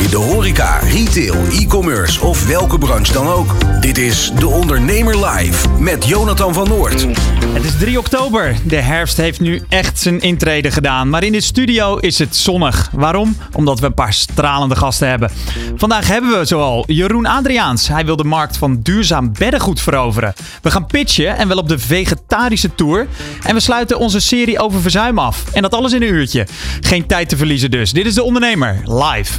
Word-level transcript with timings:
In 0.00 0.10
de 0.10 0.16
horeca, 0.16 0.78
retail, 0.78 1.34
e-commerce 1.50 2.20
of 2.20 2.46
welke 2.46 2.78
branche 2.78 3.12
dan 3.12 3.28
ook. 3.28 3.54
Dit 3.80 3.98
is 3.98 4.32
De 4.38 4.48
Ondernemer 4.48 5.26
Live 5.26 5.68
met 5.68 6.06
Jonathan 6.06 6.54
van 6.54 6.68
Noord. 6.68 7.06
Het 7.52 7.64
is 7.64 7.76
3 7.78 7.98
oktober. 7.98 8.56
De 8.64 8.76
herfst 8.76 9.16
heeft 9.16 9.40
nu 9.40 9.62
echt 9.68 9.98
zijn 9.98 10.20
intrede 10.20 10.70
gedaan. 10.70 11.08
Maar 11.08 11.24
in 11.24 11.32
de 11.32 11.40
studio 11.40 11.96
is 11.96 12.18
het 12.18 12.36
zonnig. 12.36 12.90
Waarom? 12.92 13.36
Omdat 13.52 13.80
we 13.80 13.86
een 13.86 13.94
paar 13.94 14.12
stralende 14.12 14.76
gasten 14.76 15.08
hebben. 15.08 15.30
Vandaag 15.76 16.08
hebben 16.08 16.38
we 16.38 16.44
zoal 16.44 16.84
Jeroen 16.86 17.26
Adriaans. 17.26 17.88
Hij 17.88 18.04
wil 18.04 18.16
de 18.16 18.24
markt 18.24 18.56
van 18.56 18.80
duurzaam 18.82 19.32
beddengoed 19.38 19.80
veroveren. 19.80 20.34
We 20.62 20.70
gaan 20.70 20.86
pitchen 20.86 21.36
en 21.36 21.48
wel 21.48 21.58
op 21.58 21.68
de 21.68 21.78
vegetarische 21.78 22.74
tour. 22.74 23.06
En 23.42 23.54
we 23.54 23.60
sluiten 23.60 23.98
onze 23.98 24.20
serie 24.20 24.58
over 24.60 24.80
verzuim 24.80 25.18
af. 25.18 25.44
En 25.52 25.62
dat 25.62 25.74
alles 25.74 25.92
in 25.92 26.02
een 26.02 26.14
uurtje. 26.14 26.46
Geen 26.80 27.06
tijd 27.06 27.28
te 27.28 27.36
verliezen 27.36 27.70
dus. 27.70 27.92
Dit 27.92 28.06
is 28.06 28.14
De 28.14 28.22
Ondernemer 28.22 28.80
live. 28.84 29.32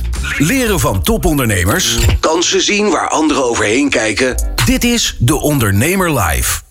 Leren 0.51 0.79
van 0.79 1.01
topondernemers. 1.01 1.97
Kansen 2.19 2.61
zien 2.61 2.89
waar 2.89 3.09
anderen 3.09 3.43
overheen 3.43 3.89
kijken. 3.89 4.35
Dit 4.65 4.83
is 4.83 5.15
De 5.19 5.35
Ondernemer 5.35 6.19
Live. 6.19 6.61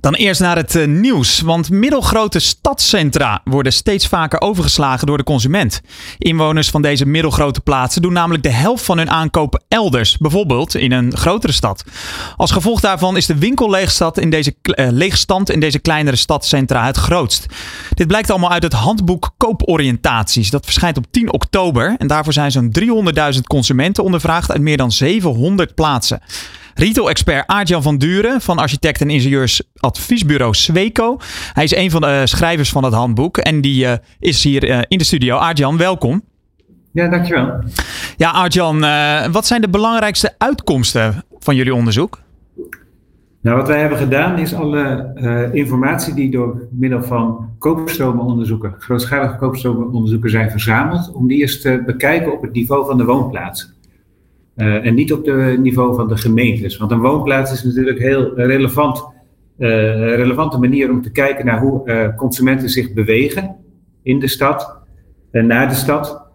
Dan 0.00 0.14
eerst 0.14 0.40
naar 0.40 0.56
het 0.56 0.74
eh, 0.74 0.86
nieuws. 0.86 1.40
Want 1.40 1.70
middelgrote 1.70 2.38
stadscentra 2.38 3.40
worden 3.44 3.72
steeds 3.72 4.06
vaker 4.06 4.40
overgeslagen 4.40 5.06
door 5.06 5.16
de 5.16 5.24
consument. 5.24 5.80
Inwoners 6.18 6.70
van 6.70 6.82
deze 6.82 7.06
middelgrote 7.06 7.60
plaatsen 7.60 8.02
doen 8.02 8.12
namelijk 8.12 8.42
de 8.42 8.50
helft 8.50 8.84
van 8.84 8.98
hun 8.98 9.10
aankopen 9.10 9.62
elders. 9.68 10.18
Bijvoorbeeld 10.18 10.74
in 10.74 10.92
een 10.92 11.16
grotere 11.16 11.52
stad. 11.52 11.84
Als 12.36 12.50
gevolg 12.50 12.80
daarvan 12.80 13.16
is 13.16 13.26
de 13.26 13.38
winkelleegstand 13.38 14.18
in 14.18 14.30
deze, 14.30 14.54
eh, 14.62 14.86
leegstand 14.90 15.50
in 15.50 15.60
deze 15.60 15.78
kleinere 15.78 16.16
stadscentra 16.16 16.86
het 16.86 16.96
grootst. 16.96 17.46
Dit 17.94 18.06
blijkt 18.06 18.30
allemaal 18.30 18.50
uit 18.50 18.62
het 18.62 18.72
handboek 18.72 19.30
Kooporiëntaties. 19.36 20.50
Dat 20.50 20.64
verschijnt 20.64 20.96
op 20.96 21.04
10 21.10 21.32
oktober. 21.32 21.94
En 21.98 22.06
daarvoor 22.06 22.32
zijn 22.32 22.50
zo'n 22.50 22.70
300.000 22.70 23.46
consumenten 23.46 24.04
ondervraagd 24.04 24.50
uit 24.50 24.60
meer 24.60 24.76
dan 24.76 24.92
700 24.92 25.74
plaatsen. 25.74 26.20
Retail-expert 26.74 27.46
Aartjan 27.46 27.82
van 27.82 27.98
Duren 27.98 28.40
van 28.40 28.58
architect- 28.58 29.00
en 29.00 29.10
ingenieursadviesbureau 29.10 30.54
Sweco. 30.54 31.16
Hij 31.52 31.64
is 31.64 31.74
een 31.74 31.90
van 31.90 32.00
de 32.00 32.22
schrijvers 32.24 32.70
van 32.70 32.84
het 32.84 32.94
handboek 32.94 33.38
en 33.38 33.60
die 33.60 33.84
uh, 33.84 33.92
is 34.18 34.44
hier 34.44 34.68
uh, 34.68 34.78
in 34.88 34.98
de 34.98 35.04
studio. 35.04 35.36
Aartjan, 35.36 35.76
welkom. 35.76 36.22
Ja, 36.92 37.08
dankjewel. 37.08 37.64
Ja, 38.16 38.32
Aartjan, 38.32 38.80
wat 39.32 39.46
zijn 39.46 39.60
de 39.60 39.68
belangrijkste 39.68 40.34
uitkomsten 40.38 41.24
van 41.38 41.56
jullie 41.56 41.74
onderzoek? 41.74 42.20
Nou, 43.42 43.56
wat 43.56 43.68
wij 43.68 43.80
hebben 43.80 43.98
gedaan 43.98 44.38
is 44.38 44.54
alle 44.54 45.12
uh, 45.16 45.54
informatie 45.54 46.14
die 46.14 46.30
door 46.30 46.62
middel 46.70 47.02
van 47.02 47.48
koopstromenonderzoeken, 47.58 48.74
grootschalige 48.78 49.36
koopstromenonderzoeken 49.36 50.30
zijn 50.30 50.50
verzameld, 50.50 51.12
om 51.12 51.28
die 51.28 51.40
eens 51.40 51.60
te 51.60 51.82
bekijken 51.86 52.32
op 52.32 52.42
het 52.42 52.52
niveau 52.52 52.86
van 52.86 52.98
de 52.98 53.04
woonplaats. 53.04 53.72
Uh, 54.56 54.86
en 54.86 54.94
niet 54.94 55.12
op 55.12 55.26
het 55.26 55.60
niveau 55.60 55.94
van 55.94 56.08
de 56.08 56.16
gemeentes. 56.16 56.76
Want 56.76 56.90
een 56.90 57.00
woonplaats 57.00 57.52
is 57.52 57.64
natuurlijk 57.64 57.98
heel 57.98 58.34
relevant, 58.34 59.08
uh, 59.58 59.68
relevante 60.14 60.58
manier 60.58 60.90
om 60.90 61.02
te 61.02 61.10
kijken 61.10 61.46
naar 61.46 61.60
hoe 61.60 61.82
uh, 61.84 62.16
consumenten 62.16 62.68
zich 62.68 62.92
bewegen 62.92 63.56
in 64.02 64.18
de 64.18 64.28
stad 64.28 64.78
en 65.30 65.46
naar 65.46 65.68
de 65.68 65.74
stad. 65.74 66.28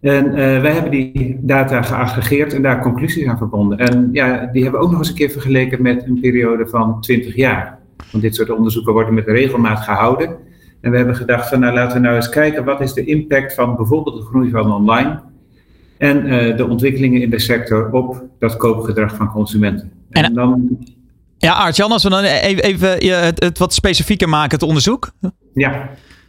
En 0.00 0.32
wij 0.32 0.72
hebben 0.72 0.90
die 0.90 1.38
data 1.40 1.82
geaggregeerd 1.82 2.54
en 2.54 2.62
daar 2.62 2.80
conclusies 2.80 3.26
aan 3.26 3.38
verbonden. 3.38 3.78
En 3.78 4.08
ja, 4.12 4.48
die 4.52 4.62
hebben 4.62 4.80
we 4.80 4.86
ook 4.86 4.90
nog 4.90 5.00
eens 5.00 5.08
een 5.08 5.14
keer 5.14 5.30
vergeleken 5.30 5.82
met 5.82 6.04
een 6.06 6.20
periode 6.20 6.66
van 6.66 7.00
20 7.00 7.36
jaar. 7.36 7.78
Want 8.10 8.22
dit 8.22 8.34
soort 8.34 8.50
onderzoeken 8.50 8.92
worden 8.92 9.14
met 9.14 9.26
regelmaat 9.26 9.80
gehouden. 9.80 10.36
En 10.80 10.90
we 10.90 10.96
hebben 10.96 11.16
gedacht 11.16 11.48
van 11.48 11.60
nou 11.60 11.74
laten 11.74 11.96
we 11.96 12.02
nou 12.02 12.16
eens 12.16 12.28
kijken 12.28 12.64
wat 12.64 12.80
is 12.80 12.92
de 12.92 13.04
impact 13.04 13.54
van 13.54 13.76
bijvoorbeeld 13.76 14.16
de 14.16 14.22
groei 14.22 14.50
van 14.50 14.72
online 14.72 15.20
en 16.02 16.26
uh, 16.26 16.56
de 16.56 16.68
ontwikkelingen 16.68 17.22
in 17.22 17.30
de 17.30 17.38
sector 17.38 17.92
op 17.92 18.22
dat 18.38 18.56
koopgedrag 18.56 19.14
van 19.14 19.30
consumenten. 19.30 19.92
En, 20.10 20.24
en 20.24 20.34
dan... 20.34 20.78
Ja, 21.38 21.54
Aart-Jan, 21.54 21.92
als 21.92 22.02
we 22.02 22.08
dan 22.08 22.22
even, 22.22 22.64
even 22.64 22.88
het, 23.24 23.42
het, 23.42 23.58
wat 23.58 23.74
specifieker 23.74 24.28
maken, 24.28 24.50
het 24.50 24.62
onderzoek. 24.62 25.12
Ja, 25.54 25.88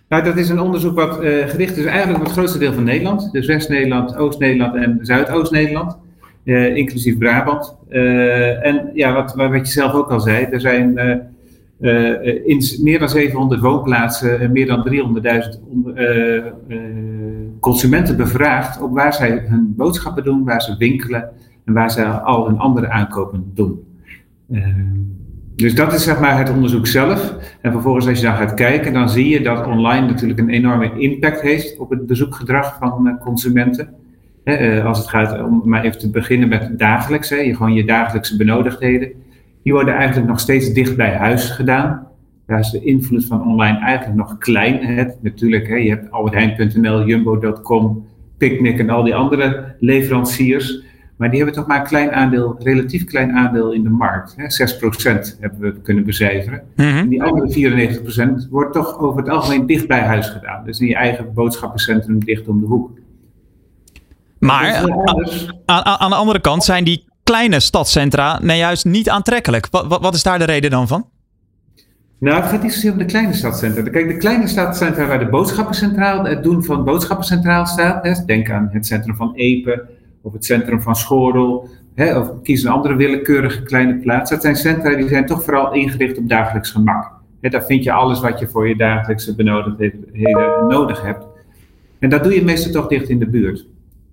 nou, 0.10 0.24
dat 0.24 0.38
is 0.38 0.50
een 0.50 0.60
onderzoek 0.60 0.96
wat 0.96 1.24
uh, 1.24 1.48
gericht 1.48 1.78
is 1.78 1.86
eigenlijk 1.86 2.20
op 2.20 2.26
het 2.26 2.34
grootste 2.34 2.58
deel 2.58 2.74
van 2.74 2.84
Nederland. 2.84 3.32
Dus 3.32 3.46
West-Nederland, 3.46 4.16
Oost-Nederland 4.16 4.76
en 4.76 5.00
Zuidoost-Nederland. 5.02 5.98
Uh, 6.44 6.76
inclusief 6.76 7.18
Brabant. 7.18 7.76
en 7.90 8.90
ja, 8.94 9.14
wat, 9.14 9.34
wat 9.36 9.68
je 9.68 9.74
zelf 9.74 9.94
ook 9.94 10.12
al 10.12 10.20
zei, 10.20 10.46
er 10.46 10.62
zijn 10.62 11.00
in 12.46 12.62
meer 12.82 13.00
dan 13.00 13.10
700 13.10 13.62
woonplaatsen 13.62 14.40
en 14.40 14.52
meer 14.52 14.68
dan 14.68 14.88
300.000 15.58 16.00
consumenten 17.60 18.18
bevraagd 18.18 18.82
op 18.82 18.94
waar 18.94 19.14
zij 19.14 19.44
hun 19.48 19.74
boodschappen 19.76 20.24
doen, 20.24 20.44
waar 20.44 20.62
ze 20.62 20.76
winkelen 20.78 21.30
en 21.66 21.74
waar 21.74 21.92
ze 21.92 22.06
al 22.06 22.48
hun 22.48 22.58
andere 22.58 22.90
aankopen 22.90 23.52
doen. 23.54 23.84
Dus 25.56 25.76
dat 25.76 25.94
is 25.94 26.04
zeg 26.04 26.20
maar 26.20 26.38
het 26.38 26.50
onderzoek 26.50 26.88
zelf. 26.88 27.36
En 27.62 27.72
vervolgens 27.72 28.08
als 28.08 28.20
je 28.20 28.26
dan 28.26 28.36
gaat 28.36 28.54
kijken, 28.54 28.94
dan 28.94 29.10
zie 29.10 29.30
je 29.30 29.42
dat 29.42 29.68
online 29.68 30.08
natuurlijk 30.08 30.40
een 30.40 30.50
enorme 30.50 31.00
impact 31.00 31.42
heeft 31.42 31.78
op 31.78 31.90
het 31.90 32.08
bezoekgedrag 32.08 32.78
van 32.80 33.20
consumenten. 33.22 33.90
Als 34.84 34.98
het 34.98 35.08
gaat 35.08 35.44
om 35.44 35.62
maar 35.66 35.84
even 35.84 36.00
te 36.00 36.10
beginnen 36.10 36.50
met 36.50 36.80
dagelijks, 36.80 37.30
je, 37.30 37.56
gewoon 37.56 37.74
je 37.74 37.86
dagelijkse 37.86 38.38
benodigdheden. 38.38 39.12
Die 39.64 39.74
worden 39.74 39.94
eigenlijk 39.94 40.28
nog 40.28 40.40
steeds 40.40 40.74
dicht 40.74 40.96
bij 40.96 41.14
huis 41.16 41.50
gedaan 41.50 42.08
daar 42.46 42.60
is 42.60 42.70
de 42.70 42.84
invloed 42.84 43.26
van 43.26 43.48
online 43.48 43.78
eigenlijk 43.80 44.18
nog 44.18 44.38
klein. 44.38 45.08
Natuurlijk, 45.22 45.68
hè, 45.68 45.76
je 45.76 45.90
hebt 45.90 46.12
albertheijn.nl, 46.12 47.06
jumbo.com, 47.06 48.06
Picnic 48.38 48.80
en 48.80 48.90
al 48.90 49.04
die 49.04 49.16
andere 49.16 49.76
leveranciers. 49.80 50.82
Maar 51.16 51.30
die 51.30 51.38
hebben 51.38 51.56
toch 51.56 51.68
maar 51.68 51.80
een 51.80 51.88
klein 51.88 52.12
aandeel, 52.12 52.56
relatief 52.60 53.06
klein 53.06 53.32
aandeel 53.32 53.72
in 53.72 53.84
de 53.84 53.90
markt. 53.90 54.36
Hè. 54.38 54.44
6% 54.44 55.40
hebben 55.40 55.60
we 55.60 55.82
kunnen 55.82 56.06
becijferen. 56.06 56.64
Mm 56.76 56.86
-hmm. 56.86 56.98
En 56.98 57.10
die 57.10 57.24
andere 57.24 58.00
94% 58.46 58.50
wordt 58.50 58.74
toch 58.74 59.00
over 59.00 59.20
het 59.20 59.30
algemeen 59.30 59.66
dicht 59.66 59.88
bij 59.88 60.02
huis 60.02 60.30
gedaan. 60.30 60.66
Dus 60.66 60.80
in 60.80 60.88
je 60.88 60.96
eigen 60.96 61.34
boodschappencentrum 61.34 62.20
dicht 62.20 62.48
om 62.48 62.60
de 62.60 62.66
hoek. 62.66 62.92
Maar 64.40 64.76
aan, 65.66 65.86
aan, 65.86 66.10
de 66.10 66.16
andere 66.16 66.42
kant 66.42 66.64
zijn 66.64 66.84
die 66.84 67.06
kleine 67.24 67.60
stadscentra 67.60 68.40
nou 68.42 68.58
juist 68.58 68.86
niet 68.86 69.10
aantrekkelijk. 69.10 69.68
Wat, 69.72 69.88
wat, 69.88 70.02
wat 70.02 70.14
is 70.14 70.24
daar 70.24 70.40
de 70.40 70.46
reden 70.46 70.70
dan 70.70 70.88
van? 70.88 71.08
Nou, 72.18 72.42
het 72.42 72.50
gaat 72.50 72.64
niet 72.64 72.74
zozeer 72.74 72.92
om 72.92 72.98
de 72.98 73.06
kleine 73.06 73.34
stadcentra. 73.34 73.90
Kijk, 73.90 74.08
de 74.08 74.18
kleine 74.18 74.48
stadcentra 74.48 75.08
waar 75.08 75.20
de 75.20 75.30
boodschappencentraal, 75.30 76.26
het 76.26 76.44
doen 76.44 76.64
van 76.64 76.84
boodschappencentraal 76.84 77.66
staat. 77.66 78.04
Hè, 78.04 78.26
denk 78.26 78.52
aan 78.52 78.70
het 78.72 78.86
centrum 78.86 79.16
van 79.16 79.34
Epe 79.36 79.86
of 80.22 80.34
het 80.34 80.46
centrum 80.46 80.82
van 80.82 80.96
Schorel. 80.96 81.70
Hè, 81.96 82.18
of 82.18 82.42
kies 82.44 82.64
een 82.64 82.72
andere 82.72 82.96
willekeurige 82.96 83.64
kleine 83.64 83.96
plaats. 83.96 84.30
Dat 84.30 84.42
zijn 84.42 84.56
centra 84.56 84.96
die 84.96 85.08
zijn 85.08 85.26
toch 85.26 85.44
vooral 85.44 85.74
ingericht 85.74 86.18
op 86.18 86.30
dagelijks 86.30 86.72
gemak. 86.72 87.12
Hè, 87.42 87.50
daar 87.50 87.66
vind 87.66 87.84
je 87.84 87.92
alles 87.92 88.20
wat 88.20 88.40
je 88.40 88.48
voor 88.48 88.68
je 88.68 88.76
dagelijkse 88.76 89.36
benodigdheden 89.36 90.68
nodig 90.68 91.02
hebt. 91.02 91.26
En 92.00 92.10
dat 92.10 92.24
doe 92.24 92.34
je 92.34 92.44
meestal 92.44 92.72
toch 92.72 92.88
dicht 92.88 93.10
in 93.10 93.20
de 93.20 93.30
buurt. 93.30 93.66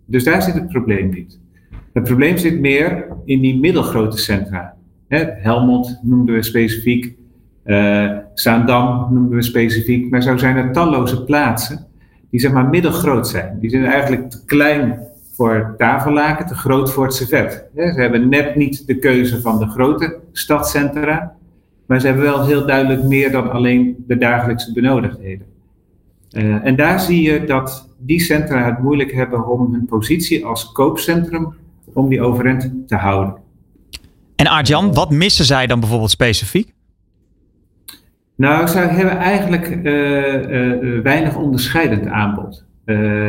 Dus 0.04 0.24
daar 0.24 0.42
zit 0.42 0.54
het 0.54 0.68
probleem 0.68 1.10
niet. 1.10 1.38
Het 1.92 2.04
probleem 2.04 2.36
zit 2.36 2.60
meer 2.60 3.06
in 3.24 3.40
die 3.40 3.60
middelgrote 3.60 4.18
centra. 4.18 4.74
Helmond 5.08 6.00
noemden 6.02 6.34
we 6.34 6.42
specifiek. 6.42 7.18
Uh, 7.64 8.16
Zaandam 8.34 9.14
noemen 9.14 9.30
we 9.30 9.42
specifiek, 9.42 10.10
maar 10.10 10.22
zo 10.22 10.36
zijn 10.36 10.56
er 10.56 10.72
talloze 10.72 11.24
plaatsen 11.24 11.86
die 12.30 12.40
zeg 12.40 12.52
maar 12.52 12.68
middelgroot 12.68 13.28
zijn. 13.28 13.58
Die 13.60 13.70
zijn 13.70 13.84
eigenlijk 13.84 14.30
te 14.30 14.44
klein 14.44 14.98
voor 15.32 15.74
tafellaken, 15.76 16.46
te 16.46 16.54
groot 16.54 16.92
voor 16.92 17.04
het 17.04 17.14
servet. 17.14 17.64
ze 17.74 17.80
hebben 17.80 18.28
net 18.28 18.56
niet 18.56 18.86
de 18.86 18.98
keuze 18.98 19.40
van 19.40 19.58
de 19.58 19.66
grote 19.66 20.18
stadcentra, 20.32 21.34
maar 21.86 22.00
ze 22.00 22.06
hebben 22.06 22.24
wel 22.24 22.46
heel 22.46 22.66
duidelijk 22.66 23.02
meer 23.02 23.32
dan 23.32 23.50
alleen 23.50 24.04
de 24.06 24.18
dagelijkse 24.18 24.72
benodigdheden. 24.72 25.46
Uh, 26.30 26.66
en 26.66 26.76
daar 26.76 27.00
zie 27.00 27.22
je 27.22 27.44
dat 27.44 27.88
die 27.98 28.20
centra 28.20 28.64
het 28.64 28.78
moeilijk 28.78 29.12
hebben 29.12 29.48
om 29.48 29.72
hun 29.72 29.84
positie 29.84 30.46
als 30.46 30.72
koopcentrum, 30.72 31.54
om 31.94 32.08
die 32.08 32.22
overeind 32.22 32.72
te 32.86 32.96
houden. 32.96 33.34
En 34.36 34.46
Arjan, 34.46 34.94
wat 34.94 35.10
missen 35.10 35.44
zij 35.44 35.66
dan 35.66 35.80
bijvoorbeeld 35.80 36.10
specifiek? 36.10 36.72
Nou, 38.36 38.66
ze 38.66 38.78
hebben 38.78 39.16
eigenlijk 39.16 39.68
uh, 39.68 40.50
uh, 40.50 41.02
weinig 41.02 41.36
onderscheidend 41.36 42.06
aanbod. 42.06 42.64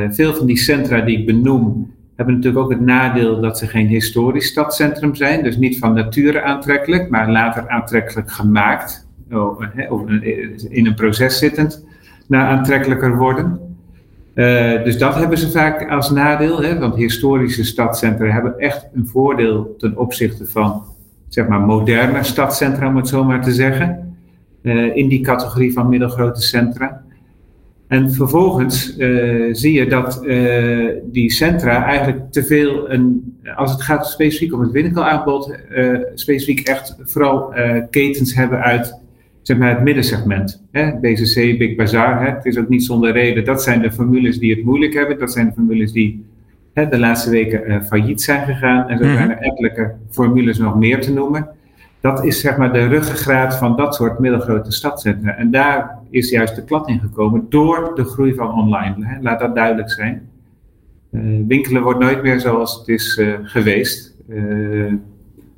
Veel 0.09 0.33
van 0.33 0.45
die 0.45 0.57
centra 0.57 1.01
die 1.01 1.19
ik 1.19 1.25
benoem, 1.25 1.93
hebben 2.15 2.35
natuurlijk 2.35 2.63
ook 2.63 2.71
het 2.71 2.81
nadeel 2.81 3.41
dat 3.41 3.57
ze 3.57 3.67
geen 3.67 3.87
historisch 3.87 4.47
stadscentrum 4.47 5.15
zijn. 5.15 5.43
Dus 5.43 5.57
niet 5.57 5.79
van 5.79 5.93
nature 5.93 6.41
aantrekkelijk, 6.41 7.09
maar 7.09 7.31
later 7.31 7.69
aantrekkelijk 7.69 8.31
gemaakt. 8.31 9.07
Oh, 9.31 9.61
of 9.89 10.09
in 10.69 10.85
een 10.85 10.95
proces 10.95 11.37
zittend 11.37 11.85
naar 12.27 12.47
aantrekkelijker 12.47 13.17
worden. 13.17 13.70
Dus 14.83 14.97
dat 14.97 15.15
hebben 15.15 15.37
ze 15.37 15.51
vaak 15.51 15.89
als 15.89 16.09
nadeel. 16.09 16.61
Hè, 16.61 16.79
want 16.79 16.95
historische 16.95 17.63
stadcentra 17.63 18.25
hebben 18.25 18.59
echt 18.59 18.87
een 18.93 19.07
voordeel 19.07 19.75
ten 19.77 19.97
opzichte 19.97 20.45
van 20.45 20.83
zeg 21.27 21.47
maar, 21.47 21.59
moderne 21.59 22.23
stadcentra, 22.23 22.87
om 22.87 22.95
het 22.95 23.07
zo 23.07 23.23
maar 23.23 23.41
te 23.41 23.51
zeggen. 23.51 24.15
in 24.93 25.07
die 25.07 25.21
categorie 25.21 25.73
van 25.73 25.89
middelgrote 25.89 26.41
centra. 26.41 27.03
En 27.87 28.11
vervolgens 28.11 28.95
zie 29.51 29.71
je 29.71 29.87
dat 29.87 30.21
die 31.03 31.31
centra 31.31 31.85
eigenlijk 31.85 32.31
te 32.31 32.43
veel, 32.43 32.91
een, 32.91 33.37
als 33.55 33.71
het 33.71 33.81
gaat 33.81 34.07
specifiek 34.07 34.53
om 34.53 34.61
het 34.61 34.71
winkelaanbod, 34.71 35.55
specifiek 36.13 36.67
echt 36.67 36.95
vooral 37.03 37.53
ketens 37.89 38.35
hebben 38.35 38.61
uit 38.61 38.99
zeg 39.41 39.57
maar, 39.57 39.69
het 39.69 39.83
middensegment. 39.83 40.63
Hè? 40.71 40.99
BCC, 40.99 41.57
Big 41.57 41.75
Bazaar, 41.75 42.25
hè? 42.25 42.29
het 42.29 42.45
is 42.45 42.57
ook 42.57 42.69
niet 42.69 42.83
zonder 42.83 43.11
reden. 43.11 43.45
Dat 43.45 43.63
zijn 43.63 43.81
de 43.81 43.91
formules 43.91 44.39
die 44.39 44.55
het 44.55 44.65
moeilijk 44.65 44.93
hebben. 44.93 45.19
Dat 45.19 45.31
zijn 45.31 45.45
de 45.45 45.53
formules 45.53 45.91
die 45.91 46.25
hè, 46.73 46.87
de 46.87 46.99
laatste 46.99 47.29
weken 47.29 47.71
uh, 47.71 47.81
failliet 47.81 48.21
zijn 48.21 48.45
gegaan. 48.45 48.89
En 48.89 48.97
zo 48.97 49.05
mhm. 49.05 49.13
zijn 49.13 49.31
er 49.31 49.37
enkele 49.37 49.91
formules 50.09 50.57
nog 50.57 50.75
meer 50.75 51.01
te 51.01 51.13
noemen. 51.13 51.49
Dat 51.99 52.25
is 52.25 52.39
zeg 52.39 52.57
maar 52.57 52.73
de 52.73 52.87
ruggengraat 52.87 53.55
van 53.57 53.75
dat 53.75 53.95
soort 53.95 54.19
middelgrote 54.19 54.71
stadcentra. 54.71 55.35
En 55.35 55.51
daar 55.51 55.99
is 56.09 56.29
juist 56.29 56.55
de 56.55 56.63
klad 56.63 56.87
in 56.87 56.99
gekomen 56.99 57.45
door 57.49 57.91
de 57.95 58.03
groei 58.03 58.33
van 58.33 58.53
online. 58.53 58.95
Hè? 58.99 59.21
Laat 59.21 59.39
dat 59.39 59.55
duidelijk 59.55 59.91
zijn. 59.91 60.29
Uh, 61.11 61.21
winkelen 61.47 61.83
wordt 61.83 61.99
nooit 61.99 62.23
meer 62.23 62.39
zoals 62.39 62.77
het 62.77 62.87
is 62.87 63.17
uh, 63.17 63.33
geweest. 63.43 64.15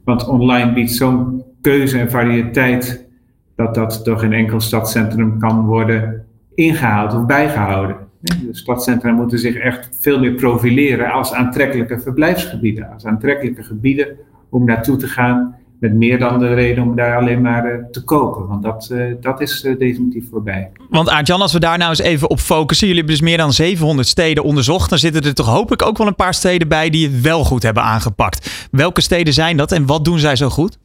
want 0.04 0.28
online 0.28 0.74
biedt 0.74 0.92
zo'n 0.92 1.44
keuze 1.62 2.00
en 2.00 2.12
variëteit 2.12 3.06
dat 3.56 3.76
dat 3.76 4.02
door 4.04 4.20
geen 4.20 4.34
enkel 4.34 4.60
stadscentrum 4.60 5.40
kan 5.40 5.66
worden 5.66 6.26
ingehaald 6.56 7.14
of 7.14 7.26
bijgehouden. 7.26 7.96
De 8.20 8.48
stadcentra 8.52 9.12
moeten 9.12 9.40
zich 9.40 9.56
echt 9.56 9.90
veel 10.00 10.20
meer 10.20 10.34
profileren 10.34 11.12
als 11.12 11.34
aantrekkelijke 11.34 12.00
verblijfsgebieden, 12.00 12.90
als 12.94 13.06
aantrekkelijke 13.06 13.64
gebieden 13.64 14.08
om 14.50 14.66
naartoe 14.66 14.98
te 14.98 15.08
gaan, 15.08 15.56
met 15.80 15.94
meer 15.94 16.20
dan 16.20 16.40
de 16.40 16.54
reden 16.54 16.84
om 16.84 16.96
daar 16.96 17.18
alleen 17.18 17.42
maar 17.42 17.66
uh, 17.66 17.84
te 17.92 18.04
kopen. 18.04 18.48
Want 18.48 18.64
dat, 18.64 18.90
uh, 18.92 19.16
dat 19.22 19.42
is 19.42 19.64
uh, 19.64 19.80
definitief 19.80 20.30
voorbij. 20.30 20.72
Want 20.90 21.10
Aart-Jan, 21.10 21.42
als 21.42 21.54
we 21.54 21.60
daar 21.60 21.78
nou 21.78 21.90
eens 21.90 22.00
even 22.00 22.30
op 22.30 22.40
focussen. 22.40 22.88
Jullie 22.88 23.02
hebben 23.04 23.20
dus 23.20 23.30
meer 23.30 23.38
dan 23.38 23.54
700 23.54 24.08
steden 24.08 24.44
onderzocht. 24.44 24.90
Dan 24.90 25.00
zitten 25.00 25.24
er 25.24 25.34
toch 25.34 25.48
hoop 25.48 25.72
ik 25.72 25.82
ook 25.82 25.98
wel 25.98 26.08
een 26.08 26.16
paar 26.16 26.34
steden 26.34 26.68
bij 26.68 26.90
die 26.90 27.08
het 27.08 27.22
wel 27.22 27.44
goed 27.44 27.64
hebben 27.64 27.84
aangepakt. 27.84 28.68
Welke 28.72 29.02
steden 29.02 29.34
zijn 29.34 29.58
dat 29.58 29.72
en 29.72 29.86
wat 29.86 30.06
doen 30.06 30.20
zij 30.20 30.36
zo 30.36 30.50
goed? 30.50 30.78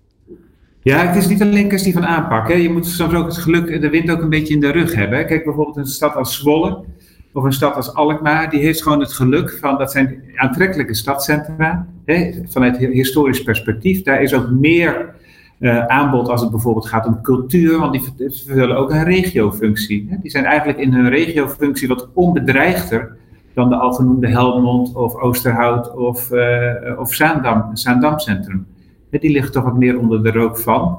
Ja, 0.88 1.06
het 1.06 1.16
is 1.16 1.28
niet 1.28 1.42
alleen 1.42 1.56
een 1.56 1.68
kwestie 1.68 1.92
van 1.92 2.06
aanpak. 2.06 2.48
Je 2.48 2.70
moet 2.70 2.86
soms 2.86 3.14
ook 3.14 3.26
het 3.26 3.36
geluk, 3.36 3.80
de 3.80 3.90
wind 3.90 4.10
ook 4.10 4.22
een 4.22 4.28
beetje 4.28 4.54
in 4.54 4.60
de 4.60 4.70
rug 4.70 4.94
hebben. 4.94 5.26
Kijk 5.26 5.44
bijvoorbeeld 5.44 5.76
een 5.76 5.86
stad 5.86 6.14
als 6.14 6.36
Zwolle 6.36 6.84
of 7.32 7.44
een 7.44 7.52
stad 7.52 7.74
als 7.74 7.94
Alkmaar. 7.94 8.50
Die 8.50 8.60
heeft 8.60 8.82
gewoon 8.82 9.00
het 9.00 9.12
geluk 9.12 9.58
van, 9.60 9.78
dat 9.78 9.92
zijn 9.92 10.22
aantrekkelijke 10.36 10.94
stadcentra. 10.94 11.86
Hè, 12.04 12.32
vanuit 12.48 12.76
historisch 12.76 13.42
perspectief. 13.42 14.02
Daar 14.02 14.22
is 14.22 14.34
ook 14.34 14.50
meer 14.50 15.14
uh, 15.58 15.86
aanbod 15.86 16.28
als 16.28 16.40
het 16.40 16.50
bijvoorbeeld 16.50 16.86
gaat 16.86 17.06
om 17.06 17.22
cultuur. 17.22 17.78
Want 17.78 17.92
die 17.92 18.02
vervullen 18.16 18.76
ook 18.76 18.90
een 18.90 19.04
regiofunctie. 19.04 20.06
Hè. 20.10 20.16
Die 20.22 20.30
zijn 20.30 20.44
eigenlijk 20.44 20.78
in 20.78 20.92
hun 20.92 21.08
regiofunctie 21.08 21.88
wat 21.88 22.08
onbedreigder 22.12 23.16
dan 23.54 23.68
de 23.68 23.76
al 23.76 23.92
genoemde 23.92 24.28
Helmond 24.28 24.94
of 24.94 25.14
Oosterhout 25.14 25.96
of, 25.96 26.30
uh, 26.32 26.98
of 26.98 27.14
Zaandam, 27.14 27.70
Zaandam 27.76 28.18
Centrum 28.18 28.66
die 29.10 29.30
liggen 29.30 29.52
toch 29.52 29.64
wat 29.64 29.78
meer 29.78 29.98
onder 29.98 30.22
de 30.22 30.30
rook 30.30 30.58
van. 30.58 30.98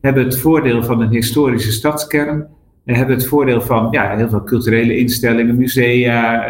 Hebben 0.00 0.24
het 0.24 0.38
voordeel 0.38 0.82
van 0.82 1.00
een 1.00 1.10
historische 1.10 1.72
stadskern. 1.72 2.46
Hebben 2.84 3.14
het 3.14 3.26
voordeel 3.26 3.60
van 3.60 3.88
ja, 3.90 4.16
heel 4.16 4.28
veel 4.28 4.44
culturele 4.44 4.96
instellingen, 4.96 5.56
musea, 5.56 6.48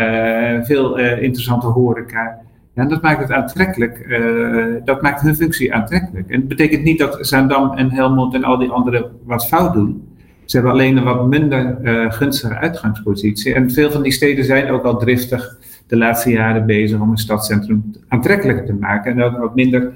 uh, 0.56 0.64
veel 0.64 0.98
uh, 0.98 1.22
interessante 1.22 1.66
horeca. 1.66 2.38
Ja, 2.74 2.82
en 2.82 2.88
dat 2.88 3.02
maakt 3.02 3.20
het 3.20 3.32
aantrekkelijk. 3.32 4.06
Uh, 4.08 4.74
dat 4.84 5.02
maakt 5.02 5.20
hun 5.20 5.36
functie 5.36 5.74
aantrekkelijk. 5.74 6.28
En 6.28 6.38
het 6.38 6.48
betekent 6.48 6.84
niet 6.84 6.98
dat 6.98 7.18
Zaandam 7.20 7.72
en 7.72 7.90
Helmond 7.90 8.34
en 8.34 8.44
al 8.44 8.58
die 8.58 8.68
anderen 8.68 9.10
wat 9.24 9.46
fout 9.46 9.72
doen. 9.72 10.08
Ze 10.44 10.56
hebben 10.56 10.74
alleen 10.74 10.96
een 10.96 11.04
wat 11.04 11.26
minder 11.26 11.78
gunstige 12.12 12.56
uitgangspositie. 12.56 13.54
En 13.54 13.70
veel 13.70 13.90
van 13.90 14.02
die 14.02 14.12
steden 14.12 14.44
zijn 14.44 14.70
ook 14.70 14.84
al 14.84 14.98
driftig 14.98 15.58
de 15.86 15.96
laatste 15.96 16.30
jaren 16.30 16.66
bezig 16.66 17.00
om 17.00 17.10
een 17.10 17.16
stadscentrum 17.16 17.92
aantrekkelijker 18.08 18.66
te 18.66 18.74
maken. 18.74 19.12
En 19.12 19.22
ook 19.22 19.38
wat 19.38 19.54
minder 19.54 19.92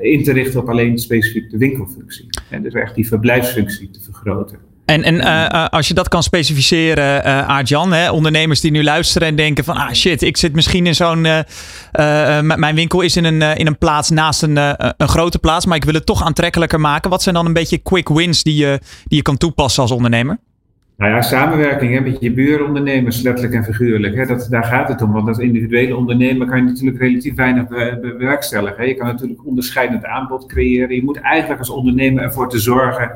in 0.00 0.22
te 0.24 0.32
richten 0.32 0.60
op 0.60 0.68
alleen 0.68 0.98
specifiek 0.98 1.50
de 1.50 1.58
winkelfunctie. 1.58 2.26
En 2.48 2.62
dus 2.62 2.72
echt 2.72 2.94
die 2.94 3.06
verblijfsfunctie 3.06 3.90
te 3.90 4.00
vergroten. 4.02 4.58
En, 4.84 5.02
en 5.02 5.14
uh, 5.14 5.66
als 5.68 5.88
je 5.88 5.94
dat 5.94 6.08
kan 6.08 6.22
specificeren, 6.22 7.26
uh, 7.26 7.48
Aart-Jan, 7.48 8.10
ondernemers 8.10 8.60
die 8.60 8.70
nu 8.70 8.82
luisteren 8.82 9.28
en 9.28 9.36
denken 9.36 9.64
van, 9.64 9.76
ah 9.76 9.92
shit, 9.92 10.22
ik 10.22 10.36
zit 10.36 10.54
misschien 10.54 10.86
in 10.86 10.94
zo'n, 10.94 11.20
mijn 12.42 12.74
winkel 12.74 13.00
is 13.00 13.16
in 13.16 13.24
een, 13.24 13.42
in 13.42 13.66
een 13.66 13.78
plaats 13.78 14.10
naast 14.10 14.42
een, 14.42 14.56
een 14.56 15.08
grote 15.08 15.38
plaats, 15.38 15.66
maar 15.66 15.76
ik 15.76 15.84
wil 15.84 15.94
het 15.94 16.06
toch 16.06 16.24
aantrekkelijker 16.24 16.80
maken. 16.80 17.10
Wat 17.10 17.22
zijn 17.22 17.34
dan 17.34 17.46
een 17.46 17.52
beetje 17.52 17.78
quick 17.78 18.08
wins 18.08 18.42
die 18.42 18.56
je, 18.56 18.78
die 19.04 19.16
je 19.16 19.22
kan 19.22 19.36
toepassen 19.36 19.82
als 19.82 19.90
ondernemer? 19.90 20.38
Nou 21.00 21.12
ja, 21.12 21.22
samenwerking 21.22 21.92
hè, 21.92 22.00
met 22.00 22.16
je 22.20 22.32
buurondernemers, 22.32 23.22
letterlijk 23.22 23.54
en 23.54 23.64
figuurlijk. 23.64 24.14
Hè, 24.14 24.26
dat, 24.26 24.46
daar 24.50 24.64
gaat 24.64 24.88
het 24.88 25.02
om. 25.02 25.12
Want 25.12 25.28
als 25.28 25.38
individuele 25.38 25.96
ondernemer 25.96 26.46
kan 26.46 26.56
je 26.56 26.62
natuurlijk 26.62 26.98
relatief 26.98 27.34
weinig 27.34 27.68
bewerkstelligen. 28.00 28.88
Je 28.88 28.94
kan 28.94 29.06
natuurlijk 29.06 29.46
onderscheidend 29.46 30.04
aanbod 30.04 30.46
creëren. 30.46 30.94
Je 30.94 31.04
moet 31.04 31.20
eigenlijk 31.20 31.60
als 31.60 31.70
ondernemer 31.70 32.22
ervoor 32.22 32.48
te 32.48 32.58
zorgen 32.58 33.10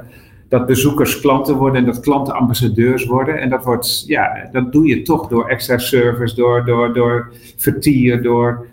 dat 0.49 0.67
bezoekers 0.67 1.21
klanten 1.21 1.57
worden 1.57 1.81
en 1.81 1.85
dat 1.85 2.01
klanten 2.01 2.35
ambassadeurs 2.35 3.05
worden. 3.07 3.41
En 3.41 3.51
dat, 3.51 3.65
wordt, 3.65 4.05
ja, 4.07 4.49
dat 4.53 4.73
doe 4.73 4.87
je 4.87 5.03
toch 5.03 5.29
door 5.29 5.49
extra 5.49 5.79
service, 5.79 6.35
door, 6.35 6.65
door, 6.65 6.95
door 6.95 7.33
vertier, 7.57 8.23
door, 8.23 8.67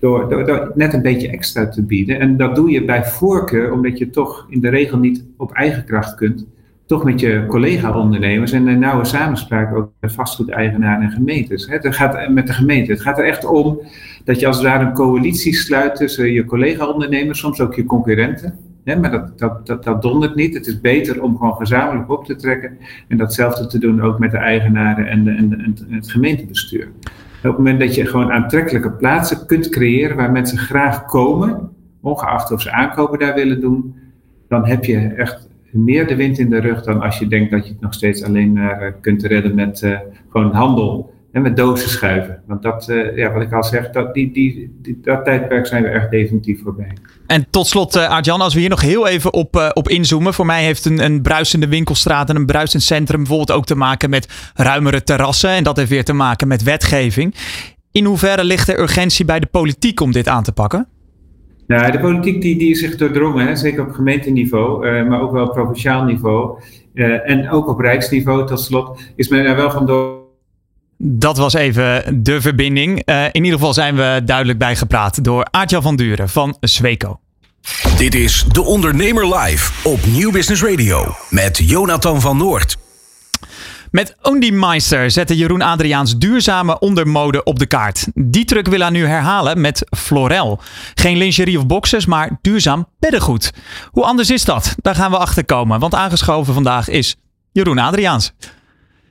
door, 0.00 0.28
door 0.28 0.72
net 0.74 0.94
een 0.94 1.02
beetje 1.02 1.30
extra 1.30 1.68
te 1.68 1.82
bieden. 1.82 2.20
En 2.20 2.36
dat 2.36 2.54
doe 2.54 2.70
je 2.70 2.84
bij 2.84 3.04
voorkeur, 3.04 3.72
omdat 3.72 3.98
je 3.98 4.10
toch 4.10 4.46
in 4.50 4.60
de 4.60 4.68
regel 4.68 4.98
niet 4.98 5.24
op 5.36 5.52
eigen 5.52 5.84
kracht 5.84 6.14
kunt 6.14 6.46
toch 6.88 7.04
met 7.04 7.20
je 7.20 7.44
collega-ondernemers 7.48 8.52
en 8.52 8.66
een 8.66 8.78
nauwe 8.78 9.04
samenspraak 9.04 9.76
ook 9.76 9.90
met 10.00 10.12
vastgoedeigenaren 10.12 11.02
en 11.02 11.10
gemeentes. 11.10 11.66
Het 11.66 11.94
gaat 11.94 12.28
met 12.28 12.46
de 12.46 12.52
gemeente. 12.52 12.92
Het 12.92 13.00
gaat 13.00 13.18
er 13.18 13.24
echt 13.24 13.44
om 13.44 13.80
dat 14.24 14.40
je 14.40 14.46
als 14.46 14.56
het 14.56 14.66
ware 14.66 14.84
een 14.84 14.92
coalitie 14.92 15.54
sluit 15.54 15.96
tussen 15.96 16.32
je 16.32 16.44
collega-ondernemers, 16.44 17.38
soms 17.38 17.60
ook 17.60 17.74
je 17.74 17.84
concurrenten. 17.84 18.58
maar 18.84 19.10
dat, 19.10 19.38
dat, 19.38 19.66
dat, 19.66 19.84
dat 19.84 20.02
dondert 20.02 20.34
niet. 20.34 20.54
Het 20.54 20.66
is 20.66 20.80
beter 20.80 21.22
om 21.22 21.36
gewoon 21.36 21.56
gezamenlijk 21.56 22.10
op 22.10 22.24
te 22.24 22.36
trekken. 22.36 22.78
En 23.08 23.16
datzelfde 23.16 23.66
te 23.66 23.78
doen 23.78 24.02
ook 24.02 24.18
met 24.18 24.30
de 24.30 24.36
eigenaren 24.36 25.06
en, 25.06 25.28
en, 25.28 25.60
en 25.60 25.76
het 25.90 26.10
gemeentebestuur. 26.10 26.88
Op 27.38 27.42
het 27.42 27.56
moment 27.56 27.80
dat 27.80 27.94
je 27.94 28.06
gewoon 28.06 28.32
aantrekkelijke 28.32 28.90
plaatsen 28.90 29.46
kunt 29.46 29.68
creëren 29.68 30.16
waar 30.16 30.32
mensen 30.32 30.58
graag 30.58 31.04
komen, 31.04 31.70
ongeacht 32.00 32.52
of 32.52 32.60
ze 32.60 32.72
aankopen 32.72 33.18
daar 33.18 33.34
willen 33.34 33.60
doen, 33.60 33.94
dan 34.48 34.66
heb 34.66 34.84
je 34.84 34.98
echt 34.98 35.47
meer 35.70 36.06
de 36.06 36.16
wind 36.16 36.38
in 36.38 36.50
de 36.50 36.60
rug 36.60 36.82
dan 36.82 37.00
als 37.00 37.18
je 37.18 37.26
denkt 37.26 37.50
dat 37.50 37.66
je 37.66 37.72
het 37.72 37.80
nog 37.80 37.94
steeds 37.94 38.22
alleen 38.22 38.52
maar 38.52 38.82
uh, 38.82 38.92
kunt 39.00 39.22
redden 39.22 39.54
met 39.54 39.82
uh, 39.82 39.98
gewoon 40.30 40.52
handel 40.52 41.12
en 41.32 41.42
met 41.42 41.56
dozen 41.56 41.90
schuiven. 41.90 42.42
Want 42.46 42.62
dat, 42.62 42.88
uh, 42.88 43.16
ja, 43.16 43.32
wat 43.32 43.42
ik 43.42 43.52
al 43.52 43.64
zeg, 43.64 43.90
dat, 43.90 44.14
die, 44.14 44.32
die, 44.32 44.70
dat 45.02 45.24
tijdperk 45.24 45.66
zijn 45.66 45.82
we 45.82 45.88
echt 45.88 46.10
definitief 46.10 46.62
voorbij. 46.62 46.92
En 47.26 47.46
tot 47.50 47.66
slot, 47.66 47.96
uh, 47.96 48.04
Aart-Jan, 48.04 48.40
als 48.40 48.54
we 48.54 48.60
hier 48.60 48.68
nog 48.68 48.80
heel 48.80 49.06
even 49.06 49.32
op, 49.32 49.70
op 49.74 49.88
inzoomen. 49.88 50.34
Voor 50.34 50.46
mij 50.46 50.64
heeft 50.64 50.84
een, 50.84 51.04
een 51.04 51.22
bruisende 51.22 51.68
winkelstraat 51.68 52.30
en 52.30 52.36
een 52.36 52.46
bruisend 52.46 52.82
centrum 52.82 53.18
bijvoorbeeld 53.18 53.52
ook 53.52 53.66
te 53.66 53.76
maken 53.76 54.10
met 54.10 54.52
ruimere 54.54 55.02
terrassen. 55.02 55.50
En 55.50 55.64
dat 55.64 55.76
heeft 55.76 55.90
weer 55.90 56.04
te 56.04 56.12
maken 56.12 56.48
met 56.48 56.62
wetgeving. 56.62 57.34
In 57.92 58.04
hoeverre 58.04 58.44
ligt 58.44 58.68
er 58.68 58.80
urgentie 58.80 59.24
bij 59.24 59.40
de 59.40 59.46
politiek 59.46 60.00
om 60.00 60.12
dit 60.12 60.28
aan 60.28 60.42
te 60.42 60.52
pakken? 60.52 60.88
Nou, 61.68 61.92
de 61.92 62.00
politiek 62.00 62.40
die, 62.40 62.58
die 62.58 62.70
is 62.70 62.78
zich 62.78 62.96
doordrongen, 62.96 63.46
hè, 63.46 63.56
zeker 63.56 63.86
op 63.86 63.92
gemeenteniveau, 63.92 64.86
uh, 64.86 65.08
maar 65.08 65.20
ook 65.20 65.32
wel 65.32 65.46
op 65.46 65.52
provinciaal 65.52 66.04
niveau. 66.04 66.58
Uh, 66.94 67.30
en 67.30 67.50
ook 67.50 67.68
op 67.68 67.80
rijksniveau, 67.80 68.46
tot 68.46 68.60
slot, 68.60 69.00
is 69.16 69.28
men 69.28 69.44
er 69.44 69.56
wel 69.56 69.70
van 69.70 69.86
door. 69.86 70.16
Dat 70.96 71.36
was 71.36 71.54
even 71.54 72.22
de 72.22 72.40
verbinding. 72.40 73.02
Uh, 73.04 73.24
in 73.24 73.44
ieder 73.44 73.58
geval 73.58 73.74
zijn 73.74 73.96
we 73.96 74.20
duidelijk 74.24 74.58
bijgepraat 74.58 75.24
door 75.24 75.46
Aartjan 75.50 75.82
van 75.82 75.96
Duren 75.96 76.28
van 76.28 76.56
Sweco. 76.60 77.20
Dit 77.96 78.14
is 78.14 78.44
De 78.52 78.62
Ondernemer 78.62 79.36
Live 79.36 79.88
op 79.88 79.98
Nieuw 80.06 80.30
Business 80.30 80.62
Radio 80.62 81.04
met 81.30 81.56
Jonathan 81.56 82.20
van 82.20 82.36
Noord. 82.36 82.87
Met 83.90 84.16
Ondi 84.22 84.52
Meister 84.52 85.10
zette 85.10 85.36
Jeroen 85.36 85.62
Adriaans 85.62 86.18
duurzame 86.18 86.78
ondermode 86.78 87.42
op 87.42 87.58
de 87.58 87.66
kaart. 87.66 88.06
Die 88.14 88.44
truc 88.44 88.66
wil 88.66 88.80
hij 88.80 88.90
nu 88.90 89.06
herhalen 89.06 89.60
met 89.60 89.86
Florel. 89.96 90.60
Geen 90.94 91.16
lingerie 91.16 91.58
of 91.58 91.66
boxers, 91.66 92.06
maar 92.06 92.38
duurzaam 92.40 92.88
beddengoed. 92.98 93.52
Hoe 93.90 94.04
anders 94.04 94.30
is 94.30 94.44
dat? 94.44 94.74
Daar 94.82 94.94
gaan 94.94 95.10
we 95.10 95.16
achter 95.16 95.44
komen, 95.44 95.80
want 95.80 95.94
aangeschoven 95.94 96.54
vandaag 96.54 96.88
is 96.88 97.16
Jeroen 97.52 97.78
Adriaans. 97.78 98.32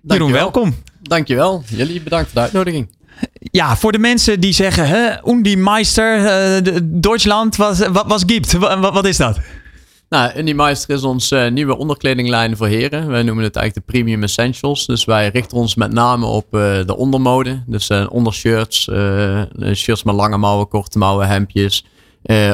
Jeroen, 0.01 0.31
welkom. 0.31 0.75
Dankjewel. 1.01 1.63
Jullie 1.67 2.01
bedankt 2.01 2.25
voor 2.25 2.35
de 2.35 2.41
uitnodiging. 2.41 2.95
Ja, 3.39 3.77
voor 3.77 3.91
de 3.91 3.99
mensen 3.99 4.39
die 4.39 4.53
zeggen, 4.53 4.87
hè, 4.87 5.55
Meister, 5.55 6.19
uh, 6.65 6.77
Duitsland, 6.83 7.55
wat, 7.55 7.77
wat, 7.87 8.07
wat 8.07 8.23
gibt? 8.27 8.51
Wat, 8.51 8.93
wat 8.93 9.05
is 9.05 9.17
dat? 9.17 9.39
Nou, 10.09 10.31
Indie 10.33 10.69
is 10.87 11.03
onze 11.03 11.45
uh, 11.45 11.51
nieuwe 11.51 11.77
onderkledinglijn 11.77 12.57
voor 12.57 12.67
heren. 12.67 13.07
Wij 13.07 13.23
noemen 13.23 13.43
het 13.43 13.55
eigenlijk 13.55 13.87
de 13.87 13.93
Premium 13.93 14.23
Essentials. 14.23 14.85
Dus 14.85 15.05
wij 15.05 15.29
richten 15.29 15.57
ons 15.57 15.75
met 15.75 15.91
name 15.91 16.25
op 16.25 16.45
uh, 16.55 16.61
de 16.85 16.97
ondermode. 16.97 17.63
Dus 17.65 17.89
uh, 17.89 18.05
ondershirts, 18.09 18.89
shirts 19.73 20.03
met 20.03 20.15
lange 20.15 20.37
mouwen, 20.37 20.67
korte 20.67 20.97
mouwen, 20.97 21.27
hemdjes, 21.27 21.85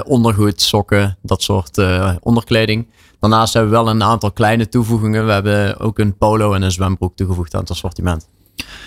ondergoed, 0.06 0.62
sokken, 0.62 1.18
dat 1.22 1.42
soort 1.42 1.82
onderkleding. 2.20 2.88
Daarnaast 3.20 3.54
hebben 3.54 3.72
we 3.72 3.78
wel 3.78 3.90
een 3.90 4.04
aantal 4.04 4.32
kleine 4.32 4.70
toevoegingen. 4.70 5.26
We 5.26 5.32
hebben 5.32 5.80
ook 5.80 6.00
een 6.00 6.18
polo 6.18 6.54
en 6.54 6.62
een 6.62 6.72
zwembroek 6.72 7.16
toegevoegd 7.16 7.54
aan 7.54 7.62
het 7.62 7.70
assortiment. 7.70 8.28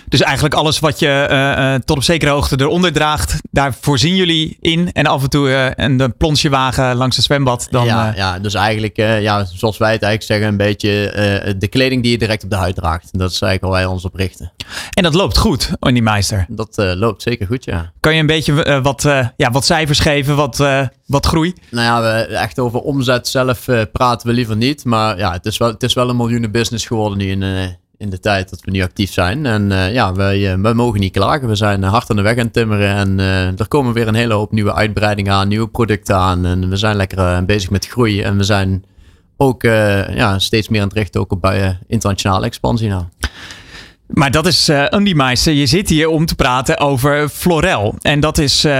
Dus 0.08 0.20
eigenlijk 0.20 0.54
alles 0.54 0.78
wat 0.78 0.98
je 0.98 1.28
uh, 1.30 1.74
tot 1.74 1.96
op 1.96 2.02
zekere 2.02 2.30
hoogte 2.30 2.60
eronder 2.60 2.92
draagt, 2.92 3.36
daar 3.50 3.74
voorzien 3.80 4.16
jullie 4.16 4.56
in. 4.60 4.92
En 4.92 5.06
af 5.06 5.22
en 5.22 5.30
toe 5.30 5.48
uh, 5.48 5.66
een 5.74 6.14
plonsjewagen 6.16 6.96
langs 6.96 7.16
het 7.16 7.24
zwembad. 7.24 7.66
Dan, 7.70 7.84
ja, 7.84 8.12
ja, 8.16 8.38
dus 8.38 8.54
eigenlijk, 8.54 8.96
ja, 8.96 9.44
zoals 9.44 9.78
wij 9.78 9.92
het 9.92 10.02
eigenlijk 10.02 10.22
zeggen, 10.22 10.48
een 10.48 10.56
beetje 10.56 11.54
de 11.58 11.68
kleding 11.68 12.02
die 12.02 12.12
je 12.12 12.18
direct 12.18 12.44
op 12.44 12.50
de 12.50 12.56
huid 12.56 12.74
draagt. 12.74 13.18
Dat 13.18 13.30
is 13.30 13.40
eigenlijk 13.40 13.62
waar 13.62 13.82
wij 13.82 13.92
ons 13.92 14.04
op 14.04 14.14
richten. 14.14 14.52
En 14.90 15.02
dat 15.02 15.14
loopt 15.14 15.38
goed, 15.38 15.70
Andy 15.78 16.00
Meister. 16.00 16.46
Dat 16.48 16.74
loopt 16.76 17.22
zeker 17.22 17.46
goed, 17.46 17.64
ja. 17.64 17.92
Kan 18.00 18.14
je 18.14 18.20
een 18.20 18.26
beetje 18.26 18.80
wat, 18.82 19.02
ja, 19.36 19.50
wat 19.50 19.64
cijfers 19.64 19.98
geven, 19.98 20.36
wat, 20.36 20.64
wat 21.06 21.26
groei? 21.26 21.54
Nou 21.70 21.84
ja, 21.86 22.02
we, 22.02 22.34
echt 22.34 22.58
over 22.58 22.80
omzet 22.80 23.28
zelf 23.28 23.64
praten 23.92 24.26
we 24.26 24.32
liever 24.32 24.56
niet. 24.56 24.84
Maar 24.84 25.18
ja, 25.18 25.32
het 25.32 25.46
is 25.46 25.56
wel, 25.56 25.68
het 25.68 25.82
is 25.82 25.94
wel 25.94 26.08
een 26.08 26.16
miljoenen 26.16 26.50
business 26.50 26.86
geworden 26.86 27.18
nu 27.18 27.30
in 27.30 27.76
in 27.98 28.10
de 28.10 28.18
tijd 28.18 28.50
dat 28.50 28.60
we 28.60 28.70
nu 28.70 28.82
actief 28.82 29.12
zijn. 29.12 29.46
En 29.46 29.70
uh, 29.70 29.92
ja, 29.92 30.10
uh, 30.10 30.54
wij 30.54 30.74
mogen 30.74 31.00
niet 31.00 31.12
klagen. 31.12 31.48
We 31.48 31.54
zijn 31.54 31.82
hard 31.82 32.10
aan 32.10 32.16
de 32.16 32.22
weg 32.22 32.36
aan 32.36 32.44
het 32.44 32.52
timmeren. 32.52 32.94
En 32.94 33.18
er 33.58 33.68
komen 33.68 33.92
weer 33.92 34.08
een 34.08 34.14
hele 34.14 34.34
hoop 34.34 34.52
nieuwe 34.52 34.74
uitbreidingen 34.74 35.32
aan, 35.32 35.48
nieuwe 35.48 35.68
producten 35.68 36.16
aan. 36.16 36.46
En 36.46 36.68
we 36.68 36.76
zijn 36.76 36.96
lekker 36.96 37.44
bezig 37.44 37.70
met 37.70 37.86
groei. 37.86 38.22
En 38.22 38.36
we 38.36 38.44
zijn 38.44 38.84
ook 39.36 39.62
ja, 39.62 40.38
steeds 40.38 40.68
meer 40.68 40.80
aan 40.80 40.88
het 40.88 40.96
richten 40.96 41.20
ook 41.20 41.32
op 41.32 41.40
bij 41.40 41.78
internationale 41.86 42.46
expansie 42.46 42.88
nou. 42.88 43.04
Maar 44.06 44.30
dat 44.30 44.46
is 44.46 44.68
uh, 44.68 44.86
Andy 44.86 45.12
Meister. 45.12 45.52
Je 45.52 45.66
zit 45.66 45.88
hier 45.88 46.08
om 46.08 46.26
te 46.26 46.34
praten 46.34 46.78
over 46.78 47.28
Florel. 47.28 47.94
En 48.00 48.20
dat 48.20 48.38
is, 48.38 48.64
uh, 48.64 48.72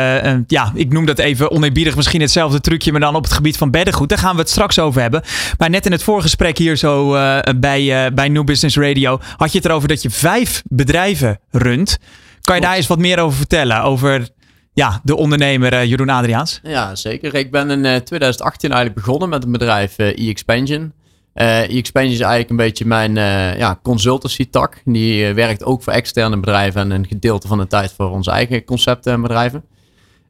ja, 0.47 0.73
ik 0.75 0.93
noem 0.93 1.07
dat 1.07 1.19
even 1.19 1.51
oneerbiedig 1.51 1.97
misschien 1.97 2.21
hetzelfde 2.21 2.61
trucje, 2.61 2.93
maar 2.93 3.01
dan 3.01 3.15
op 3.15 3.23
het 3.23 3.33
gebied 3.33 3.57
van 3.57 3.71
beddengoed. 3.71 4.09
Daar 4.09 4.19
gaan 4.19 4.35
we 4.35 4.41
het 4.41 4.51
straks 4.51 4.79
over 4.79 5.01
hebben. 5.01 5.23
Maar 5.59 5.71
net 5.71 5.87
in 5.87 5.93
het 5.93 6.03
voorgesprek 6.03 6.59
hier 6.59 6.77
zo 6.77 7.15
uh, 7.15 7.39
bij, 7.57 8.15
bij 8.15 8.29
New 8.29 8.45
Business 8.45 8.77
Radio 8.77 9.21
had 9.37 9.53
je 9.53 9.59
het 9.59 9.67
erover 9.67 9.89
dat 9.89 10.03
je 10.03 10.11
vijf 10.11 10.63
bedrijven 10.69 11.41
runt. 11.51 11.99
Kan 12.41 12.55
je 12.55 12.61
daar 12.61 12.77
eens 12.77 12.87
wat 12.87 12.99
meer 12.99 13.19
over 13.19 13.37
vertellen? 13.37 13.83
Over 13.83 14.29
ja, 14.73 15.01
de 15.03 15.17
ondernemer 15.17 15.87
Jeroen 15.87 16.09
Adriaans? 16.09 16.61
Ja, 16.63 16.95
zeker. 16.95 17.35
Ik 17.35 17.51
ben 17.51 17.71
in 17.71 18.05
2018 18.05 18.71
eigenlijk 18.71 19.07
begonnen 19.07 19.29
met 19.29 19.45
een 19.45 19.53
bedrijf 19.53 19.99
e-Expansion. 19.99 20.93
Uh, 21.37 21.61
E-Expansion 21.61 22.13
is 22.13 22.21
eigenlijk 22.21 22.51
een 22.51 22.57
beetje 22.57 22.87
mijn 22.87 23.17
uh, 23.17 23.59
ja, 23.59 23.79
consultancy 23.83 24.51
tak. 24.51 24.81
Die 24.85 25.29
uh, 25.29 25.35
werkt 25.35 25.65
ook 25.65 25.83
voor 25.83 25.93
externe 25.93 26.41
bedrijven 26.41 26.81
en 26.81 26.91
een 26.91 27.07
gedeelte 27.07 27.49
van 27.49 27.59
de 27.59 27.67
tijd 27.67 27.93
voor 27.97 28.11
onze 28.11 28.31
eigen 28.31 28.65
concepten 28.65 29.13
en 29.13 29.23
bedrijven. 29.23 29.65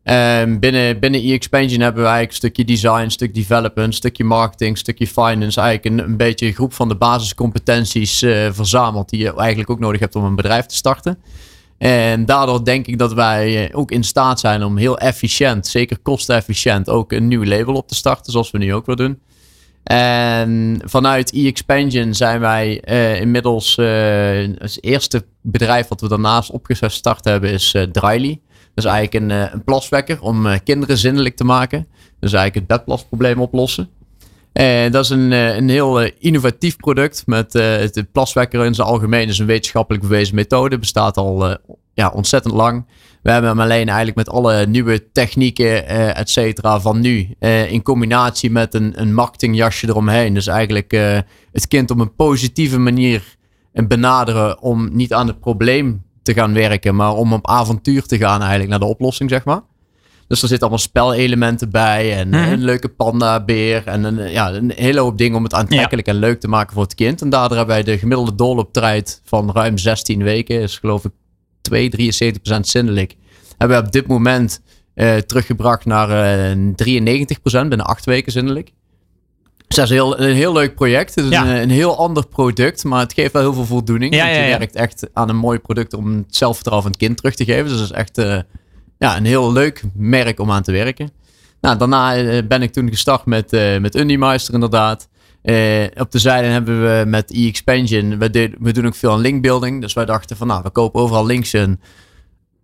Um, 0.05 0.59
binnen, 0.59 0.99
binnen 0.99 1.21
E-Expansion 1.21 1.81
hebben 1.81 2.03
we 2.03 2.09
eigenlijk 2.09 2.31
een 2.31 2.37
stukje 2.37 2.65
design, 2.65 3.03
een 3.03 3.11
stuk 3.11 3.35
development, 3.35 3.87
een 3.87 3.93
stukje 3.93 4.25
marketing, 4.25 4.71
een 4.71 4.77
stukje 4.77 5.07
finance. 5.07 5.61
Eigenlijk 5.61 6.09
een, 6.09 6.17
beetje 6.17 6.47
een 6.47 6.53
groep 6.53 6.73
van 6.73 6.89
de 6.89 6.97
basiscompetenties 6.97 8.19
verzameld 8.51 9.09
die 9.09 9.21
je 9.21 9.35
eigenlijk 9.35 9.71
ook 9.71 9.81
nodig 9.81 10.01
hebt 10.01 10.15
om 10.15 10.25
een 10.25 10.37
bedrijf 10.37 10.67
te 10.67 10.75
starten. 10.75 11.19
En 11.79 12.25
daardoor 12.25 12.65
denk 12.65 12.87
ik 12.87 12.99
dat 12.99 13.13
wij 13.13 13.71
ook 13.75 13.91
in 13.91 14.05
staat 14.05 14.41
zijn 14.41 14.63
om 14.63 14.77
heel 14.77 14.99
efficiënt, 14.99 15.67
zeker 15.67 15.99
kostenefficiënt, 15.99 16.89
ook 16.89 17.13
een 17.13 17.29
nieuw 17.29 17.45
label 17.45 17.75
op 17.75 17.89
te 17.89 17.95
starten, 17.95 18.33
zoals 18.33 18.51
we 18.51 18.59
nu 18.59 18.75
ook 18.75 18.87
weer 18.87 18.97
doen. 18.97 19.19
En 19.87 20.81
vanuit 20.85 21.33
e-expansion 21.33 22.15
zijn 22.15 22.41
wij 22.41 22.83
uh, 22.89 23.21
inmiddels 23.21 23.77
uh, 23.77 23.87
het 24.59 24.79
eerste 24.81 25.25
bedrijf 25.43 25.89
wat 25.89 26.01
we 26.01 26.09
daarnaast 26.09 26.51
opgestart 26.51 27.25
hebben 27.25 27.51
is 27.51 27.75
uh, 27.75 27.83
Dryly. 27.83 28.41
Dat 28.75 28.85
is 28.85 28.91
eigenlijk 28.91 29.25
een, 29.25 29.53
een 29.53 29.65
plaswekker 29.65 30.21
om 30.21 30.63
kinderen 30.65 30.99
zindelijk 30.99 31.37
te 31.37 31.45
maken. 31.45 31.87
Dus 32.21 32.33
eigenlijk 32.33 32.55
het 32.55 32.79
bedplasprobleem 32.79 33.41
oplossen. 33.41 33.89
En 34.57 34.93
dat 34.93 35.05
is 35.05 35.11
een, 35.11 35.33
een 35.33 35.69
heel 35.69 36.01
innovatief 36.01 36.77
product 36.77 37.23
met 37.27 37.53
het 37.53 38.07
plaswekker 38.13 38.65
in 38.65 38.75
zijn 38.75 38.87
algemeen 38.87 39.29
is 39.29 39.39
een 39.39 39.47
wetenschappelijk 39.47 40.05
bewezen 40.05 40.35
methode. 40.35 40.79
Bestaat 40.79 41.17
al 41.17 41.57
ja, 41.95 42.09
ontzettend 42.09 42.55
lang. 42.55 42.87
We 43.23 43.31
hebben 43.31 43.51
hem 43.51 43.61
alleen 43.61 43.87
eigenlijk 43.87 44.17
met 44.17 44.29
alle 44.29 44.67
nieuwe 44.67 45.11
technieken, 45.13 45.67
uh, 45.67 46.19
et 46.19 46.31
cetera, 46.31 46.81
van 46.81 47.01
nu. 47.01 47.29
Uh, 47.41 47.73
in 47.73 47.83
combinatie 47.83 48.51
met 48.51 48.75
een, 48.75 49.01
een 49.01 49.15
marketingjasje 49.15 49.89
eromheen. 49.89 50.35
Dus 50.35 50.47
eigenlijk 50.47 50.93
uh, 50.93 51.19
het 51.53 51.69
kind 51.69 51.91
op 51.91 51.99
een 51.99 52.15
positieve 52.15 52.79
manier 52.79 53.37
benaderen 53.73 54.63
om 54.63 54.89
niet 54.93 55.13
aan 55.13 55.27
het 55.27 55.41
probleem 55.41 56.05
te 56.23 56.35
gaan 56.35 56.55
werken, 56.55 56.95
maar 56.95 57.15
om 57.15 57.33
op 57.33 57.49
avontuur 57.49 58.03
te 58.03 58.19
gaan 58.19 58.41
eigenlijk 58.41 58.71
naar 58.71 58.79
de 58.79 58.85
oplossing, 58.85 59.31
zeg 59.31 59.45
maar. 59.45 59.61
Dus 60.29 60.43
er 60.43 60.49
zitten 60.49 60.69
allemaal 60.69 60.87
spelelementen 60.87 61.71
bij 61.71 62.17
en 62.17 62.35
een 62.35 62.65
leuke 62.65 62.89
panda-beer 62.89 63.87
en 63.87 64.05
een, 64.05 64.31
ja, 64.31 64.53
een 64.53 64.73
hele 64.77 65.01
hoop 65.01 65.19
dingen 65.19 65.37
om 65.37 65.43
het 65.43 65.55
aantrekkelijk 65.55 66.07
ja. 66.07 66.13
en 66.13 66.19
leuk 66.19 66.41
te 66.41 66.49
maken 66.49 66.73
voor 66.73 66.83
het 66.83 66.95
kind. 66.95 67.23
En 67.23 67.31
daardoor 67.31 67.57
hebben 67.57 67.75
wij 67.75 67.85
de 67.85 67.99
gemiddelde 67.99 68.35
doorlooptijd 68.35 69.21
van 69.25 69.51
ruim 69.53 69.79
16 69.79 70.23
weken, 70.23 70.61
is 70.61 70.79
geloof 70.79 71.05
ik 71.05 71.13
2, 71.61 72.13
73% 72.13 72.61
zindelijk. 72.61 73.17
Hebben 73.59 73.79
we 73.79 73.87
op 73.87 73.93
dit 73.93 74.07
moment 74.07 74.61
uh, 74.95 75.17
teruggebracht 75.17 75.85
naar 75.85 76.09
uh, 76.57 76.57
93% 76.57 77.35
binnen 77.43 77.81
8 77.81 78.05
weken 78.05 78.33
zindelijk. 78.33 78.73
Dus 79.67 79.77
dat 79.77 79.85
is 79.85 79.91
heel, 79.91 80.21
een 80.21 80.35
heel 80.35 80.53
leuk 80.53 80.75
project. 80.75 81.15
Het 81.15 81.25
is 81.25 81.31
ja. 81.31 81.47
een, 81.47 81.63
een, 81.63 81.71
heel 81.71 81.97
ander 81.97 82.27
product, 82.27 82.85
maar 82.85 83.01
het 83.01 83.13
geeft 83.13 83.33
wel 83.33 83.43
heel 83.43 83.53
veel 83.53 83.65
voldoening. 83.65 84.15
Ja, 84.15 84.27
je 84.29 84.59
werkt 84.59 84.75
echt 84.75 85.09
aan 85.13 85.29
een 85.29 85.37
mooi 85.37 85.59
product 85.59 85.95
om 85.95 86.17
het 86.17 86.37
zelfvertrouwen 86.37 86.85
van 86.85 86.93
het 86.93 87.07
kind 87.07 87.17
terug 87.17 87.35
te 87.35 87.45
geven. 87.45 87.69
Dus 87.69 87.79
dat 87.79 87.91
is 87.91 87.97
echt 87.97 88.19
uh, 88.19 88.39
ja, 88.99 89.17
een 89.17 89.25
heel 89.25 89.53
leuk 89.53 89.83
merk 89.95 90.41
om 90.41 90.51
aan 90.51 90.63
te 90.63 90.73
werken. 90.73 91.11
Nou, 91.61 91.79
daarna 91.79 92.19
uh, 92.19 92.43
ben 92.49 92.63
ik 92.63 92.73
toen 92.73 92.89
gestart 92.89 93.25
met, 93.25 93.53
uh, 93.53 93.79
met 93.79 93.95
Undymeister 93.95 94.55
inderdaad. 94.55 95.09
op 95.97 96.11
de 96.11 96.19
zijde 96.19 96.47
hebben 96.47 96.83
we 96.83 97.05
met 97.07 97.31
e-expansion, 97.31 98.19
we, 98.19 98.55
we, 98.59 98.73
doen 98.73 98.87
ook 98.87 98.95
veel 98.95 99.13
aan 99.13 99.21
linkbuilding. 99.21 99.81
Dus 99.81 99.93
wij 99.93 100.05
dachten 100.05 100.37
van 100.37 100.47
nou, 100.47 100.63
we 100.63 100.71
kopen 100.71 101.01
overal 101.01 101.27
links 101.27 101.55
in 101.55 101.81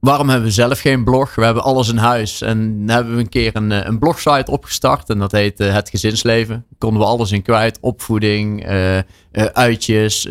waarom 0.00 0.28
hebben 0.28 0.48
we 0.48 0.54
zelf 0.54 0.80
geen 0.80 1.04
blog? 1.04 1.34
We 1.34 1.44
hebben 1.44 1.62
alles 1.62 1.88
in 1.88 1.96
huis. 1.96 2.40
En 2.40 2.82
hebben 2.86 3.14
we 3.14 3.20
een 3.20 3.28
keer 3.28 3.56
een, 3.56 3.72
eh, 3.72 3.84
een 3.84 3.98
blogsite 3.98 4.50
opgestart. 4.50 5.08
En 5.08 5.18
dat 5.18 5.32
heet 5.32 5.58
Het 5.58 5.88
Gezinsleven. 5.88 6.66
konden 6.78 7.00
we 7.00 7.06
alles 7.06 7.32
in 7.32 7.42
kwijt. 7.42 7.78
Opvoeding, 7.80 8.66
uitjes. 9.52 10.22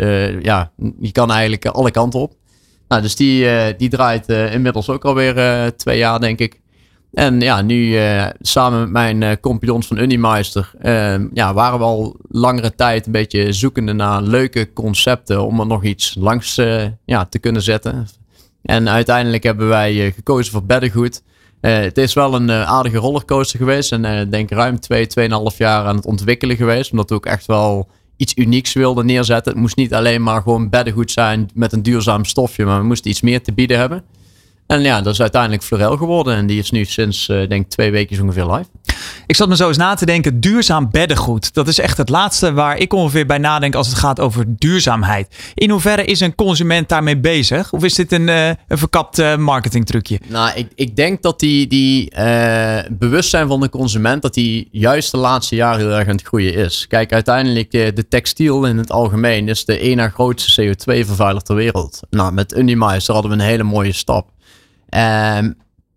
ja, 0.41 0.71
je 0.99 1.11
kan 1.11 1.31
eigenlijk 1.31 1.65
alle 1.65 1.91
kanten 1.91 2.19
op. 2.19 2.33
Nou, 2.91 3.03
dus 3.03 3.15
die, 3.15 3.75
die 3.75 3.89
draait 3.89 4.29
inmiddels 4.29 4.89
ook 4.89 5.05
alweer 5.05 5.75
twee 5.75 5.97
jaar, 5.97 6.19
denk 6.19 6.39
ik. 6.39 6.61
En 7.13 7.39
ja, 7.39 7.61
nu 7.61 7.97
samen 8.39 8.79
met 8.79 8.89
mijn 8.89 9.39
compagnons 9.39 9.87
van 9.87 9.97
Unimeister... 9.97 10.71
ja, 11.33 11.53
waren 11.53 11.79
we 11.79 11.85
al 11.85 12.15
langere 12.29 12.75
tijd 12.75 13.05
een 13.05 13.11
beetje 13.11 13.53
zoekende 13.53 13.93
naar 13.93 14.21
leuke 14.21 14.73
concepten... 14.73 15.45
om 15.45 15.59
er 15.59 15.67
nog 15.67 15.83
iets 15.83 16.15
langs 16.19 16.55
ja, 17.05 17.25
te 17.25 17.39
kunnen 17.39 17.61
zetten 17.61 18.07
en 18.61 18.89
uiteindelijk 18.89 19.43
hebben 19.43 19.67
wij 19.67 20.05
eh, 20.05 20.13
gekozen 20.13 20.51
voor 20.51 20.63
beddengoed. 20.63 21.23
Uh, 21.61 21.77
het 21.79 21.97
is 21.97 22.13
wel 22.13 22.33
een 22.33 22.51
aardige 22.51 22.97
rollercoaster 22.97 23.59
geweest. 23.59 23.91
En 23.91 24.05
ik 24.05 24.31
denk 24.31 24.49
ruim 24.49 24.79
2, 24.79 25.07
twee, 25.07 25.29
2,5 25.29 25.57
jaar 25.57 25.85
aan 25.85 25.95
het 25.95 26.05
ontwikkelen 26.05 26.55
geweest. 26.55 26.91
Omdat 26.91 27.09
we 27.09 27.15
ook 27.15 27.25
echt 27.25 27.45
wel 27.45 27.89
iets 28.21 28.35
unieks 28.35 28.73
wilden 28.73 29.05
neerzetten. 29.05 29.51
Het 29.51 29.61
moest 29.61 29.75
niet 29.75 29.93
alleen 29.93 30.23
maar 30.23 30.41
gewoon 30.41 30.69
beddengoed 30.69 31.11
zijn 31.11 31.49
met 31.53 31.73
een 31.73 31.83
duurzaam 31.83 32.25
stofje. 32.25 32.65
Maar 32.65 32.79
we 32.79 32.85
moesten 32.85 33.11
iets 33.11 33.21
meer 33.21 33.41
te 33.41 33.53
bieden 33.53 33.77
hebben. 33.77 34.03
En 34.71 34.81
ja, 34.81 35.01
dat 35.01 35.13
is 35.13 35.21
uiteindelijk 35.21 35.63
Florel 35.63 35.97
geworden. 35.97 36.35
En 36.35 36.45
die 36.45 36.59
is 36.59 36.71
nu 36.71 36.85
sinds, 36.85 37.27
uh, 37.27 37.47
denk 37.49 37.69
twee 37.69 37.91
weken 37.91 38.21
ongeveer 38.21 38.45
live. 38.45 38.65
Ik 39.27 39.35
zat 39.35 39.47
me 39.47 39.55
zo 39.55 39.67
eens 39.67 39.77
na 39.77 39.93
te 39.93 40.05
denken, 40.05 40.39
duurzaam 40.39 40.91
beddengoed. 40.91 41.53
Dat 41.53 41.67
is 41.67 41.79
echt 41.79 41.97
het 41.97 42.09
laatste 42.09 42.53
waar 42.53 42.77
ik 42.77 42.93
ongeveer 42.93 43.25
bij 43.25 43.37
nadenk 43.37 43.75
als 43.75 43.87
het 43.87 43.97
gaat 43.97 44.19
over 44.19 44.45
duurzaamheid. 44.47 45.53
In 45.53 45.69
hoeverre 45.69 46.05
is 46.05 46.19
een 46.19 46.35
consument 46.35 46.89
daarmee 46.89 47.17
bezig? 47.17 47.71
Of 47.73 47.83
is 47.83 47.93
dit 47.93 48.11
een, 48.11 48.27
uh, 48.27 48.47
een 48.47 48.77
verkapt 48.77 49.19
uh, 49.19 49.35
marketingtrucje? 49.35 50.19
Nou, 50.27 50.51
ik, 50.55 50.67
ik 50.75 50.95
denk 50.95 51.21
dat 51.21 51.39
die, 51.39 51.67
die 51.67 52.11
bewustzijn 52.91 53.47
van 53.47 53.59
de 53.59 53.69
consument, 53.69 54.21
dat 54.21 54.33
die 54.33 54.67
juist 54.71 55.11
de 55.11 55.17
laatste 55.17 55.55
jaren 55.55 55.79
heel 55.79 55.97
erg 55.97 56.07
aan 56.07 56.15
het 56.15 56.27
groeien 56.27 56.53
is. 56.53 56.85
Kijk, 56.87 57.13
uiteindelijk 57.13 57.71
de 57.71 58.07
textiel 58.09 58.65
in 58.65 58.77
het 58.77 58.91
algemeen 58.91 59.49
is 59.49 59.65
de 59.65 59.79
ene 59.79 60.09
grootste 60.09 60.75
CO2-vervuiler 60.75 61.41
ter 61.41 61.55
wereld. 61.55 61.99
Nou, 62.09 62.33
met 62.33 62.57
Unimeister 62.57 63.13
hadden 63.13 63.31
we 63.31 63.37
een 63.37 63.49
hele 63.49 63.63
mooie 63.63 63.93
stap. 63.93 64.29
Um, 64.97 65.55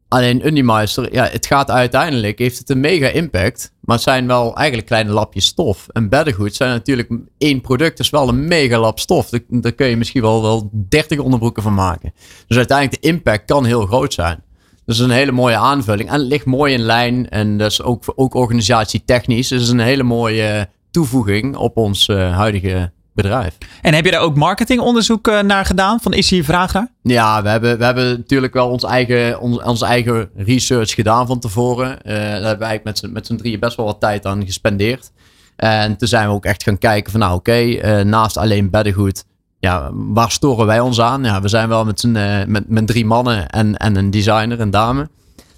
alleen 0.09 0.47
Unimeister, 0.47 1.13
ja, 1.13 1.25
het 1.25 1.47
gaat 1.47 1.71
uiteindelijk, 1.71 2.39
heeft 2.39 2.59
het 2.59 2.71
een 2.71 2.81
mega 2.81 3.07
impact. 3.07 3.73
Maar 3.81 3.97
het 3.97 4.05
zijn 4.05 4.27
wel 4.27 4.57
eigenlijk 4.57 4.87
kleine 4.87 5.13
lapjes 5.13 5.47
stof. 5.47 5.87
En 5.93 6.09
beddengoed 6.09 6.55
zijn 6.55 6.71
natuurlijk 6.71 7.11
één 7.39 7.61
product, 7.61 7.99
is 7.99 8.11
wel 8.11 8.29
een 8.29 8.49
mega 8.49 8.79
lap 8.79 8.99
stof. 8.99 9.31
Daar, 9.49 9.73
kun 9.73 9.87
je 9.87 9.97
misschien 9.97 10.23
wel, 10.23 10.43
wel 10.43 10.71
30 10.73 11.19
onderbroeken 11.19 11.63
van 11.63 11.75
maken. 11.75 12.13
Dus 12.47 12.57
uiteindelijk 12.57 13.03
de 13.03 13.09
impact 13.09 13.45
kan 13.45 13.65
heel 13.65 13.87
groot 13.87 14.13
zijn. 14.13 14.43
Dus 14.85 14.99
een 14.99 15.11
hele 15.11 15.33
mooie 15.33 15.57
aanvulling. 15.57 16.09
En 16.09 16.21
het 16.21 16.29
ligt 16.29 16.45
mooi 16.45 16.75
in 16.75 16.81
lijn. 16.81 17.29
En 17.29 17.59
dat 17.59 17.71
is 17.71 17.83
ook, 17.83 18.03
ook 18.15 18.35
organisatietechnisch. 18.35 19.49
Dus 19.49 19.69
een 19.69 19.79
hele 19.79 20.03
mooie 20.03 20.69
toevoeging 20.91 21.57
op 21.57 21.77
ons 21.77 22.09
uh, 22.09 22.37
huidige 22.37 22.93
bedrijf. 23.15 23.59
En 23.83 23.95
heb 23.95 24.05
je 24.05 24.11
daar 24.11 24.21
ook 24.21 24.37
marketingonderzoek 24.37 25.29
uh, 25.29 25.41
naar 25.41 25.65
gedaan? 25.65 26.01
Van 26.01 26.13
is 26.13 26.31
hier 26.31 26.45
vraag 26.45 26.73
naar? 26.73 26.89
Ja, 27.03 27.43
we 27.43 27.49
hebben, 27.49 27.79
we 27.79 27.85
hebben 27.85 28.09
natuurlijk 28.17 28.55
wel 28.55 28.69
ons 28.69 28.85
eigen, 28.85 29.41
ons, 29.41 29.63
ons 29.63 29.83
eigen 29.83 30.31
research 30.37 30.95
gedaan 30.95 31.27
van 31.27 31.39
tevoren. 31.39 31.89
Uh, 31.89 32.15
daar 32.15 32.43
hebben 32.43 32.59
wij 32.59 32.81
met 32.85 32.99
z'n, 32.99 33.13
met 33.13 33.27
z'n 33.27 33.37
drieën 33.37 33.61
best 33.61 33.77
wel 33.77 33.87
wat 33.87 34.01
tijd 34.01 34.27
aan 34.27 34.47
gespendeerd. 34.47 35.11
En 35.57 35.97
toen 35.97 36.09
zijn 36.09 36.29
we 36.29 36.35
ook 36.35 36.45
echt 36.45 36.63
gaan 36.63 36.79
kijken 36.79 37.11
van 37.11 37.21
nou 37.21 37.35
oké, 37.35 38.05
naast 38.05 38.37
alleen 38.37 38.71
beddengoed 38.71 39.25
ja, 39.65 39.91
waar 39.93 40.31
storen 40.31 40.67
wij 40.67 40.81
ons 40.81 41.01
aan? 41.01 41.25
Ja, 41.25 41.41
we 41.41 41.49
zijn 41.49 41.69
wel 41.69 41.85
met, 41.85 42.01
z'n, 42.01 42.15
uh, 42.17 42.45
met, 42.47 42.69
met 42.69 42.87
drie 42.87 43.05
mannen 43.05 43.49
en, 43.49 43.77
en 43.77 43.97
een 43.97 44.11
designer, 44.11 44.61
een 44.61 44.71
dame. 44.71 45.09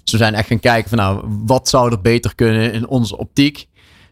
Dus 0.03 0.11
we 0.11 0.17
zijn 0.17 0.33
echt 0.33 0.47
gaan 0.47 0.59
kijken 0.59 0.89
van 0.89 0.97
nou, 0.97 1.23
wat 1.45 1.69
zou 1.69 1.91
er 1.91 2.01
beter 2.01 2.35
kunnen 2.35 2.73
in 2.73 2.87
onze 2.87 3.17
optiek? 3.17 3.67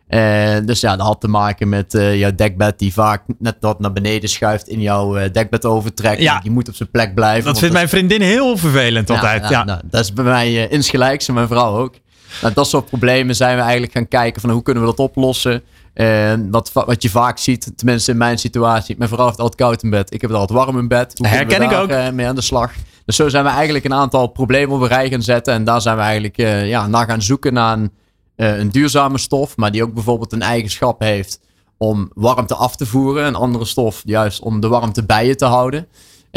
Uh, 0.10 0.56
dus 0.66 0.80
ja, 0.80 0.96
dat 0.96 1.06
had 1.06 1.22
te 1.22 1.28
maken 1.28 1.70
met 1.70 1.94
uh, 1.94 2.20
jouw 2.20 2.36
dekbed 2.36 2.80
die 2.80 2.94
vaak 2.94 3.24
net 3.40 3.56
wat 3.60 3.80
naar 3.80 3.94
beneden 3.94 4.30
schuift 4.30 4.68
in 4.68 4.82
jouw 4.82 5.18
uh, 5.18 5.24
dekbed 5.32 5.66
overtrekt. 5.66 6.22
Ja. 6.22 6.40
Die 6.40 6.52
moet 6.52 6.68
op 6.68 6.76
zijn 6.76 6.92
plek 6.92 7.16
blijven. 7.16 7.46
Dat 7.46 7.60
vindt 7.60 7.74
mijn 7.74 7.90
vriendin 7.90 8.22
heel 8.22 8.58
vervelend 8.58 9.10
altijd. 9.10 9.42
Ja, 9.42 9.50
ja. 9.50 9.64
Nou, 9.64 9.80
dat 9.84 10.02
is 10.02 10.14
bij 10.14 10.24
mij 10.24 10.68
insgelijks 10.68 11.28
en 11.28 11.34
mijn 11.34 11.48
vrouw 11.48 11.78
ook. 11.78 11.94
Nou, 12.42 12.54
dat 12.54 12.68
soort 12.68 12.86
problemen 12.86 13.36
zijn 13.36 13.56
we 13.56 13.62
eigenlijk 13.62 13.92
gaan 13.92 14.08
kijken 14.08 14.42
van 14.42 14.50
hoe 14.50 14.62
kunnen 14.62 14.84
we 14.84 14.90
dat 14.90 15.00
oplossen. 15.00 15.64
En 15.94 16.52
wat, 16.52 16.72
wat 16.74 17.04
je 17.04 17.10
vaak 17.10 17.38
ziet, 17.38 17.72
tenminste 17.76 18.12
in 18.12 18.18
mijn 18.18 18.38
situatie. 18.38 18.96
Mijn 18.98 19.10
vrouw 19.10 19.26
heeft 19.26 19.40
altijd 19.40 19.62
koud 19.62 19.84
in 19.84 19.90
bed. 19.90 20.14
Ik 20.14 20.22
heb 20.22 20.30
het 20.30 20.40
altijd 20.40 20.60
warm 20.60 20.78
in 20.78 20.88
bed. 20.88 21.18
Hoe 21.18 21.28
Herken 21.28 21.62
ik 21.62 21.72
ook. 21.72 22.12
Mee 22.14 22.28
aan 22.28 22.36
de 22.36 22.42
slag. 22.42 22.72
Dus 23.06 23.16
zo 23.16 23.30
zijn 23.30 23.44
we 23.44 23.50
eigenlijk 23.50 23.86
een 23.86 23.94
aantal 23.94 24.28
problemen 24.28 24.76
op 24.76 24.82
een 24.82 24.88
rij 24.88 25.10
gaan 25.10 25.22
zetten. 25.22 25.54
En 25.54 25.64
daar 25.64 25.82
zijn 25.82 25.96
we 25.96 26.02
eigenlijk 26.02 26.38
ja, 26.68 26.88
naar 26.88 27.06
gaan 27.06 27.22
zoeken 27.22 27.54
naar 27.54 27.78
een, 27.78 27.92
uh, 28.38 28.58
een 28.58 28.70
duurzame 28.70 29.18
stof. 29.18 29.58
Maar 29.58 29.72
die 29.72 29.84
ook 29.84 29.94
bijvoorbeeld 29.94 30.34
een 30.34 30.42
eigenschap 30.42 31.00
heeft 31.00 31.40
om 31.78 32.12
warmte 32.14 32.56
af 32.56 32.76
te 32.76 32.86
voeren. 32.86 33.26
Een 33.26 33.36
andere 33.36 33.66
stof 33.66 34.02
juist 34.06 34.40
om 34.40 34.60
de 34.60 34.68
warmte 34.68 35.06
bij 35.06 35.28
je 35.28 35.36
te 35.36 35.46
houden. 35.46 35.88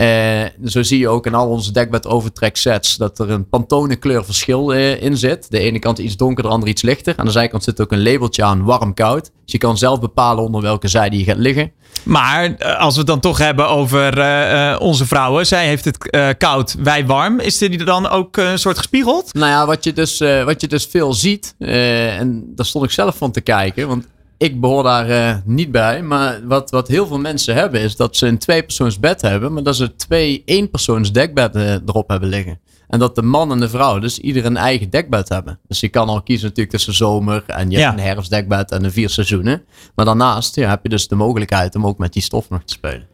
Uh, 0.00 0.45
zo 0.64 0.83
zie 0.83 0.99
je 0.99 1.09
ook 1.09 1.26
in 1.26 1.35
al 1.35 1.49
onze 1.49 1.73
dekbed 1.73 2.07
overtrek 2.07 2.57
sets 2.57 2.97
dat 2.97 3.19
er 3.19 3.31
een 3.31 3.49
pantone 3.49 3.97
kleurverschil 3.97 4.75
uh, 4.75 5.02
in 5.02 5.17
zit. 5.17 5.50
De 5.50 5.59
ene 5.59 5.78
kant 5.78 5.99
iets 5.99 6.17
donkerder, 6.17 6.45
de 6.45 6.50
andere 6.50 6.73
iets 6.73 6.83
lichter. 6.83 7.14
Aan 7.17 7.25
de 7.25 7.31
zijkant 7.31 7.64
zit 7.64 7.81
ook 7.81 7.93
een 7.93 8.02
labeltje 8.02 8.45
aan 8.45 8.64
warm-koud. 8.64 9.23
Dus 9.23 9.52
je 9.52 9.59
kan 9.59 9.78
zelf 9.78 10.00
bepalen 10.00 10.45
onder 10.45 10.62
welke 10.62 10.88
zijde 10.88 11.19
je 11.19 11.25
gaat 11.25 11.37
liggen. 11.37 11.73
Maar 12.05 12.49
uh, 12.49 12.78
als 12.78 12.93
we 12.93 12.99
het 12.99 13.09
dan 13.09 13.21
toch 13.21 13.38
hebben 13.38 13.69
over 13.69 14.78
onze 14.81 15.07
vrouwen. 15.07 15.47
Zij 15.47 15.67
heeft 15.67 15.85
het 15.85 16.37
koud, 16.38 16.76
wij 16.78 17.07
warm. 17.07 17.40
Is 17.40 17.59
die 17.59 17.85
dan 17.85 18.09
ook 18.09 18.37
een 18.37 18.59
soort 18.59 18.76
gespiegeld? 18.76 19.35
Nou 19.35 19.50
ja, 19.50 19.67
wat 19.67 19.85
je 19.85 19.93
dus, 19.93 20.19
wat 20.45 20.61
je 20.61 20.69
dus 20.69 20.87
veel 20.87 21.12
ziet. 21.12 21.55
en 21.59 22.52
daar 22.55 22.67
stond 22.67 22.85
ik 22.85 22.90
zelf 22.90 23.17
van 23.17 23.31
te 23.31 23.40
kijken. 23.40 23.88
Want 23.88 24.07
ik 24.38 24.61
behoor 24.61 24.83
daar 24.83 25.11
uh, 25.11 25.37
niet 25.45 25.73
bij. 25.73 26.02
Maar 26.02 26.40
wat, 26.47 26.71
wat 26.71 26.88
heel 26.88 27.07
veel 27.07 27.18
mensen 27.18 27.54
hebben, 27.54 27.80
is 27.80 27.97
dat 27.97 28.16
ze 28.16 28.26
een 28.26 28.38
tweepersoons 28.38 28.99
bed 28.99 29.21
hebben. 29.21 29.52
Maar 29.52 29.62
dat 29.62 29.76
ze 29.76 29.97
twee 29.97 30.42
eenpersoons 30.45 31.12
dekbedden 31.12 31.83
erop 31.87 32.09
hebben 32.09 32.28
liggen. 32.28 32.61
En 32.88 32.99
dat 32.99 33.14
de 33.14 33.23
man 33.23 33.52
en 33.52 33.61
de 33.61 33.68
vrouw 33.68 33.99
dus 33.99 34.18
ieder 34.18 34.45
een 34.45 34.57
eigen 34.57 34.90
dekbed 34.90 35.28
hebben. 35.28 35.59
Dus 35.66 35.80
je 35.80 35.88
kan 35.88 36.09
al 36.09 36.23
kiezen 36.23 36.49
natuurlijk 36.49 36.76
tussen 36.76 36.95
zomer 36.95 37.45
en 37.47 37.71
je 37.71 37.78
ja. 37.78 37.85
hebt 37.85 37.99
een 37.99 38.04
herfstdekbed 38.04 38.71
en 38.71 38.83
de 38.83 38.90
vier 38.90 39.11
seizoenen. 39.11 39.64
Maar 39.95 40.04
daarnaast 40.04 40.54
ja, 40.54 40.68
heb 40.68 40.83
je 40.83 40.88
dus 40.88 41.09
de 41.09 41.14
mogelijkheid 41.14 41.75
om 41.75 41.87
ook 41.87 41.99
met 41.99 42.12
die 42.12 42.23
stof 42.23 42.49
nog 42.50 42.62
te 42.64 42.73
spelen. 42.73 43.07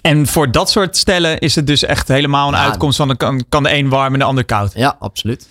En 0.00 0.26
voor 0.26 0.50
dat 0.50 0.70
soort 0.70 0.96
stellen 0.96 1.38
is 1.38 1.54
het 1.54 1.66
dus 1.66 1.84
echt 1.84 2.08
helemaal 2.08 2.48
een 2.48 2.54
ja, 2.54 2.64
uitkomst 2.64 2.96
van 2.96 3.08
de, 3.08 3.16
kan, 3.16 3.44
kan 3.48 3.62
de 3.62 3.74
een 3.74 3.88
warm 3.88 4.12
en 4.12 4.18
de 4.18 4.24
ander 4.24 4.44
koud. 4.44 4.72
Ja, 4.74 4.96
absoluut. 4.98 5.48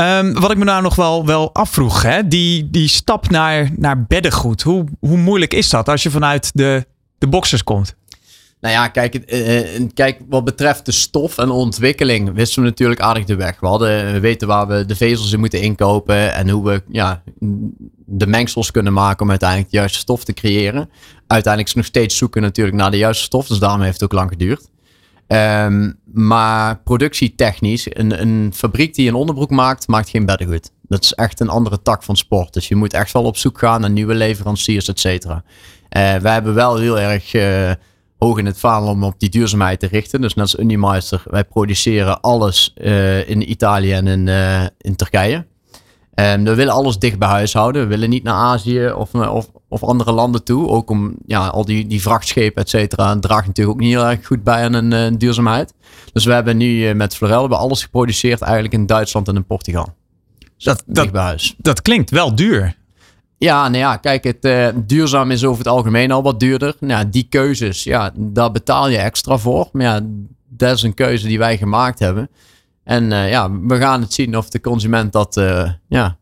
Um, 0.00 0.40
wat 0.40 0.50
ik 0.50 0.56
me 0.56 0.64
nou 0.64 0.82
nog 0.82 0.94
wel, 0.94 1.26
wel 1.26 1.54
afvroeg, 1.54 2.02
hè? 2.02 2.28
Die, 2.28 2.70
die 2.70 2.88
stap 2.88 3.30
naar, 3.30 3.70
naar 3.76 4.06
beddengoed. 4.06 4.62
Hoe, 4.62 4.84
hoe 5.00 5.16
moeilijk 5.16 5.54
is 5.54 5.70
dat 5.70 5.88
als 5.88 6.02
je 6.02 6.10
vanuit 6.10 6.50
de, 6.54 6.86
de 7.18 7.26
boxers 7.26 7.64
komt? 7.64 7.96
Nou 8.60 8.74
ja, 8.74 8.88
kijk, 8.88 9.32
uh, 9.32 9.88
kijk, 9.94 10.20
wat 10.28 10.44
betreft 10.44 10.86
de 10.86 10.92
stof 10.92 11.38
en 11.38 11.50
ontwikkeling 11.50 12.34
wisten 12.34 12.62
we 12.62 12.68
natuurlijk 12.68 13.00
aardig 13.00 13.24
de 13.24 13.36
weg. 13.36 13.60
We, 13.60 13.66
hadden, 13.66 14.12
we 14.12 14.20
weten 14.20 14.48
waar 14.48 14.66
we 14.66 14.86
de 14.86 14.96
vezels 14.96 15.32
in 15.32 15.40
moeten 15.40 15.60
inkopen 15.60 16.34
en 16.34 16.48
hoe 16.48 16.64
we 16.64 16.82
ja, 16.88 17.22
de 18.06 18.26
mengsels 18.26 18.70
kunnen 18.70 18.92
maken 18.92 19.22
om 19.22 19.30
uiteindelijk 19.30 19.70
de 19.70 19.76
juiste 19.76 19.98
stof 19.98 20.24
te 20.24 20.32
creëren. 20.32 20.90
Uiteindelijk 21.26 21.68
is 21.68 21.74
nog 21.74 21.84
steeds 21.84 22.16
zoeken 22.16 22.42
natuurlijk 22.42 22.76
naar 22.76 22.90
de 22.90 22.96
juiste 22.96 23.24
stof, 23.24 23.46
dus 23.46 23.58
daarom 23.58 23.80
heeft 23.80 24.00
het 24.00 24.02
ook 24.02 24.18
lang 24.18 24.30
geduurd. 24.30 24.68
Um, 25.32 25.98
maar 26.12 26.80
productietechnisch, 26.82 27.86
een, 27.90 28.20
een 28.20 28.52
fabriek 28.54 28.94
die 28.94 29.08
een 29.08 29.14
onderbroek 29.14 29.50
maakt, 29.50 29.88
maakt 29.88 30.08
geen 30.08 30.26
beddengoed. 30.26 30.70
Dat 30.82 31.02
is 31.04 31.12
echt 31.12 31.40
een 31.40 31.48
andere 31.48 31.82
tak 31.82 32.02
van 32.02 32.16
sport. 32.16 32.52
Dus 32.52 32.68
je 32.68 32.76
moet 32.76 32.92
echt 32.92 33.12
wel 33.12 33.24
op 33.24 33.36
zoek 33.36 33.58
gaan 33.58 33.80
naar 33.80 33.90
nieuwe 33.90 34.14
leveranciers, 34.14 34.88
et 34.88 35.00
cetera. 35.00 35.34
Uh, 35.34 36.16
wij 36.16 36.32
hebben 36.32 36.54
wel 36.54 36.76
heel 36.76 36.98
erg 36.98 37.34
uh, 37.34 37.70
hoog 38.18 38.38
in 38.38 38.46
het 38.46 38.58
vaandel 38.58 38.90
om 38.90 39.04
op 39.04 39.20
die 39.20 39.28
duurzaamheid 39.28 39.80
te 39.80 39.86
richten. 39.86 40.20
Dus 40.20 40.34
net 40.34 40.44
als 40.44 40.58
Unimeister, 40.58 41.22
wij 41.24 41.44
produceren 41.44 42.20
alles 42.20 42.74
uh, 42.76 43.28
in 43.28 43.50
Italië 43.50 43.92
en 43.92 44.06
in, 44.06 44.28
in 44.78 44.96
Turkije. 44.96 45.46
Um, 46.14 46.44
we 46.44 46.54
willen 46.54 46.74
alles 46.74 46.98
dicht 46.98 47.18
bij 47.18 47.28
huis 47.28 47.52
houden. 47.52 47.82
We 47.82 47.88
willen 47.88 48.10
niet 48.10 48.22
naar 48.22 48.34
Azië 48.34 48.90
of, 48.90 49.14
of, 49.14 49.48
of 49.68 49.82
andere 49.82 50.12
landen 50.12 50.44
toe. 50.44 50.68
Ook 50.68 50.90
om 50.90 51.14
ja, 51.26 51.46
al 51.46 51.64
die, 51.64 51.86
die 51.86 52.02
vrachtschepen, 52.02 52.62
et 52.62 52.68
cetera, 52.68 53.18
draagt 53.18 53.46
natuurlijk 53.46 53.76
ook 53.76 53.82
niet 53.82 53.94
heel 53.94 54.06
erg 54.06 54.26
goed 54.26 54.42
bij 54.42 54.64
aan 54.64 54.72
een 54.72 55.12
uh, 55.12 55.18
duurzaamheid. 55.18 55.74
Dus 56.12 56.24
we 56.24 56.32
hebben 56.32 56.56
nu 56.56 56.88
uh, 56.88 56.94
met 56.94 57.16
Florel 57.16 57.40
hebben 57.40 57.58
alles 57.58 57.82
geproduceerd 57.82 58.40
eigenlijk 58.40 58.74
in 58.74 58.86
Duitsland 58.86 59.28
en 59.28 59.36
in 59.36 59.44
Portugal. 59.44 59.94
Dus 60.38 60.64
dat, 60.64 60.82
dat, 60.86 61.12
bij 61.12 61.22
huis. 61.22 61.54
dat 61.58 61.82
klinkt 61.82 62.10
wel 62.10 62.34
duur. 62.34 62.76
Ja, 63.38 63.68
nou 63.68 63.76
ja, 63.76 63.96
kijk, 63.96 64.24
het 64.24 64.44
uh, 64.44 64.68
duurzaam 64.74 65.30
is 65.30 65.44
over 65.44 65.58
het 65.58 65.68
algemeen 65.72 66.10
al 66.10 66.22
wat 66.22 66.40
duurder. 66.40 66.74
Nou, 66.80 67.08
die 67.08 67.26
keuzes, 67.28 67.84
ja, 67.84 68.12
daar 68.16 68.52
betaal 68.52 68.88
je 68.88 68.98
extra 68.98 69.38
voor. 69.38 69.68
Maar 69.72 69.82
ja, 69.82 70.00
dat 70.48 70.76
is 70.76 70.82
een 70.82 70.94
keuze 70.94 71.26
die 71.26 71.38
wij 71.38 71.56
gemaakt 71.56 71.98
hebben. 71.98 72.30
En 72.84 73.04
uh, 73.10 73.30
ja, 73.30 73.50
we 73.60 73.76
gaan 73.76 74.00
het 74.00 74.12
zien 74.12 74.36
of 74.36 74.48
de 74.48 74.60
consument 74.60 75.12
dat 75.12 75.36
uh, 75.36 75.70
ja, 75.88 76.17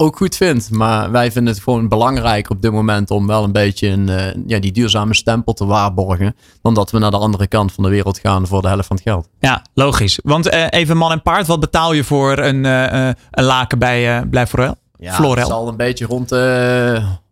ook 0.00 0.16
goed 0.16 0.36
vindt. 0.36 0.70
Maar 0.70 1.10
wij 1.10 1.32
vinden 1.32 1.52
het 1.52 1.62
gewoon 1.62 1.88
belangrijk 1.88 2.50
op 2.50 2.62
dit 2.62 2.72
moment 2.72 3.10
om 3.10 3.26
wel 3.26 3.44
een 3.44 3.52
beetje 3.52 3.88
een, 3.88 4.08
uh, 4.08 4.26
ja, 4.46 4.58
die 4.58 4.72
duurzame 4.72 5.14
stempel 5.14 5.52
te 5.52 5.66
waarborgen. 5.66 6.36
Dan 6.62 6.74
dat 6.74 6.90
we 6.90 6.98
naar 6.98 7.10
de 7.10 7.16
andere 7.16 7.46
kant 7.46 7.72
van 7.72 7.84
de 7.84 7.90
wereld 7.90 8.18
gaan 8.18 8.46
voor 8.46 8.62
de 8.62 8.68
helft 8.68 8.86
van 8.86 8.96
het 8.96 9.04
geld. 9.04 9.28
Ja, 9.38 9.64
logisch. 9.74 10.18
Want 10.22 10.52
even 10.52 10.96
man 10.96 11.12
en 11.12 11.22
paard, 11.22 11.46
wat 11.46 11.60
betaal 11.60 11.92
je 11.92 12.04
voor 12.04 12.38
een, 12.38 12.64
een 12.64 13.44
laken 13.44 13.78
bij 13.78 14.22
uh, 14.30 14.44
Florel? 14.46 14.74
Ja, 14.98 15.14
Florel? 15.14 15.36
het 15.36 15.46
zal 15.46 15.68
een 15.68 15.76
beetje 15.76 16.06
rond, 16.06 16.30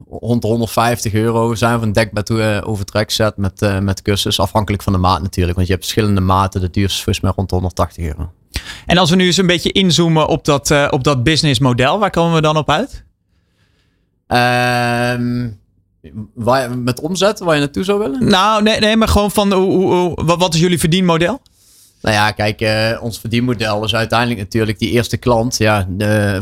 rond 0.09 0.43
de 0.43 0.49
150 0.49 1.13
euro 1.13 1.55
zijn 1.55 1.79
van 1.79 1.89
een 1.89 1.93
dekbed 1.93 2.31
overtrek 2.65 3.11
set 3.11 3.37
met, 3.37 3.81
met 3.81 4.03
kussens. 4.03 4.41
Afhankelijk 4.41 4.83
van 4.83 4.93
de 4.93 4.99
maat 4.99 5.23
natuurlijk. 5.23 5.57
Want 5.57 5.69
je 5.69 5.73
hebt 5.73 5.85
verschillende 5.87 6.21
maten. 6.21 6.61
De 6.61 6.71
duurste 6.71 6.97
is 6.97 7.03
volgens 7.03 7.25
mij 7.25 7.33
rond 7.37 7.49
de 7.49 7.55
180 7.55 8.05
euro. 8.05 8.31
En 8.87 8.99
als 8.99 9.11
we 9.11 9.17
nu 9.17 9.27
eens 9.27 9.37
een 9.37 9.47
beetje 9.47 9.73
inzoomen 9.73 10.27
op 10.27 10.45
dat, 10.45 10.71
uh, 10.71 10.89
op 10.91 11.05
dat 11.05 11.23
businessmodel, 11.23 11.99
waar 11.99 12.11
komen 12.11 12.35
we 12.35 12.41
dan 12.41 12.57
op 12.57 12.71
uit? 12.71 13.05
Um, 15.19 15.61
waar, 16.35 16.79
met 16.79 17.01
omzet, 17.01 17.39
waar 17.39 17.55
je 17.55 17.61
naartoe 17.61 17.85
zou 17.85 17.99
willen? 17.99 18.29
Nou, 18.29 18.63
nee, 18.63 18.81
nee 18.81 18.97
maar 18.97 19.09
gewoon 19.09 19.31
van 19.31 19.53
hoe, 19.53 19.73
hoe, 19.73 20.37
wat 20.37 20.55
is 20.55 20.61
jullie 20.61 20.79
verdienmodel? 20.79 21.41
Nou 22.01 22.15
ja, 22.15 22.31
kijk, 22.31 22.61
uh, 22.61 23.03
ons 23.03 23.19
verdienmodel 23.19 23.85
is 23.85 23.95
uiteindelijk 23.95 24.41
natuurlijk 24.41 24.79
die 24.79 24.91
eerste 24.91 25.17
klant. 25.17 25.59
Ja, 25.59 25.87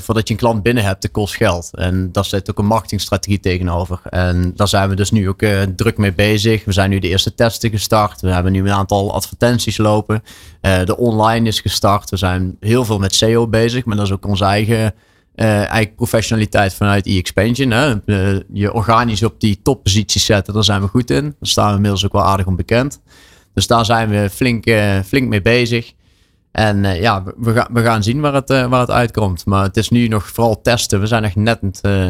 voordat 0.01 0.29
je 0.29 0.35
een 0.35 0.41
klant 0.41 0.63
binnen 0.63 0.85
hebt, 0.85 1.03
dat 1.03 1.11
kost 1.11 1.37
geld. 1.37 1.71
En 1.75 2.13
daar 2.13 2.25
zit 2.25 2.51
ook 2.51 2.59
een 2.59 2.67
marketingstrategie 2.67 3.41
tegenover. 3.41 4.01
En 4.11 4.53
daar 4.55 4.69
zijn 4.69 4.89
we 4.89 4.95
dus 4.97 5.11
nu 5.11 5.29
ook 5.29 5.43
uh, 5.43 5.63
druk 5.63 5.97
mee 5.97 6.13
bezig. 6.13 6.65
We 6.65 6.73
zijn 6.73 6.91
nu 6.91 6.99
de 6.99 7.09
eerste 7.09 7.35
testen 7.35 7.71
gestart. 7.71 8.21
We 8.21 8.31
hebben 8.31 8.53
nu 8.53 8.61
een 8.61 8.73
aantal 8.73 9.15
advertenties 9.15 9.77
lopen. 9.77 10.23
Uh, 10.63 10.85
de 10.85 10.97
online 10.97 11.49
is 11.49 11.61
gestart. 11.61 12.11
We 12.11 12.17
zijn 12.17 12.57
heel 12.61 12.85
veel 12.85 12.99
met 12.99 13.15
SEO 13.15 13.47
bezig, 13.47 13.85
maar 13.85 13.97
dat 13.97 14.07
is 14.07 14.13
ook 14.13 14.27
onze 14.27 14.45
eigen 14.45 14.95
eigen 15.37 15.95
professionaliteit 15.95 16.75
vanuit 16.75 17.07
e-expansion. 17.07 17.73
Uh, 17.73 18.37
je 18.53 18.73
organisch 18.73 19.23
op 19.23 19.41
die 19.41 19.61
toppositie 19.63 20.21
zetten, 20.21 20.55
daar 20.55 20.65
zijn 20.65 20.81
we 20.81 20.89
goed 20.89 21.11
in. 21.11 21.23
Daar 21.23 21.35
staan 21.41 21.69
we 21.69 21.75
inmiddels 21.75 22.05
ook 22.05 22.13
wel 22.13 22.25
aardig 22.25 22.47
onbekend. 22.47 23.01
Dus 23.57 23.67
daar 23.67 23.85
zijn 23.85 24.09
we 24.09 24.31
flink, 24.31 24.67
uh, 24.67 24.99
flink 25.01 25.29
mee 25.29 25.43
bezig. 25.43 25.93
En 26.53 26.85
uh, 26.85 27.01
ja, 27.01 27.23
we, 27.37 27.53
ga, 27.53 27.69
we 27.73 27.83
gaan 27.83 28.03
zien 28.03 28.21
waar 28.21 28.35
het, 28.35 28.51
uh, 28.51 28.67
waar 28.67 28.81
het 28.81 28.91
uitkomt. 28.91 29.47
Maar 29.47 29.63
het 29.63 29.77
is 29.77 29.89
nu 29.89 30.09
nog 30.09 30.29
vooral 30.29 30.61
testen. 30.61 31.01
We 31.01 31.07
zijn 31.07 31.25
echt 31.25 31.37
net, 31.37 31.61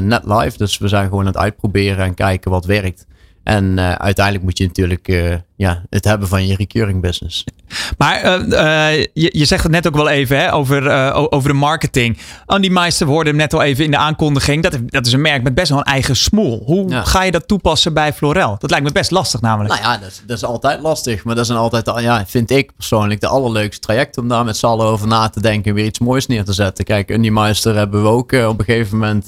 net 0.00 0.24
live. 0.24 0.56
Dus 0.56 0.78
we 0.78 0.88
zijn 0.88 1.04
gewoon 1.04 1.20
aan 1.20 1.26
het 1.26 1.36
uitproberen 1.36 2.04
en 2.04 2.14
kijken 2.14 2.50
wat 2.50 2.64
werkt. 2.64 3.06
En 3.46 3.78
uh, 3.78 3.92
uiteindelijk 3.92 4.44
moet 4.44 4.58
je 4.58 4.66
natuurlijk 4.66 5.08
uh, 5.08 5.34
ja, 5.56 5.82
het 5.90 6.04
hebben 6.04 6.28
van 6.28 6.46
je 6.46 6.56
recurring 6.56 7.00
business. 7.00 7.44
Maar 7.98 8.24
uh, 8.24 9.04
je, 9.12 9.30
je 9.32 9.44
zegt 9.44 9.62
het 9.62 9.72
net 9.72 9.86
ook 9.86 9.94
wel 9.94 10.08
even 10.08 10.38
hè, 10.38 10.52
over, 10.52 11.12
over 11.12 11.48
de 11.48 11.54
marketing. 11.54 12.18
Andy 12.46 12.68
Meister 12.68 13.06
hoorde 13.06 13.28
hem 13.28 13.38
net 13.38 13.54
al 13.54 13.62
even 13.62 13.84
in 13.84 13.90
de 13.90 13.96
aankondiging. 13.96 14.62
Dat, 14.62 14.78
dat 14.86 15.06
is 15.06 15.12
een 15.12 15.20
merk 15.20 15.42
met 15.42 15.54
best 15.54 15.68
wel 15.68 15.78
een 15.78 15.84
eigen 15.84 16.16
smoel. 16.16 16.62
Hoe 16.64 16.88
ja. 16.88 17.04
ga 17.04 17.22
je 17.22 17.30
dat 17.30 17.48
toepassen 17.48 17.94
bij 17.94 18.12
Florel? 18.12 18.56
Dat 18.58 18.70
lijkt 18.70 18.84
me 18.86 18.92
best 18.92 19.10
lastig 19.10 19.40
namelijk. 19.40 19.74
Nou 19.74 19.92
ja, 19.92 19.98
dat 19.98 20.08
is, 20.08 20.22
dat 20.26 20.36
is 20.36 20.44
altijd 20.44 20.80
lastig. 20.80 21.24
Maar 21.24 21.34
dat 21.34 21.44
is 21.44 21.50
altijd, 21.50 21.90
ja, 22.00 22.26
vind 22.26 22.50
ik 22.50 22.76
persoonlijk, 22.76 23.20
de 23.20 23.26
allerleukste 23.28 23.80
traject 23.80 24.18
om 24.18 24.28
daar 24.28 24.44
met 24.44 24.56
z'n 24.56 24.66
allen 24.66 24.86
over 24.86 25.06
na 25.06 25.28
te 25.28 25.40
denken. 25.40 25.70
En 25.70 25.76
weer 25.76 25.86
iets 25.86 25.98
moois 25.98 26.26
neer 26.26 26.44
te 26.44 26.52
zetten. 26.52 26.84
Kijk, 26.84 27.12
Andy 27.12 27.28
Meister 27.28 27.76
hebben 27.76 28.02
we 28.02 28.08
ook 28.08 28.32
op 28.32 28.58
een 28.58 28.64
gegeven 28.64 28.98
moment 28.98 29.26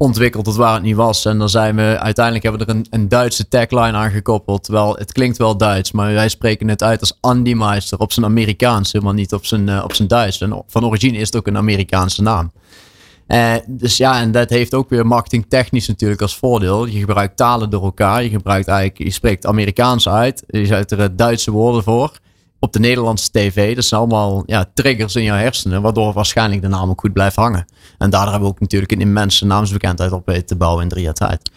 ontwikkeld 0.00 0.44
tot 0.44 0.56
waar 0.56 0.74
het 0.74 0.82
niet 0.82 0.96
was. 0.96 1.24
En 1.24 1.38
dan 1.38 1.48
zijn 1.48 1.76
we 1.76 1.98
uiteindelijk 1.98 2.44
hebben 2.44 2.66
we 2.66 2.72
er 2.72 2.78
een, 2.78 2.86
een 2.90 3.08
Duitse 3.08 3.48
tagline 3.48 3.92
aan 3.92 4.10
gekoppeld. 4.10 4.64
Terwijl 4.64 4.96
het 4.96 5.12
klinkt 5.12 5.36
wel 5.36 5.56
Duits, 5.56 5.92
maar 5.92 6.12
wij 6.12 6.28
spreken 6.28 6.68
het 6.68 6.82
uit 6.82 7.00
als 7.00 7.18
Andy 7.20 7.52
Meister 7.52 7.98
op 7.98 8.12
zijn 8.12 8.26
Amerikaans, 8.26 8.92
helemaal 8.92 9.14
niet 9.14 9.32
op 9.32 9.46
zijn, 9.46 9.68
uh, 9.68 9.80
op 9.84 9.94
zijn 9.94 10.08
Duits. 10.08 10.40
En 10.40 10.62
van 10.66 10.84
origine 10.84 11.18
is 11.18 11.26
het 11.26 11.36
ook 11.36 11.46
een 11.46 11.56
Amerikaanse 11.56 12.22
naam. 12.22 12.52
Uh, 13.28 13.54
dus 13.66 13.96
ja, 13.96 14.20
en 14.20 14.32
dat 14.32 14.50
heeft 14.50 14.74
ook 14.74 14.88
weer 14.88 15.06
marketingtechnisch 15.06 15.88
natuurlijk 15.88 16.22
als 16.22 16.36
voordeel. 16.36 16.86
Je 16.86 16.98
gebruikt 16.98 17.36
talen 17.36 17.70
door 17.70 17.82
elkaar. 17.82 18.22
Je 18.22 18.28
gebruikt 18.28 18.68
eigenlijk, 18.68 18.98
je 18.98 19.10
spreekt 19.10 19.46
Amerikaans 19.46 20.08
uit. 20.08 20.44
Je 20.46 20.66
zet 20.66 20.90
er 20.90 21.16
Duitse 21.16 21.50
woorden 21.50 21.82
voor. 21.82 22.12
Op 22.60 22.72
de 22.72 22.78
Nederlandse 22.78 23.30
tv. 23.30 23.74
Dat 23.74 23.84
zijn 23.84 24.00
allemaal 24.00 24.42
ja, 24.46 24.70
triggers 24.74 25.16
in 25.16 25.22
jouw 25.22 25.36
hersenen. 25.36 25.82
Waardoor 25.82 26.12
waarschijnlijk 26.12 26.62
de 26.62 26.68
naam 26.68 26.90
ook 26.90 27.00
goed 27.00 27.12
blijft 27.12 27.36
hangen. 27.36 27.64
En 27.98 28.10
daardoor 28.10 28.30
hebben 28.30 28.48
we 28.48 28.54
ook 28.54 28.60
natuurlijk 28.60 28.92
een 28.92 29.00
immense 29.00 29.46
naamsbekendheid 29.46 30.12
op 30.12 30.26
weten 30.26 30.46
te 30.46 30.56
bouwen 30.56 30.82
in 30.82 30.88
drie 30.88 31.04
jaar 31.04 31.14
tijd. 31.14 31.50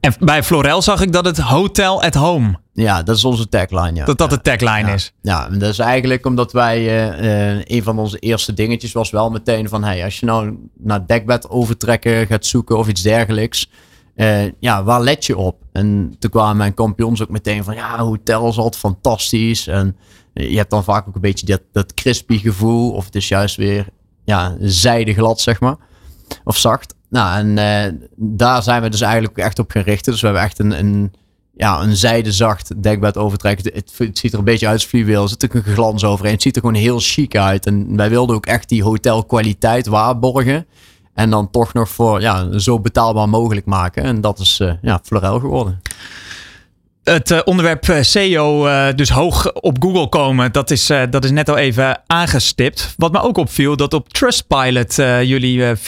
En 0.00 0.14
bij 0.20 0.42
Florel 0.42 0.82
zag 0.82 1.00
ik 1.00 1.12
dat 1.12 1.24
het 1.24 1.38
Hotel 1.38 2.02
at 2.02 2.14
Home. 2.14 2.58
Ja, 2.72 3.02
dat 3.02 3.16
is 3.16 3.24
onze 3.24 3.48
tagline. 3.48 3.94
Ja. 3.94 4.04
Dat 4.04 4.18
dat 4.18 4.30
de 4.30 4.40
tagline 4.40 4.92
is. 4.92 5.12
Ja, 5.22 5.48
dat 5.48 5.70
is 5.70 5.78
eigenlijk 5.78 6.26
omdat 6.26 6.52
wij. 6.52 6.80
Uh, 6.80 7.64
een 7.64 7.82
van 7.82 7.98
onze 7.98 8.18
eerste 8.18 8.54
dingetjes 8.54 8.92
was 8.92 9.10
wel 9.10 9.30
meteen 9.30 9.68
van: 9.68 9.84
hey, 9.84 10.04
als 10.04 10.20
je 10.20 10.26
nou 10.26 10.56
naar 10.76 11.06
dekbed 11.06 11.50
overtrekken 11.50 12.26
gaat 12.26 12.46
zoeken 12.46 12.78
of 12.78 12.88
iets 12.88 13.02
dergelijks. 13.02 13.70
Uh, 14.18 14.44
ja, 14.60 14.84
waar 14.84 15.02
let 15.02 15.26
je 15.26 15.36
op? 15.36 15.62
En 15.72 16.16
toen 16.18 16.30
kwamen 16.30 16.56
mijn 16.56 16.74
kampioens 16.74 17.22
ook 17.22 17.28
meteen 17.28 17.64
van: 17.64 17.74
ja, 17.74 17.98
hotel 17.98 18.48
is 18.48 18.56
altijd 18.56 18.76
fantastisch. 18.76 19.66
En 19.66 19.96
je 20.32 20.56
hebt 20.56 20.70
dan 20.70 20.84
vaak 20.84 21.08
ook 21.08 21.14
een 21.14 21.20
beetje 21.20 21.46
dat, 21.46 21.62
dat 21.72 21.94
crispy 21.94 22.38
gevoel. 22.38 22.92
Of 22.92 23.04
het 23.04 23.14
is 23.14 23.28
juist 23.28 23.56
weer 23.56 23.86
ja, 24.24 24.56
zijde 24.60 25.14
glad, 25.14 25.40
zeg 25.40 25.60
maar. 25.60 25.76
Of 26.44 26.56
zacht. 26.56 26.94
Nou, 27.10 27.38
en 27.38 27.56
uh, 27.56 28.00
daar 28.16 28.62
zijn 28.62 28.82
we 28.82 28.88
dus 28.88 29.00
eigenlijk 29.00 29.38
echt 29.38 29.58
op 29.58 29.70
gericht. 29.70 30.04
Dus 30.04 30.20
we 30.20 30.26
hebben 30.26 30.44
echt 30.44 30.58
een, 30.58 30.78
een, 30.78 31.12
ja, 31.56 31.82
een 31.82 31.96
zijdezacht 31.96 32.82
dekbed 32.82 33.16
overtrekken. 33.16 33.72
Het, 33.74 33.92
het, 33.96 34.18
ziet 34.18 34.32
er 34.32 34.38
een 34.38 34.44
beetje 34.44 34.66
uit 34.66 34.74
als 34.74 34.84
fluweel. 34.84 35.22
Er 35.22 35.28
zit 35.28 35.44
ook 35.44 35.54
een 35.54 35.72
glans 35.72 36.04
overheen. 36.04 36.32
Het 36.32 36.42
ziet 36.42 36.56
er 36.56 36.60
gewoon 36.60 36.76
heel 36.76 36.98
chic 37.00 37.36
uit. 37.36 37.66
En 37.66 37.96
wij 37.96 38.10
wilden 38.10 38.36
ook 38.36 38.46
echt 38.46 38.68
die 38.68 38.82
hotelkwaliteit 38.82 39.86
waarborgen. 39.86 40.66
En 41.18 41.30
dan 41.30 41.50
toch 41.50 41.72
nog 41.72 41.88
voor 41.88 42.20
ja, 42.20 42.58
zo 42.58 42.80
betaalbaar 42.80 43.28
mogelijk 43.28 43.66
maken. 43.66 44.02
En 44.02 44.20
dat 44.20 44.38
is 44.38 44.58
uh, 44.62 44.72
ja, 44.82 45.00
Florel 45.02 45.40
geworden 45.40 45.80
het 47.02 47.30
uh, 47.30 47.38
onderwerp 47.44 47.98
SEO 48.00 48.66
uh, 48.66 48.86
dus 48.94 49.10
hoog 49.10 49.52
op 49.52 49.82
Google 49.82 50.08
komen, 50.08 50.52
dat 50.52 50.70
is, 50.70 50.90
uh, 50.90 51.02
dat 51.10 51.24
is 51.24 51.30
net 51.30 51.48
al 51.48 51.56
even 51.56 52.00
aangestipt. 52.06 52.94
Wat 52.96 53.12
me 53.12 53.20
ook 53.20 53.36
opviel, 53.36 53.76
dat 53.76 53.94
op 53.94 54.08
Trustpilot 54.08 54.94
jullie 54.94 55.76
4,8 55.76 55.80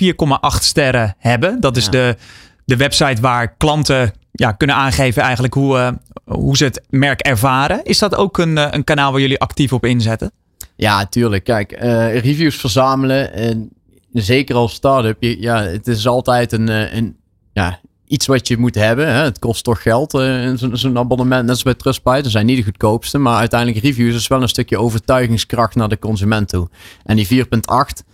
sterren 0.60 1.14
hebben. 1.18 1.60
Dat 1.60 1.76
is 1.76 1.84
ja. 1.84 1.90
de, 1.90 2.16
de 2.64 2.76
website 2.76 3.20
waar 3.20 3.54
klanten 3.56 4.12
ja, 4.32 4.52
kunnen 4.52 4.76
aangeven 4.76 5.22
eigenlijk 5.22 5.54
hoe, 5.54 5.98
hoe 6.24 6.56
ze 6.56 6.64
het 6.64 6.82
merk 6.88 7.20
ervaren. 7.20 7.84
Is 7.84 7.98
dat 7.98 8.14
ook 8.14 8.38
een, 8.38 8.74
een 8.74 8.84
kanaal 8.84 9.12
waar 9.12 9.20
jullie 9.20 9.40
actief 9.40 9.72
op 9.72 9.84
inzetten? 9.84 10.32
Ja, 10.76 11.06
tuurlijk. 11.06 11.44
Kijk, 11.44 11.72
reviews 12.22 12.56
verzamelen. 12.56 13.32
En 13.32 13.70
zeker 14.12 14.56
als 14.56 14.72
start-up, 14.72 15.16
ja, 15.20 15.62
het 15.62 15.86
is 15.86 16.06
altijd 16.06 16.52
een, 16.52 16.96
een 16.96 17.16
ja, 17.52 17.80
iets 18.10 18.26
wat 18.26 18.48
je 18.48 18.56
moet 18.56 18.74
hebben. 18.74 19.06
Hè. 19.06 19.22
Het 19.22 19.38
kost 19.38 19.64
toch 19.64 19.82
geld, 19.82 20.14
uh, 20.14 20.52
zo'n 20.54 20.98
abonnement. 20.98 21.42
Net 21.42 21.50
als 21.50 21.62
bij 21.62 21.74
Trustpilot. 21.74 22.24
Ze 22.24 22.30
zijn 22.30 22.46
niet 22.46 22.56
de 22.56 22.62
goedkoopste. 22.62 23.18
Maar 23.18 23.38
uiteindelijk 23.38 23.84
reviews 23.84 24.14
is 24.14 24.28
wel 24.28 24.42
een 24.42 24.48
stukje 24.48 24.78
overtuigingskracht 24.78 25.74
naar 25.74 25.88
de 25.88 25.98
consument 25.98 26.48
toe. 26.48 26.68
En 27.04 27.16
die 27.16 27.44
4.8 27.44 28.09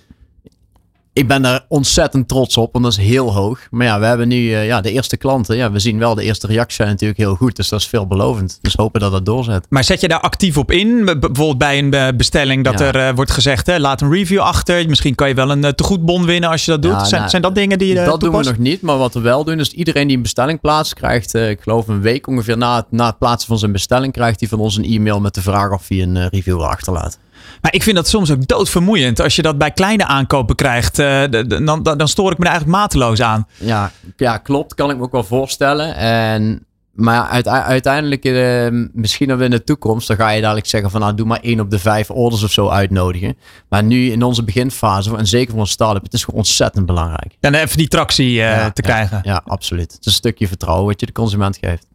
ik 1.17 1.29
ben 1.29 1.45
er 1.45 1.65
ontzettend 1.69 2.29
trots 2.29 2.57
op, 2.57 2.73
want 2.73 2.85
dat 2.85 2.93
is 2.93 3.05
heel 3.05 3.33
hoog. 3.33 3.61
Maar 3.71 3.87
ja, 3.87 4.01
we 4.01 4.07
hebben 4.07 4.29
nu 4.29 4.37
uh, 4.37 4.67
ja, 4.67 4.81
de 4.81 4.91
eerste 4.91 5.17
klanten. 5.17 5.57
Ja, 5.57 5.71
we 5.71 5.79
zien 5.79 5.99
wel 5.99 6.15
de 6.15 6.23
eerste 6.23 6.47
reacties 6.47 6.77
zijn 6.77 6.89
natuurlijk 6.89 7.19
heel 7.19 7.35
goed. 7.35 7.57
Dus 7.57 7.69
dat 7.69 7.81
is 7.81 7.87
veelbelovend. 7.87 8.59
Dus 8.63 8.75
hopen 8.75 9.01
dat 9.01 9.13
dat 9.13 9.27
doorzet. 9.27 9.67
Maar 9.69 9.85
zet 9.85 10.01
je 10.01 10.09
daar 10.09 10.21
actief 10.21 10.59
op 10.59 10.71
in? 10.71 11.05
Bijvoorbeeld 11.05 11.59
bij 11.59 11.79
een 11.79 11.93
eh, 11.93 12.09
bestelling 12.17 12.65
dat 12.65 12.81
er 12.81 12.97
uh, 12.97 13.15
wordt 13.15 13.31
gezegd, 13.31 13.67
hè, 13.67 13.79
laat 13.79 14.01
een 14.01 14.13
review 14.13 14.41
achter. 14.41 14.89
Misschien 14.89 15.15
kan 15.15 15.29
je 15.29 15.35
wel 15.35 15.51
een 15.51 15.75
tegoedbon 15.75 16.25
winnen 16.25 16.51
als 16.51 16.65
je 16.65 16.71
dat 16.71 16.83
doet. 16.83 16.93
Ja, 16.93 17.05
zijn, 17.05 17.21
nou, 17.21 17.31
zijn 17.31 17.43
dat 17.43 17.55
dingen 17.55 17.79
die 17.79 17.89
je 17.89 18.05
Dat 18.05 18.21
doen 18.21 18.37
we 18.37 18.45
nog 18.45 18.59
niet. 18.59 18.83
Maar 18.83 18.99
wat 18.99 19.15
we 19.15 19.21
wel 19.21 19.45
doen, 19.45 19.61
is 19.61 19.73
iedereen 19.73 20.07
die 20.07 20.17
een 20.17 20.23
bestelling 20.23 20.61
plaatst, 20.61 20.95
krijgt, 20.95 21.35
ik 21.35 21.61
geloof 21.61 21.89
een 21.89 22.01
week 22.01 22.27
ongeveer 22.27 22.57
na 22.57 22.77
het, 22.77 22.87
na 22.91 23.07
het 23.07 23.19
plaatsen 23.19 23.49
van 23.49 23.59
zijn 23.59 23.73
bestelling, 23.73 24.13
krijgt 24.13 24.41
hij 24.41 24.49
van 24.49 24.59
ons 24.59 24.77
een 24.77 24.85
e-mail 24.85 25.21
met 25.21 25.35
de 25.35 25.43
vraag 25.43 25.73
of 25.73 25.89
hij 25.89 26.03
een 26.03 26.29
review 26.29 26.57
wil 26.57 26.67
achterlaat. 26.67 27.19
Maar 27.61 27.75
ik 27.75 27.83
vind 27.83 27.97
dat 27.97 28.09
soms 28.09 28.31
ook 28.31 28.47
doodvermoeiend. 28.47 29.21
Als 29.21 29.37
je 29.37 29.43
dat 29.43 29.59
bij 29.59 29.71
kleine 29.71 30.05
aankopen 30.05 30.55
krijgt, 30.55 30.99
uh, 30.99 31.23
dan, 31.31 31.83
dan, 31.83 31.97
dan 31.97 32.09
stoor 32.09 32.33
ik 32.33 32.39
me 32.39 32.45
er 32.45 32.51
eigenlijk 32.51 32.79
mateloos 32.79 33.21
aan. 33.21 33.47
Ja, 33.57 33.93
ja, 34.17 34.39
klopt. 34.39 34.75
Kan 34.75 34.91
ik 34.91 34.97
me 34.97 35.03
ook 35.03 35.13
wel 35.13 35.25
voorstellen. 35.25 35.97
En, 35.97 36.67
maar 36.93 37.45
uiteindelijk, 37.63 38.25
uh, 38.25 38.89
misschien 38.93 39.29
dan 39.29 39.43
in 39.43 39.51
de 39.51 39.65
toekomst, 39.65 40.09
dan 40.09 40.17
ga 40.17 40.31
je 40.31 40.41
dadelijk 40.41 40.67
zeggen 40.67 40.91
van 40.91 41.01
nou, 41.01 41.15
doe 41.15 41.27
maar 41.27 41.41
één 41.41 41.61
op 41.61 41.71
de 41.71 41.79
vijf 41.79 42.11
orders 42.11 42.43
of 42.43 42.53
zo 42.53 42.69
uitnodigen. 42.69 43.37
Maar 43.69 43.83
nu 43.83 44.11
in 44.11 44.23
onze 44.23 44.45
beginfase, 44.45 45.17
en 45.17 45.27
zeker 45.27 45.53
voor 45.53 45.61
een 45.61 45.67
start-up, 45.67 46.03
het 46.03 46.13
is 46.13 46.25
gewoon 46.25 46.41
ontzettend 46.41 46.87
belangrijk. 46.87 47.37
En 47.41 47.55
even 47.55 47.77
die 47.77 47.89
tractie 47.89 48.33
uh, 48.33 48.37
ja, 48.37 48.71
te 48.71 48.83
ja, 48.83 48.89
krijgen. 48.89 49.21
Ja, 49.23 49.43
absoluut. 49.47 49.93
Het 49.93 50.01
is 50.01 50.07
een 50.07 50.13
stukje 50.13 50.49
vertrouwen 50.49 50.87
wat 50.87 51.01
je 51.01 51.07
de 51.07 51.13
consument 51.13 51.59
geeft. 51.61 51.87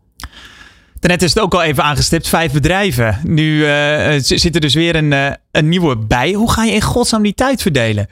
Daarnet 1.01 1.21
is 1.21 1.33
het 1.33 1.43
ook 1.43 1.53
al 1.53 1.61
even 1.61 1.83
aangestipt, 1.83 2.27
vijf 2.27 2.51
bedrijven. 2.51 3.19
Nu 3.23 3.57
uh, 3.57 4.13
zit 4.17 4.55
er 4.55 4.61
dus 4.61 4.73
weer 4.73 4.95
een, 4.95 5.11
uh, 5.11 5.31
een 5.51 5.69
nieuwe 5.69 5.97
bij. 5.97 6.33
Hoe 6.33 6.51
ga 6.51 6.63
je 6.63 6.71
in 6.71 6.81
godsnaam 6.81 7.23
die 7.23 7.33
tijd 7.33 7.61
verdelen? 7.61 8.07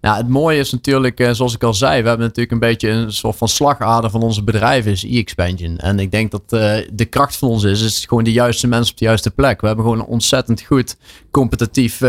Nou, 0.00 0.16
het 0.16 0.28
mooie 0.28 0.58
is 0.58 0.72
natuurlijk, 0.72 1.28
zoals 1.32 1.54
ik 1.54 1.62
al 1.62 1.74
zei, 1.74 2.02
we 2.02 2.08
hebben 2.08 2.26
natuurlijk 2.26 2.52
een 2.52 2.68
beetje 2.68 2.88
een 2.88 3.12
soort 3.12 3.36
van 3.36 3.48
slagader 3.48 4.10
van 4.10 4.22
onze 4.22 4.44
bedrijven, 4.44 4.92
is 4.92 5.04
e-expansion. 5.04 5.76
En 5.78 5.98
ik 5.98 6.10
denk 6.10 6.30
dat 6.30 6.48
de 6.92 7.06
kracht 7.10 7.36
van 7.36 7.48
ons 7.48 7.64
is, 7.64 7.82
is 7.82 8.04
gewoon 8.08 8.24
de 8.24 8.32
juiste 8.32 8.66
mensen 8.66 8.92
op 8.92 8.98
de 8.98 9.04
juiste 9.04 9.30
plek. 9.30 9.60
We 9.60 9.66
hebben 9.66 9.84
gewoon 9.84 10.00
een 10.00 10.06
ontzettend 10.06 10.62
goed 10.62 10.96
competitief 11.30 12.00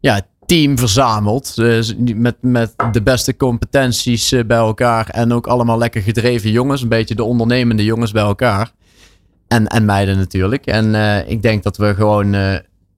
ja, 0.00 0.20
team 0.46 0.78
verzameld. 0.78 1.56
Dus 1.56 1.94
met, 1.98 2.36
met 2.40 2.74
de 2.92 3.02
beste 3.02 3.36
competenties 3.36 4.28
bij 4.46 4.58
elkaar 4.58 5.08
en 5.08 5.32
ook 5.32 5.46
allemaal 5.46 5.78
lekker 5.78 6.02
gedreven 6.02 6.50
jongens. 6.50 6.82
Een 6.82 6.88
beetje 6.88 7.14
de 7.14 7.24
ondernemende 7.24 7.84
jongens 7.84 8.12
bij 8.12 8.22
elkaar. 8.22 8.72
En, 9.48 9.66
en 9.66 9.84
meiden 9.84 10.16
natuurlijk. 10.16 10.66
En 10.66 10.94
uh, 10.94 11.28
ik 11.30 11.42
denk 11.42 11.62
dat 11.62 11.76
we 11.76 11.94
gewoon 11.94 12.34
uh, 12.34 12.54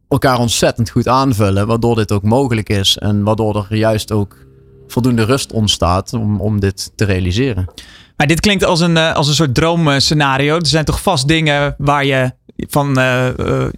elkaar 0.08 0.38
ontzettend 0.38 0.90
goed 0.90 1.08
aanvullen. 1.08 1.66
Waardoor 1.66 1.96
dit 1.96 2.12
ook 2.12 2.22
mogelijk 2.22 2.68
is. 2.68 2.98
En 2.98 3.22
waardoor 3.22 3.66
er 3.68 3.76
juist 3.76 4.12
ook 4.12 4.36
voldoende 4.88 5.24
rust 5.24 5.52
ontstaat 5.52 6.12
om, 6.12 6.40
om 6.40 6.60
dit 6.60 6.92
te 6.94 7.04
realiseren. 7.04 7.64
Maar 8.16 8.26
dit 8.26 8.40
klinkt 8.40 8.64
als 8.64 8.80
een, 8.80 8.96
uh, 8.96 9.14
als 9.14 9.28
een 9.28 9.34
soort 9.34 9.54
droomscenario. 9.54 10.56
Er 10.56 10.66
zijn 10.66 10.84
toch 10.84 11.02
vast 11.02 11.28
dingen 11.28 11.74
waar 11.78 12.04
je 12.04 12.32
van 12.56 12.94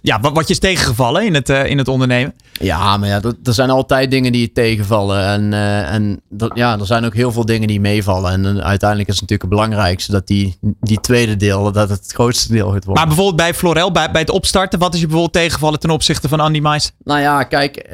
ja, 0.01 0.19
wat, 0.21 0.33
wat 0.33 0.47
je 0.47 0.53
is 0.53 0.59
tegengevallen 0.59 1.25
in 1.25 1.33
het, 1.33 1.49
in 1.49 1.77
het 1.77 1.87
ondernemen? 1.87 2.33
Ja, 2.63 2.97
maar 2.97 3.09
ja, 3.09 3.21
er 3.43 3.53
zijn 3.53 3.69
altijd 3.69 4.11
dingen 4.11 4.31
die 4.31 4.51
tegenvallen. 4.51 5.25
En, 5.25 5.53
en 5.87 6.21
dat, 6.29 6.51
ja, 6.53 6.79
er 6.79 6.85
zijn 6.85 7.05
ook 7.05 7.13
heel 7.13 7.31
veel 7.31 7.45
dingen 7.45 7.67
die 7.67 7.79
meevallen. 7.79 8.31
En 8.31 8.63
uiteindelijk 8.63 9.09
is 9.09 9.19
het 9.19 9.29
natuurlijk 9.29 9.41
het 9.41 9.49
belangrijkste 9.49 10.11
dat 10.11 10.27
die, 10.27 10.57
die 10.79 10.99
tweede 10.99 11.35
deel, 11.35 11.71
dat 11.71 11.89
het, 11.89 11.99
het 11.99 12.11
grootste 12.11 12.53
deel 12.53 12.65
worden. 12.65 12.93
Maar 12.93 13.07
bijvoorbeeld 13.07 13.35
bij 13.35 13.53
Florel, 13.53 13.91
bij, 13.91 14.11
bij 14.11 14.21
het 14.21 14.29
opstarten, 14.29 14.79
wat 14.79 14.93
is 14.93 14.99
je 14.99 15.05
bijvoorbeeld 15.05 15.35
tegengevallen 15.35 15.79
ten 15.79 15.89
opzichte 15.89 16.27
van 16.27 16.39
Andy 16.39 16.59
Mais? 16.59 16.91
Nou 17.03 17.19
ja, 17.19 17.43
kijk, 17.43 17.87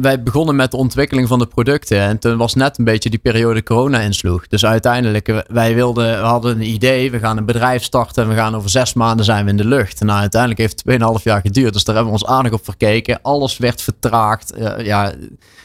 wij 0.00 0.22
begonnen 0.22 0.56
met 0.56 0.70
de 0.70 0.76
ontwikkeling 0.76 1.28
van 1.28 1.38
de 1.38 1.46
producten. 1.46 2.00
En 2.00 2.18
toen 2.18 2.36
was 2.36 2.54
net 2.54 2.78
een 2.78 2.84
beetje 2.84 3.10
die 3.10 3.18
periode 3.18 3.62
corona 3.62 4.00
insloeg. 4.00 4.46
Dus 4.46 4.64
uiteindelijk, 4.64 5.44
wij 5.48 5.74
wilden, 5.74 6.18
we 6.18 6.26
hadden 6.26 6.56
een 6.56 6.68
idee, 6.68 7.10
we 7.10 7.18
gaan 7.18 7.36
een 7.36 7.46
bedrijf 7.46 7.82
starten 7.82 8.22
en 8.22 8.28
we 8.28 8.34
gaan 8.34 8.56
over 8.56 8.70
zes 8.70 8.94
maanden 8.94 9.24
zijn 9.24 9.44
we 9.44 9.50
in 9.50 9.56
de 9.56 9.64
lucht. 9.64 10.00
Nou, 10.00 10.20
uiteindelijk 10.20 10.60
heeft 10.60 10.82
het 10.84 11.18
2,5 11.18 11.22
jaar 11.22 11.40
geduurd. 11.40 11.72
Dus 11.72 11.84
daar 11.84 11.94
hebben 11.94 12.12
we 12.14 12.20
ons 12.20 12.28
aardig 12.28 12.52
op 12.52 12.64
verkeken. 12.64 13.18
Alles 13.22 13.58
werd 13.58 13.82
vertraagd. 13.82 14.12
Uh, 14.58 14.84
ja, 14.84 15.12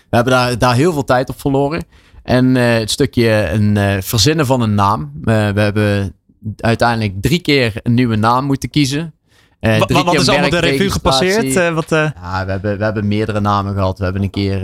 we 0.10 0.16
hebben 0.16 0.34
daar, 0.34 0.58
daar 0.58 0.76
heel 0.76 0.94
veel 0.94 1.04
tijd 1.04 1.30
op 1.30 1.40
verloren. 1.40 1.84
En 2.24 2.56
uh, 2.56 2.74
het 2.74 2.92
stukje 2.92 3.50
een, 3.50 3.76
uh, 3.76 3.96
verzinnen 4.00 4.46
van 4.46 4.62
een 4.62 4.76
naam. 4.76 5.12
we 5.24 5.32
hebben 5.32 6.14
uiteindelijk 6.58 7.22
drie 7.22 7.40
keer 7.40 7.74
een 7.84 7.94
nieuwe 7.94 8.16
naam 8.16 8.46
moeten 8.46 8.70
kiezen. 8.70 9.14
Uh, 9.62 9.78
wat, 9.78 9.92
wat 9.92 10.14
is 10.14 10.30
allemaal 10.30 10.50
de 10.50 10.60
revue 10.60 10.90
gepasseerd? 10.90 11.56
Uh, 11.56 11.74
wat, 11.74 11.92
uh... 11.92 12.10
Ja, 12.22 12.46
we, 12.46 12.52
hebben, 12.52 12.78
we 12.78 12.84
hebben 12.84 13.08
meerdere 13.08 13.40
namen 13.40 13.74
gehad. 13.74 13.98
We 13.98 14.04
hebben 14.04 14.24
een 14.24 14.30
keer 14.30 14.62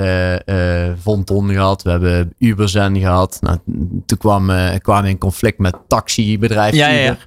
Vonton 1.02 1.50
gehad. 1.50 1.84
We 1.84 1.90
hebben 1.90 2.34
Uberzen 2.40 3.00
gehad. 3.00 3.38
Nou, 3.42 3.58
toen 4.06 4.18
kwam, 4.18 4.52
kwamen 4.82 5.04
we 5.04 5.10
in 5.10 5.18
conflict 5.18 5.60
met 5.60 5.76
taxibedrijf 5.88 6.76
ja, 6.76 6.88
ja. 6.88 7.18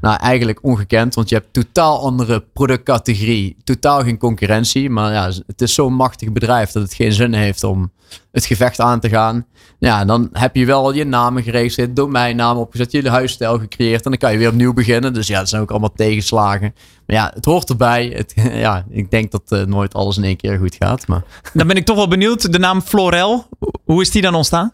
Nou, 0.00 0.18
eigenlijk 0.20 0.58
ongekend, 0.62 1.14
want 1.14 1.28
je 1.28 1.34
hebt 1.34 1.52
totaal 1.52 2.00
andere 2.00 2.44
productcategorie, 2.52 3.56
totaal 3.64 4.02
geen 4.02 4.18
concurrentie. 4.18 4.90
Maar 4.90 5.12
ja, 5.12 5.30
het 5.46 5.60
is 5.60 5.74
zo'n 5.74 5.94
machtig 5.94 6.32
bedrijf 6.32 6.70
dat 6.70 6.82
het 6.82 6.94
geen 6.94 7.12
zin 7.12 7.32
heeft 7.32 7.64
om 7.64 7.90
het 8.32 8.46
gevecht 8.46 8.80
aan 8.80 9.00
te 9.00 9.08
gaan. 9.08 9.46
Ja, 9.78 10.04
dan 10.04 10.28
heb 10.32 10.56
je 10.56 10.66
wel 10.66 10.92
je 10.92 11.04
namen 11.04 11.42
geregistreerd, 11.42 11.96
domeinnaam 11.96 12.56
opgezet, 12.56 12.92
je 12.92 13.10
huisstijl 13.10 13.58
gecreëerd 13.58 14.04
en 14.04 14.10
dan 14.10 14.18
kan 14.18 14.32
je 14.32 14.38
weer 14.38 14.48
opnieuw 14.48 14.72
beginnen. 14.72 15.14
Dus 15.14 15.26
ja, 15.26 15.38
dat 15.38 15.48
zijn 15.48 15.62
ook 15.62 15.70
allemaal 15.70 15.92
tegenslagen. 15.96 16.74
Maar 17.06 17.16
ja, 17.16 17.30
het 17.34 17.44
hoort 17.44 17.68
erbij. 17.68 18.12
Het, 18.14 18.32
ja, 18.66 18.84
ik 18.90 19.10
denk 19.10 19.30
dat 19.30 19.42
uh, 19.48 19.62
nooit 19.62 19.94
alles 19.94 20.16
in 20.16 20.24
één 20.24 20.36
keer 20.36 20.58
goed 20.58 20.76
gaat. 20.78 21.06
Maar. 21.06 21.22
Dan 21.52 21.66
ben 21.66 21.76
ik 21.76 21.84
toch 21.84 21.96
wel 21.96 22.08
benieuwd, 22.08 22.52
de 22.52 22.58
naam 22.58 22.80
Florel, 22.80 23.48
hoe 23.84 24.00
is 24.00 24.10
die 24.10 24.22
dan 24.22 24.34
ontstaan? 24.34 24.72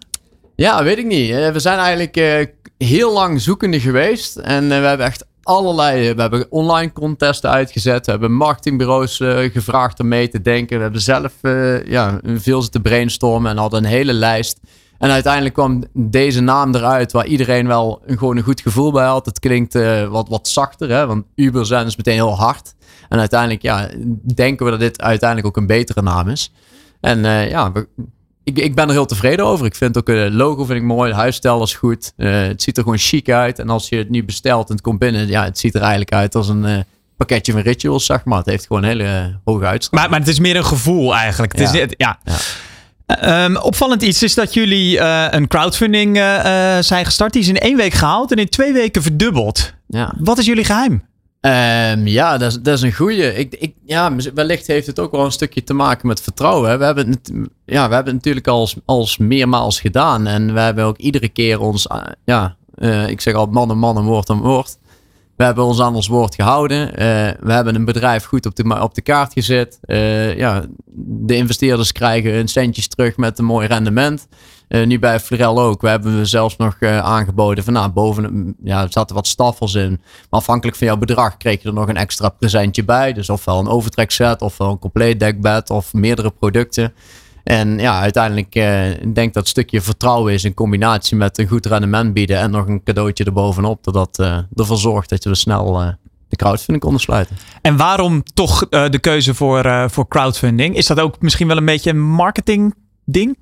Ja, 0.57 0.83
weet 0.85 0.99
ik 0.99 1.07
niet. 1.07 1.31
We 1.31 1.59
zijn 1.61 1.79
eigenlijk 1.79 2.17
uh, 2.17 2.47
heel 2.89 3.13
lang 3.13 3.41
zoekende 3.41 3.81
geweest. 3.81 4.37
En 4.37 4.63
uh, 4.65 4.69
we 4.69 4.87
hebben 4.87 5.07
echt 5.07 5.27
allerlei. 5.43 6.15
We 6.15 6.21
hebben 6.21 6.47
online 6.51 6.93
contesten 6.93 7.51
uitgezet. 7.51 8.05
We 8.05 8.11
hebben 8.11 8.33
marketingbureaus 8.33 9.17
gevraagd 9.53 10.01
om 10.01 10.09
mee 10.09 10.29
te 10.29 10.41
denken. 10.41 10.77
We 10.77 10.83
hebben 10.83 11.01
zelf 11.01 11.33
ja, 11.85 12.21
veel 12.25 12.63
zitten 12.63 12.83
brainstormen 12.83 13.51
en 13.51 13.57
hadden 13.57 13.85
een 13.85 13.91
hele 13.91 14.13
lijst. 14.13 14.61
En 14.99 15.11
uiteindelijk 15.11 15.55
kwam 15.55 15.85
deze 15.93 16.41
naam 16.41 16.75
eruit 16.75 17.13
waar 17.13 17.27
iedereen 17.27 17.67
wel 17.67 18.03
een, 18.07 18.19
gewoon 18.19 18.37
een 18.37 18.43
goed 18.43 18.61
gevoel 18.61 18.93
bij 18.93 19.07
had. 19.07 19.27
Het 19.27 19.39
klinkt 19.39 19.75
wat, 20.09 20.29
wat 20.29 20.49
zachter, 20.49 20.91
hè? 20.91 21.07
want 21.07 21.25
Uber 21.35 21.67
zijn 21.67 21.87
is 21.87 21.97
meteen 21.97 22.15
heel 22.15 22.37
hard. 22.37 22.75
En 23.09 23.19
uiteindelijk 23.19 23.63
ja, 23.63 23.89
denken 24.35 24.65
we 24.65 24.71
dat 24.71 24.81
dit 24.81 25.01
uiteindelijk 25.01 25.49
ook 25.49 25.57
een 25.57 25.67
betere 25.67 26.03
naam 26.03 26.29
is. 26.29 26.53
En 27.01 27.25
ja, 27.49 27.73
we, 27.73 27.89
ik, 28.45 28.59
ik 28.59 28.75
ben 28.75 28.87
er 28.87 28.93
heel 28.93 29.07
tevreden 29.07 29.45
over. 29.45 29.67
Ik 29.67 29.75
vind 29.75 29.99
ook 29.99 30.07
het 30.07 30.33
logo 30.33 30.65
vind 30.65 30.79
ik 30.79 30.85
mooi. 30.85 31.11
De 31.11 31.17
huisstijl 31.17 31.63
is 31.63 31.75
goed. 31.75 32.13
Uh, 32.17 32.33
het 32.33 32.63
ziet 32.63 32.77
er 32.77 32.83
gewoon 32.83 32.99
chic 32.99 33.31
uit. 33.31 33.59
En 33.59 33.69
als 33.69 33.89
je 33.89 33.97
het 33.97 34.11
nu 34.11 34.25
bestelt 34.25 34.69
en 34.69 34.75
het 34.75 34.83
komt 34.83 34.99
binnen, 34.99 35.27
ja, 35.27 35.45
het 35.45 35.59
ziet 35.59 35.75
er 35.75 35.81
eigenlijk 35.81 36.13
uit 36.13 36.35
als 36.35 36.49
een 36.49 36.85
pakketje 37.17 37.53
van 37.53 37.61
rituals, 37.61 38.05
zeg 38.05 38.25
maar. 38.25 38.39
Het 38.39 38.47
heeft 38.47 38.67
gewoon 38.67 38.83
een 38.83 38.89
hele 38.89 39.39
hoge 39.45 39.65
uitstraling. 39.65 39.91
Maar, 39.91 40.11
maar 40.11 40.19
het 40.19 40.29
is 40.29 40.39
meer 40.39 40.57
een 40.57 40.65
gevoel 40.65 41.15
eigenlijk. 41.15 41.53
Het 41.59 41.73
ja. 41.73 41.81
Is, 41.81 41.95
ja. 41.97 42.19
ja. 42.25 43.45
Um, 43.45 43.57
opvallend 43.57 44.03
iets 44.03 44.23
is 44.23 44.35
dat 44.35 44.55
jullie 44.55 44.99
een 45.31 45.49
crowdfunding 45.49 46.17
zijn 46.81 47.05
gestart. 47.05 47.33
Die 47.33 47.43
is 47.43 47.49
in 47.49 47.59
één 47.59 47.77
week 47.77 47.93
gehaald 47.93 48.33
en 48.33 48.37
in 48.37 48.49
twee 48.49 48.73
weken 48.73 49.03
verdubbeld. 49.03 49.73
Ja. 49.87 50.15
Wat 50.19 50.39
is 50.39 50.47
jullie 50.47 50.65
geheim? 50.65 51.03
Um, 51.47 52.07
ja, 52.07 52.39
dat 52.39 52.51
is, 52.51 52.61
dat 52.61 52.75
is 52.75 52.83
een 52.83 52.95
goede. 52.95 53.35
Ik, 53.35 53.55
ik, 53.55 53.75
ja, 53.85 54.15
wellicht 54.35 54.67
heeft 54.67 54.87
het 54.87 54.99
ook 54.99 55.11
wel 55.11 55.25
een 55.25 55.33
stukje 55.33 55.65
te 55.65 55.75
maken 55.75 56.07
met 56.07 56.21
vertrouwen. 56.21 56.79
We 56.79 56.85
hebben 56.85 57.11
het, 57.11 57.33
ja, 57.65 57.89
we 57.89 57.95
hebben 57.95 58.15
natuurlijk 58.15 58.47
al 58.47 58.69
als 58.85 59.19
meermaals 59.19 59.81
gedaan. 59.81 60.27
En 60.27 60.55
we 60.55 60.61
hebben 60.61 60.85
ook 60.85 60.99
iedere 60.99 61.29
keer 61.29 61.61
ons, 61.61 61.87
ja, 62.25 62.57
ik 63.07 63.21
zeg 63.21 63.35
al 63.35 63.47
man 63.47 63.71
en 63.71 63.79
man 63.79 64.05
woord 64.05 64.29
en 64.29 64.39
woord. 64.39 64.79
We 65.37 65.45
hebben 65.45 65.65
ons 65.65 65.81
aan 65.81 65.95
ons 65.95 66.07
woord 66.07 66.35
gehouden. 66.35 66.89
Uh, 66.89 66.97
we 67.41 67.53
hebben 67.53 67.75
een 67.75 67.85
bedrijf 67.85 68.25
goed 68.25 68.47
op 68.47 68.55
de, 68.55 68.81
op 68.81 68.95
de 68.95 69.03
kaart 69.03 69.33
gezet. 69.33 69.79
Ja, 70.37 70.65
de 70.97 71.37
investeerders 71.37 71.93
krijgen 71.93 72.33
hun 72.33 72.49
centjes 72.49 72.89
terug 72.89 73.17
met 73.17 73.39
een 73.39 73.45
mooi 73.45 73.67
rendement. 73.67 74.27
Uh, 74.69 74.87
nu 74.87 74.99
bij 74.99 75.21
Florel 75.21 75.61
ook. 75.61 75.81
We 75.81 75.89
hebben 75.89 76.19
we 76.19 76.25
zelfs 76.25 76.57
nog 76.57 76.83
aangeboden 76.83 77.65
van 77.65 77.73
nou, 77.73 77.91
boven, 77.91 78.55
ja, 78.63 78.83
er 78.83 78.93
zaten 78.93 79.15
wat 79.15 79.27
staffels 79.27 79.75
in. 79.75 79.91
Maar 80.31 80.41
afhankelijk 80.41 80.77
van 80.77 80.87
jouw 80.87 80.97
bedrag 80.97 81.37
kreeg 81.37 81.63
je 81.63 81.69
er 81.69 81.75
nog 81.75 81.89
een 81.89 81.97
extra 81.97 82.29
presentje 82.29 82.85
bij. 82.85 83.13
Dus 83.13 83.31
ofwel 83.31 83.59
een 83.59 83.69
overtrekset, 83.69 84.43
ofwel 84.43 84.71
een 84.71 84.79
compleet 84.79 85.21
dekbed 85.21 85.71
of 85.71 85.93
meerdere 85.93 86.31
producten. 86.31 86.93
En 87.45 87.79
ja, 87.79 88.01
uiteindelijk 88.01 88.55
uh, 88.55 88.91
ik 88.91 89.15
denk 89.15 89.35
dat 89.35 89.43
het 89.43 89.49
stukje 89.49 89.81
vertrouwen 89.81 90.33
is 90.33 90.45
in 90.45 90.55
combinatie 90.55 91.17
met 91.17 91.39
een 91.39 91.49
goed 91.49 91.67
rendement 91.67 92.13
bieden 92.13 92.39
en 92.39 92.51
nog 92.51 92.67
een 92.67 92.83
cadeautje 92.83 93.25
erbovenop. 93.25 93.85
Dat 93.85 93.95
dat 93.95 94.19
ervoor 94.55 94.79
zorgt 94.79 95.09
dat 95.09 95.23
je 95.23 95.29
we 95.29 95.35
snel 95.35 95.95
de 96.29 96.37
crowdfunding 96.37 96.81
konden 96.81 97.01
sluiten. 97.01 97.37
En 97.61 97.77
waarom 97.77 98.23
toch 98.35 98.69
de 98.69 98.99
keuze 99.01 99.35
voor, 99.35 99.91
voor 99.91 100.09
crowdfunding? 100.09 100.77
Is 100.77 100.87
dat 100.87 101.01
ook 101.01 101.21
misschien 101.21 101.47
wel 101.47 101.57
een 101.57 101.65
beetje 101.65 101.91
een 101.91 102.03
marketing 102.03 102.75
ding? 103.05 103.37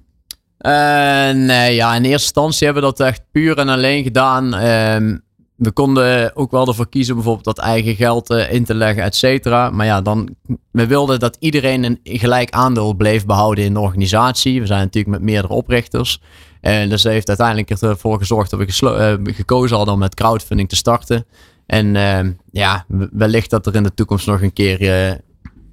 Nee, 1.46 1.75
ja, 1.75 1.94
in 1.94 2.03
eerste 2.03 2.11
instantie 2.11 2.64
hebben 2.64 2.83
we 2.85 2.94
dat 2.96 3.07
echt 3.07 3.22
puur 3.33 3.59
en 3.59 3.68
alleen 3.68 4.03
gedaan. 4.03 4.55
Ehm, 4.55 5.16
we 5.62 5.70
konden 5.70 6.37
ook 6.37 6.51
wel 6.51 6.66
ervoor 6.66 6.88
kiezen 6.88 7.14
bijvoorbeeld 7.14 7.44
dat 7.44 7.59
eigen 7.59 7.94
geld 7.94 8.31
uh, 8.31 8.53
in 8.53 8.64
te 8.64 8.75
leggen, 8.75 9.03
et 9.03 9.16
cetera. 9.16 9.70
Maar 9.70 9.87
ja, 9.87 10.01
dan, 10.01 10.37
we 10.70 10.87
wilden 10.87 11.20
dat 11.20 11.37
iedereen 11.40 11.85
een 11.85 11.98
gelijk 12.03 12.51
aandeel 12.51 12.94
bleef 12.94 13.27
behouden 13.27 13.64
in 13.64 13.72
de 13.75 13.81
organisatie. 13.81 14.61
We 14.61 14.66
zijn 14.66 14.81
natuurlijk 14.81 15.14
met 15.14 15.22
meerdere 15.22 15.55
oprichters. 15.55 16.20
En 16.61 16.88
dus 16.88 17.03
heeft 17.03 17.29
uiteindelijk 17.29 17.70
ervoor 17.70 18.18
gezorgd 18.18 18.51
dat 18.51 18.59
we 18.59 19.18
uh, 19.27 19.35
gekozen 19.35 19.77
hadden 19.77 19.94
om 19.94 20.01
met 20.01 20.14
crowdfunding 20.14 20.68
te 20.68 20.77
starten. 20.77 21.27
En 21.66 21.94
uh, 21.94 22.20
ja, 22.51 22.85
wellicht 23.12 23.51
dat 23.51 23.66
er 23.66 23.75
in 23.75 23.83
de 23.83 23.94
toekomst 23.94 24.27
nog 24.27 24.42
een 24.42 24.53
keer 24.53 25.20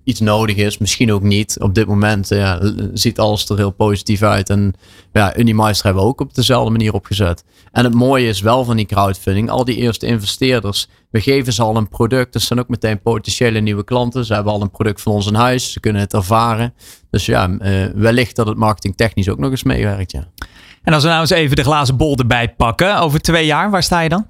iets 0.10 0.20
nodig 0.20 0.56
is. 0.56 0.78
Misschien 0.78 1.12
ook 1.14 1.22
niet. 1.22 1.58
Op 1.60 1.74
dit 1.74 1.88
moment 1.88 2.28
ja, 2.28 2.60
ziet 2.94 3.20
alles 3.20 3.50
er 3.50 3.58
heel 3.58 3.72
positief 3.72 4.22
uit. 4.22 4.50
En 4.50 4.74
ja, 5.14 5.38
Unimeister 5.38 5.86
hebben 5.86 6.04
we 6.04 6.10
ook 6.10 6.22
op 6.22 6.34
dezelfde 6.34 6.72
manier 6.72 6.94
opgezet. 6.94 7.44
En 7.72 7.84
het 7.84 7.94
mooie 7.94 8.28
is 8.28 8.42
wel 8.42 8.64
van 8.64 8.76
die 8.76 8.86
crowdfunding. 8.86 9.50
Al 9.50 9.66
die 9.66 9.76
eerste 9.76 10.06
investeerders. 10.06 10.88
We 11.12 11.22
geven 11.22 11.54
ze 11.54 11.62
al 11.62 11.76
een 11.76 11.90
product. 11.90 12.34
Dat 12.34 12.42
zijn 12.42 12.60
ook 12.60 12.68
meteen 12.68 13.02
potentiële 13.02 13.60
nieuwe 13.60 13.84
klanten. 13.84 14.26
Ze 14.26 14.34
hebben 14.34 14.54
al 14.54 14.62
een 14.62 14.72
product 14.72 15.02
van 15.02 15.14
ons 15.14 15.28
in 15.28 15.36
huis. 15.36 15.72
Ze 15.72 15.80
kunnen 15.80 16.02
het 16.02 16.14
ervaren. 16.14 16.74
Dus 17.10 17.26
ja, 17.26 17.50
uh, 17.50 17.86
wellicht 17.96 18.36
dat 18.36 18.48
het 18.48 18.58
marketingtechnisch 18.58 19.30
ook 19.30 19.40
nog 19.40 19.52
eens 19.52 19.64
meewerkt. 19.64 20.12
Ja. 20.12 20.28
En 20.84 20.94
als 20.94 21.04
we 21.04 21.10
nou 21.10 21.22
eens 21.22 21.30
even 21.30 21.56
de 21.56 21.64
glazen 21.64 21.98
bol 21.98 22.16
erbij 22.16 22.54
pakken. 22.54 23.00
Over 23.00 23.20
twee 23.20 23.46
jaar, 23.46 23.70
waar 23.70 23.84
sta 23.84 24.00
je 24.00 24.10
dan? 24.10 24.26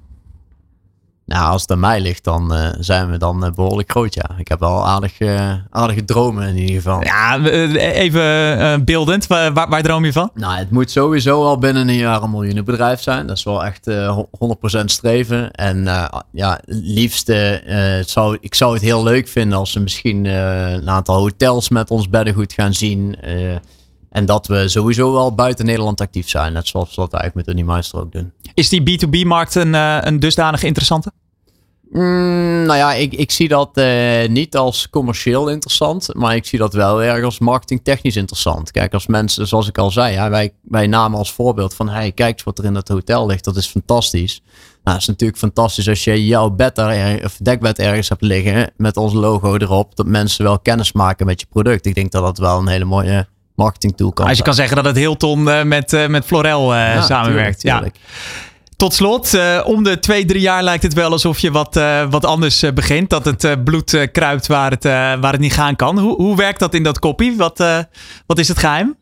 Nou, 1.30 1.50
als 1.50 1.62
het 1.62 1.70
aan 1.70 1.80
mij 1.80 2.00
ligt, 2.00 2.24
dan 2.24 2.54
uh, 2.54 2.68
zijn 2.78 3.10
we 3.10 3.16
dan 3.16 3.44
uh, 3.44 3.50
behoorlijk 3.50 3.90
groot, 3.90 4.14
ja. 4.14 4.30
Ik 4.38 4.48
heb 4.48 4.60
wel 4.60 4.86
aardig, 4.86 5.20
uh, 5.20 5.52
aardige 5.70 6.04
dromen 6.04 6.48
in 6.48 6.56
ieder 6.56 6.74
geval. 6.74 7.02
Ja, 7.02 7.40
even 7.40 8.84
beeldend. 8.84 9.26
Waar, 9.26 9.52
waar, 9.52 9.82
droom 9.82 10.04
je 10.04 10.12
van? 10.12 10.30
Nou, 10.34 10.58
het 10.58 10.70
moet 10.70 10.90
sowieso 10.90 11.44
al 11.44 11.58
binnen 11.58 11.88
een 11.88 11.94
jaar 11.94 12.22
een 12.22 12.30
miljoenenbedrijf 12.30 13.00
zijn. 13.00 13.26
Dat 13.26 13.36
is 13.36 13.42
wel 13.42 13.64
echt 13.64 13.90
100% 14.80 14.84
streven. 14.84 15.50
En 15.50 15.84
ja, 16.32 16.60
liefste, 16.66 17.62
zou, 18.06 18.38
ik 18.40 18.54
zou 18.54 18.74
het 18.74 18.82
heel 18.82 19.02
leuk 19.02 19.28
vinden 19.28 19.58
als 19.58 19.72
we 19.72 19.80
misschien 19.80 20.24
een 20.24 20.90
aantal 20.90 21.16
hotels 21.16 21.68
met 21.68 21.90
ons 21.90 22.08
beddengoed 22.08 22.52
gaan 22.52 22.74
zien. 22.74 23.16
En 24.10 24.26
dat 24.26 24.46
we 24.46 24.68
sowieso 24.68 25.12
wel 25.12 25.34
buiten 25.34 25.66
Nederland 25.66 26.00
actief 26.00 26.28
zijn. 26.28 26.52
Net 26.52 26.68
zoals 26.68 26.88
we 26.88 27.00
dat 27.00 27.12
eigenlijk 27.12 27.46
met 27.46 27.56
Unimeister 27.56 28.00
ook 28.00 28.12
doen. 28.12 28.32
Is 28.54 28.68
die 28.68 28.80
B2B-markt 28.80 29.54
een, 29.54 29.74
een 30.06 30.20
dusdanig 30.20 30.62
interessante? 30.62 31.12
Mm, 31.90 32.66
nou 32.66 32.78
ja, 32.78 32.92
ik, 32.92 33.12
ik 33.12 33.30
zie 33.30 33.48
dat 33.48 33.78
uh, 33.78 34.28
niet 34.28 34.56
als 34.56 34.90
commercieel 34.90 35.48
interessant, 35.48 36.14
maar 36.14 36.34
ik 36.34 36.46
zie 36.46 36.58
dat 36.58 36.74
wel 36.74 37.02
erg 37.02 37.24
als 37.24 37.38
marketingtechnisch 37.38 38.16
interessant. 38.16 38.70
Kijk, 38.70 38.94
als 38.94 39.06
mensen, 39.06 39.46
zoals 39.46 39.68
ik 39.68 39.78
al 39.78 39.90
zei, 39.90 40.12
ja, 40.12 40.30
wij, 40.30 40.52
wij 40.62 40.86
namen 40.86 41.18
als 41.18 41.32
voorbeeld 41.32 41.74
van, 41.74 41.88
hey, 41.88 42.12
kijk 42.12 42.32
eens 42.32 42.42
wat 42.42 42.58
er 42.58 42.64
in 42.64 42.74
dat 42.74 42.88
hotel 42.88 43.26
ligt, 43.26 43.44
dat 43.44 43.56
is 43.56 43.66
fantastisch. 43.66 44.40
Nou, 44.82 44.96
het 44.96 45.00
is 45.00 45.06
natuurlijk 45.06 45.38
fantastisch 45.38 45.88
als 45.88 46.04
je 46.04 46.26
jouw 46.26 46.50
bed 46.50 46.78
er, 46.78 47.24
of 47.24 47.36
dekbed 47.42 47.78
ergens 47.78 48.08
hebt 48.08 48.22
liggen 48.22 48.70
met 48.76 48.96
ons 48.96 49.12
logo 49.12 49.56
erop, 49.56 49.96
dat 49.96 50.06
mensen 50.06 50.44
wel 50.44 50.58
kennis 50.58 50.92
maken 50.92 51.26
met 51.26 51.40
je 51.40 51.46
product. 51.50 51.86
Ik 51.86 51.94
denk 51.94 52.10
dat 52.10 52.22
dat 52.22 52.38
wel 52.38 52.58
een 52.58 52.68
hele 52.68 52.84
mooie 52.84 53.26
marketing 53.54 53.96
tool 53.96 54.12
kan 54.12 54.26
Als 54.26 54.36
je 54.36 54.42
kan 54.42 54.54
zeggen 54.54 54.76
dat 54.76 54.84
het 54.84 54.96
Hilton 54.96 55.48
uh, 55.48 55.62
met, 55.62 55.92
uh, 55.92 56.06
met 56.06 56.24
Florel 56.24 56.74
ja, 56.74 57.02
samenwerkt. 57.02 57.60
Tuurlijk, 57.60 57.82
tuurlijk. 57.82 57.96
Ja. 57.96 58.49
Tot 58.80 58.94
slot, 58.94 59.34
uh, 59.34 59.60
om 59.64 59.82
de 59.82 59.98
twee, 59.98 60.24
drie 60.24 60.40
jaar 60.40 60.62
lijkt 60.62 60.82
het 60.82 60.94
wel 60.94 61.10
alsof 61.10 61.38
je 61.38 61.50
wat, 61.50 61.76
uh, 61.76 62.10
wat 62.10 62.24
anders 62.24 62.62
uh, 62.62 62.72
begint. 62.72 63.10
Dat 63.10 63.24
het 63.24 63.64
bloed 63.64 64.08
kruipt 64.12 64.46
waar 64.46 64.70
het, 64.70 64.84
waar 65.20 65.32
het 65.32 65.40
niet 65.40 65.52
gaan 65.52 65.76
kan. 65.76 65.98
Hoe, 65.98 66.16
hoe 66.16 66.36
werkt 66.36 66.58
dat 66.58 66.74
in 66.74 66.82
dat 66.82 66.98
koppie? 66.98 67.36
Wat, 67.36 67.64
wat 68.26 68.38
is 68.38 68.48
het 68.48 68.58
geheim? 68.58 68.96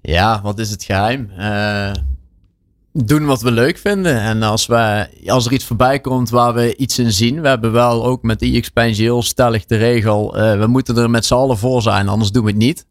Ja, 0.00 0.40
wat 0.42 0.58
is 0.58 0.70
het 0.70 0.84
geheim? 0.84 1.30
doen 2.92 3.24
wat 3.24 3.42
we 3.42 3.50
leuk 3.50 3.78
vinden. 3.78 4.20
En 4.20 4.42
als, 4.42 4.66
we, 4.66 5.08
als 5.26 5.46
er 5.46 5.52
iets 5.52 5.64
voorbij 5.64 6.00
komt 6.00 6.30
waar 6.30 6.54
we 6.54 6.76
iets 6.76 6.98
in 6.98 7.12
zien. 7.12 7.40
We 7.40 7.48
hebben 7.48 7.72
wel 7.72 8.04
ook 8.04 8.22
met 8.22 8.40
de 8.40 8.52
EXpansion 8.52 9.04
heel 9.04 9.22
stellig 9.22 9.64
de 9.64 9.76
regel. 9.76 10.32
we 10.32 10.66
moeten 10.66 10.96
er 10.96 11.10
met 11.10 11.26
z'n 11.26 11.34
allen 11.34 11.58
voor 11.58 11.82
zijn, 11.82 12.08
anders 12.08 12.30
doen 12.30 12.44
we 12.44 12.50
het 12.50 12.58
niet. 12.58 12.86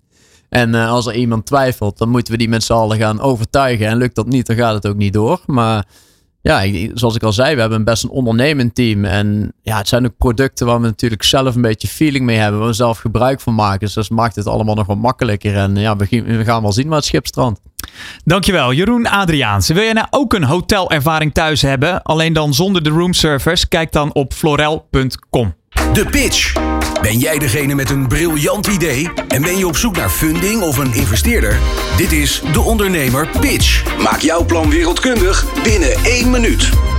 En 0.53 0.73
uh, 0.73 0.89
als 0.89 1.05
er 1.05 1.15
iemand 1.15 1.45
twijfelt, 1.45 1.97
dan 1.97 2.09
moeten 2.09 2.31
we 2.31 2.39
die 2.39 2.49
met 2.49 2.63
z'n 2.63 2.73
allen 2.73 2.97
gaan 2.97 3.21
overtuigen. 3.21 3.87
En 3.87 3.97
lukt 3.97 4.15
dat 4.15 4.27
niet, 4.27 4.45
dan 4.45 4.55
gaat 4.55 4.73
het 4.73 4.87
ook 4.87 4.95
niet 4.95 5.13
door. 5.13 5.41
Maar 5.45 5.85
ja, 6.41 6.63
zoals 6.93 7.15
ik 7.15 7.23
al 7.23 7.33
zei, 7.33 7.55
we 7.55 7.61
hebben 7.61 7.83
best 7.83 8.03
een 8.03 8.09
ondernemend 8.09 8.75
team. 8.75 9.05
En 9.05 9.53
ja, 9.61 9.77
het 9.77 9.87
zijn 9.87 10.05
ook 10.05 10.17
producten 10.17 10.65
waar 10.65 10.81
we 10.81 10.85
natuurlijk 10.85 11.23
zelf 11.23 11.55
een 11.55 11.61
beetje 11.61 11.87
feeling 11.87 12.25
mee 12.25 12.37
hebben. 12.37 12.59
Waar 12.59 12.67
we 12.67 12.73
zelf 12.73 12.97
gebruik 12.97 13.41
van 13.41 13.55
maken. 13.55 13.79
Dus 13.79 13.93
dat 13.93 14.09
maakt 14.09 14.35
het 14.35 14.47
allemaal 14.47 14.75
nog 14.75 14.87
wat 14.87 14.97
makkelijker. 14.97 15.55
En 15.55 15.75
ja, 15.75 15.95
we, 15.95 16.07
we 16.09 16.43
gaan 16.43 16.61
wel 16.61 16.71
zien 16.71 16.87
waar 16.87 16.97
het 16.97 17.05
schip 17.05 17.25
strandt. 17.25 17.59
Dankjewel, 18.23 18.73
Jeroen 18.73 19.07
Adriaanse. 19.07 19.73
Wil 19.73 19.83
je 19.83 19.93
nou 19.93 20.07
ook 20.09 20.33
een 20.33 20.43
hotelervaring 20.43 21.33
thuis 21.33 21.61
hebben? 21.61 22.01
Alleen 22.01 22.33
dan 22.33 22.53
zonder 22.53 22.83
de 22.83 22.89
roomservice? 22.89 23.67
Kijk 23.67 23.91
dan 23.91 24.13
op 24.13 24.33
florel.com. 24.33 25.55
De 25.93 26.05
pitch. 26.05 26.72
Ben 27.03 27.17
jij 27.17 27.37
degene 27.37 27.75
met 27.75 27.89
een 27.89 28.07
briljant 28.07 28.67
idee 28.67 29.09
en 29.27 29.41
ben 29.41 29.57
je 29.57 29.67
op 29.67 29.77
zoek 29.77 29.95
naar 29.95 30.09
funding 30.09 30.61
of 30.61 30.77
een 30.77 30.93
investeerder? 30.93 31.59
Dit 31.97 32.11
is 32.11 32.41
De 32.51 32.61
Ondernemer 32.61 33.27
Pitch. 33.39 33.97
Maak 34.03 34.19
jouw 34.19 34.45
plan 34.45 34.69
wereldkundig 34.69 35.45
binnen 35.63 35.91
één 36.03 36.31
minuut. 36.31 36.92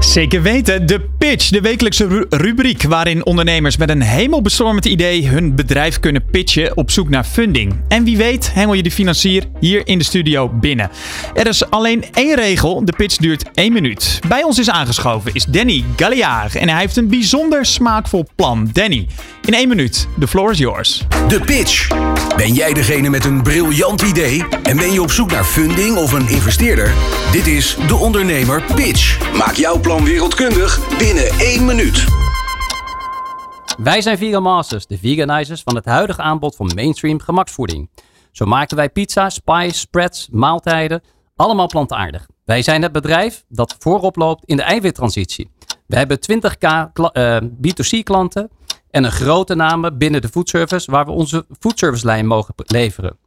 Zeker 0.00 0.42
weten, 0.42 0.86
de 0.86 1.00
pitch, 1.18 1.48
de 1.48 1.60
wekelijkse 1.60 2.26
rubriek 2.28 2.82
waarin 2.82 3.26
ondernemers 3.26 3.76
met 3.76 3.88
een 3.88 4.00
hemelbestormend 4.00 4.84
idee 4.84 5.28
hun 5.28 5.54
bedrijf 5.54 6.00
kunnen 6.00 6.24
pitchen 6.30 6.76
op 6.76 6.90
zoek 6.90 7.08
naar 7.08 7.24
funding. 7.24 7.80
En 7.88 8.04
wie 8.04 8.16
weet 8.16 8.54
hengel 8.54 8.74
je 8.74 8.82
de 8.82 8.90
financier 8.90 9.44
hier 9.60 9.86
in 9.86 9.98
de 9.98 10.04
studio 10.04 10.48
binnen. 10.48 10.90
Er 11.34 11.46
is 11.46 11.70
alleen 11.70 12.04
één 12.12 12.34
regel, 12.34 12.84
de 12.84 12.92
pitch 12.96 13.16
duurt 13.16 13.50
één 13.54 13.72
minuut. 13.72 14.20
Bij 14.28 14.42
ons 14.42 14.58
is 14.58 14.70
aangeschoven 14.70 15.34
is 15.34 15.44
Danny 15.44 15.84
Galliard 15.96 16.54
en 16.54 16.68
hij 16.68 16.80
heeft 16.80 16.96
een 16.96 17.08
bijzonder 17.08 17.66
smaakvol 17.66 18.26
plan. 18.34 18.70
Danny, 18.72 19.06
in 19.44 19.54
één 19.54 19.68
minuut, 19.68 20.08
the 20.18 20.28
floor 20.28 20.50
is 20.50 20.58
yours. 20.58 21.06
De 21.28 21.40
pitch. 21.40 21.88
Ben 22.36 22.52
jij 22.52 22.72
degene 22.72 23.10
met 23.10 23.24
een 23.24 23.42
briljant 23.42 24.02
idee 24.02 24.44
en 24.62 24.76
ben 24.76 24.92
je 24.92 25.02
op 25.02 25.10
zoek 25.10 25.30
naar 25.30 25.44
funding 25.44 25.96
of 25.96 26.12
een 26.12 26.28
investeerder? 26.28 26.92
Dit 27.32 27.46
is 27.46 27.76
De 27.86 27.96
Ondernemer 27.96 28.62
Pitch. 28.74 29.18
Maak 29.36 29.54
jouw 29.54 29.80
plan 29.80 29.89
wereldkundig 29.98 30.98
binnen 30.98 31.28
één 31.28 31.64
minuut. 31.64 32.04
Wij 33.78 34.00
zijn 34.00 34.18
Vegan 34.18 34.42
Masters, 34.42 34.86
de 34.86 34.98
veganizers 34.98 35.62
van 35.62 35.74
het 35.74 35.84
huidige 35.84 36.22
aanbod 36.22 36.56
van 36.56 36.70
mainstream 36.74 37.20
gemaksvoeding. 37.20 37.90
Zo 38.32 38.44
maken 38.44 38.76
wij 38.76 38.90
pizza, 38.90 39.30
spice, 39.30 39.78
spreads, 39.78 40.28
maaltijden. 40.30 41.02
Allemaal 41.36 41.66
plantaardig. 41.66 42.26
Wij 42.44 42.62
zijn 42.62 42.82
het 42.82 42.92
bedrijf 42.92 43.44
dat 43.48 43.76
voorop 43.78 44.16
loopt 44.16 44.44
in 44.44 44.56
de 44.56 44.62
eiwittransitie. 44.62 45.50
We 45.86 45.96
hebben 45.96 46.18
20k 46.18 46.90
B2C 47.66 48.02
klanten 48.02 48.50
en 48.90 49.04
een 49.04 49.12
grote 49.12 49.54
namen 49.54 49.98
binnen 49.98 50.20
de 50.20 50.28
foodservice 50.28 50.90
waar 50.90 51.04
we 51.04 51.10
onze 51.10 51.46
foodservice-lijn 51.58 52.26
mogen 52.26 52.54
leveren. 52.56 53.18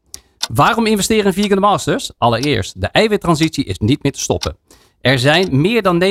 Waarom 0.54 0.86
investeren 0.86 1.26
in 1.26 1.44
Vegan 1.44 1.60
Masters? 1.60 2.12
Allereerst, 2.18 2.82
de 2.82 2.88
eiwittransitie 2.88 3.64
is 3.64 3.78
niet 3.78 4.04
meer 4.04 4.12
te 4.12 4.20
stoppen. 4.20 4.58
Er 5.04 5.20
zijn 5.20 5.62
meer 5.62 5.82
dan 5.82 6.04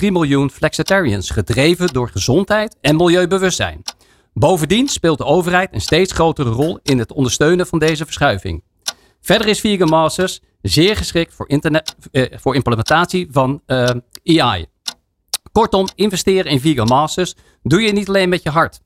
9,3 0.00 0.06
miljoen 0.10 0.50
flexitarians 0.50 1.30
gedreven 1.30 1.92
door 1.92 2.08
gezondheid 2.08 2.76
en 2.80 2.96
milieubewustzijn. 2.96 3.82
Bovendien 4.32 4.88
speelt 4.88 5.18
de 5.18 5.24
overheid 5.24 5.74
een 5.74 5.80
steeds 5.80 6.12
grotere 6.12 6.50
rol 6.50 6.78
in 6.82 6.98
het 6.98 7.12
ondersteunen 7.12 7.66
van 7.66 7.78
deze 7.78 8.04
verschuiving. 8.04 8.62
Verder 9.20 9.48
is 9.48 9.60
Vegan 9.60 9.88
Masters 9.88 10.40
zeer 10.62 10.96
geschikt 10.96 11.34
voor, 11.34 11.48
internet, 11.48 11.96
eh, 12.10 12.38
voor 12.38 12.54
implementatie 12.54 13.28
van 13.30 13.62
eh, 13.66 13.88
AI. 14.24 14.66
Kortom, 15.52 15.88
investeren 15.94 16.52
in 16.52 16.60
Vegan 16.60 16.88
Masters 16.88 17.34
doe 17.62 17.80
je 17.80 17.92
niet 17.92 18.08
alleen 18.08 18.28
met 18.28 18.42
je 18.42 18.50
hart. 18.50 18.80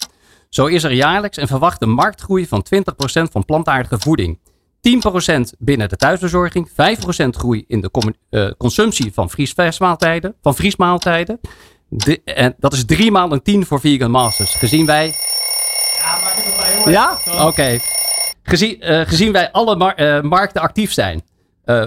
Zo 0.49 0.67
is 0.67 0.85
er 0.85 0.93
jaarlijks 0.93 1.37
een 1.37 1.47
verwachte 1.47 1.87
marktgroei 1.87 2.47
van 2.47 2.63
20% 2.63 3.31
van 3.31 3.45
plantaardige 3.45 3.99
voeding. 3.99 4.39
10% 4.89 5.41
binnen 5.59 5.89
de 5.89 5.97
thuisbezorging, 5.97 6.71
5% 6.71 6.73
groei 7.29 7.65
in 7.69 7.81
de 7.81 8.15
uh, 8.31 8.51
consumptie 8.59 9.13
van 9.13 9.31
vriesmaaltijden. 9.31 10.35
Van 10.43 10.55
vriesmaaltijden. 10.55 11.41
De, 11.89 12.21
en 12.25 12.55
dat 12.59 12.73
is 12.73 12.85
drie 12.85 13.11
maal 13.11 13.33
een 13.33 13.43
10 13.43 13.67
voor 13.67 13.81
Vegan 13.81 14.11
Masters. 14.11 14.55
Gezien 14.55 14.87
wij. 14.87 15.15
Ja, 15.97 16.19
maak 16.23 16.35
het 16.35 16.45
erbij 16.45 16.77
hoor. 16.77 16.91
Ja? 16.91 17.19
Oké. 17.47 17.79
Gezien, 18.43 18.77
uh, 18.81 19.01
gezien 19.07 19.33
wij 19.33 19.51
alle 19.51 19.77
mar 19.77 20.01
uh, 20.01 20.21
markten 20.21 20.63
actief 20.63 20.93
zijn. 20.93 21.23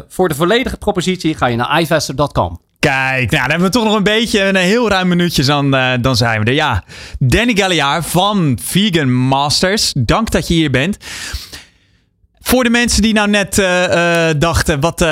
voor 0.07 0.29
de 0.29 0.35
volledige 0.35 0.77
propositie 0.77 1.35
ga 1.35 1.45
je 1.45 1.55
naar 1.55 1.81
iVester.com. 1.81 2.59
Kijk, 2.91 3.31
nou, 3.31 3.41
dan 3.41 3.49
hebben 3.49 3.67
we 3.67 3.73
toch 3.73 3.83
nog 3.83 3.95
een 3.95 4.03
beetje 4.03 4.43
een 4.43 4.55
heel 4.55 4.89
ruim 4.89 5.07
minuutje, 5.07 5.43
dan, 5.43 5.75
uh, 5.75 5.93
dan 6.01 6.15
zijn 6.15 6.39
we 6.39 6.45
er. 6.45 6.53
Ja, 6.53 6.83
Danny 7.19 7.55
Galliard 7.55 8.05
van 8.05 8.59
Vegan 8.61 9.13
Masters. 9.13 9.93
Dank 9.97 10.31
dat 10.31 10.47
je 10.47 10.53
hier 10.53 10.71
bent. 10.71 10.97
Voor 12.47 12.63
de 12.63 12.69
mensen 12.69 13.01
die 13.01 13.13
nou 13.13 13.29
net 13.29 13.57
uh, 13.57 14.29
dachten, 14.37 14.79
wat, 14.79 15.05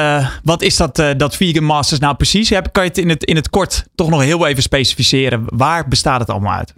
wat 0.44 0.62
is 0.62 0.78
dat, 0.78 1.04
dat 1.18 1.36
Vegan 1.36 1.64
Masters 1.64 2.00
nou 2.00 2.16
precies? 2.16 2.50
Kan 2.50 2.84
je 2.84 2.90
het 2.90 2.98
in, 2.98 3.10
het 3.10 3.24
in 3.24 3.36
het 3.36 3.50
kort 3.50 3.86
toch 3.96 4.10
nog 4.10 4.22
heel 4.22 4.48
even 4.48 4.64
specificeren? 4.64 5.44
Waar 5.46 5.88
bestaat 5.88 6.20
het 6.20 6.30
allemaal 6.30 6.54
uit? 6.54 6.74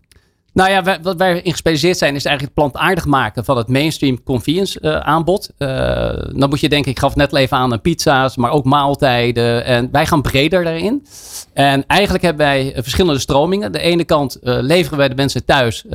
Nou 0.53 0.69
ja, 0.69 0.99
wat 1.01 1.15
wij 1.17 1.41
in 1.41 1.51
gespecialiseerd 1.51 1.97
zijn, 1.97 2.15
is 2.15 2.25
eigenlijk 2.25 2.57
het 2.57 2.71
plantaardig 2.71 3.05
maken 3.05 3.45
van 3.45 3.57
het 3.57 3.67
mainstream 3.67 4.23
convenience 4.23 5.03
aanbod. 5.03 5.49
Dan 5.57 6.49
moet 6.49 6.59
je 6.59 6.69
denken, 6.69 6.91
ik 6.91 6.99
gaf 6.99 7.15
net 7.15 7.35
even 7.35 7.57
aan, 7.57 7.81
pizza's, 7.81 8.35
maar 8.35 8.51
ook 8.51 8.65
maaltijden. 8.65 9.65
En 9.65 9.89
wij 9.91 10.05
gaan 10.05 10.21
breder 10.21 10.63
daarin. 10.63 11.05
En 11.53 11.83
eigenlijk 11.87 12.23
hebben 12.23 12.45
wij 12.45 12.73
verschillende 12.75 13.19
stromingen. 13.19 13.71
De 13.71 13.79
ene 13.79 14.03
kant 14.03 14.37
leveren 14.41 14.97
wij 14.97 15.07
de 15.07 15.15
mensen 15.15 15.45
thuis 15.45 15.85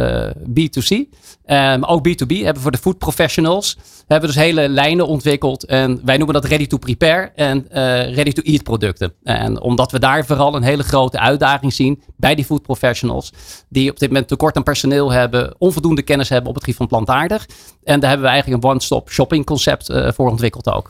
B2C. 0.48 1.08
Maar 1.56 1.88
ook 1.88 2.08
B2B 2.08 2.44
hebben 2.44 2.62
voor 2.62 2.70
de 2.70 2.78
food 2.78 2.98
professionals. 2.98 3.76
We 4.06 4.18
dus 4.18 4.34
hele 4.34 4.68
lijnen 4.68 5.06
ontwikkeld. 5.06 5.64
En 5.64 6.00
wij 6.04 6.16
noemen 6.16 6.34
dat 6.34 6.44
ready 6.44 6.66
to 6.66 6.76
prepare 6.76 7.32
en 7.34 7.66
ready 8.14 8.32
to 8.32 8.42
eat 8.42 8.62
producten. 8.62 9.12
En 9.22 9.60
omdat 9.60 9.92
we 9.92 9.98
daar 9.98 10.26
vooral 10.26 10.54
een 10.54 10.62
hele 10.62 10.82
grote 10.82 11.18
uitdaging 11.18 11.72
zien 11.72 12.02
bij 12.16 12.34
die 12.34 12.44
food 12.44 12.62
professionals. 12.62 13.32
Die 13.68 13.90
op 13.90 13.98
dit 13.98 14.08
moment 14.08 14.28
tekort 14.28 14.56
aan 14.56 14.62
personeel 14.62 15.12
hebben, 15.12 15.54
onvoldoende 15.58 16.02
kennis 16.02 16.28
hebben 16.28 16.48
op 16.48 16.54
het 16.54 16.64
gebied 16.64 16.78
van 16.78 16.86
plantaardig. 16.86 17.46
En 17.84 18.00
daar 18.00 18.08
hebben 18.08 18.26
we 18.26 18.32
eigenlijk 18.32 18.64
een 18.64 18.70
one-stop 18.70 19.10
shopping 19.10 19.46
concept 19.46 19.90
uh, 19.90 20.08
voor 20.12 20.30
ontwikkeld 20.30 20.70
ook. 20.70 20.86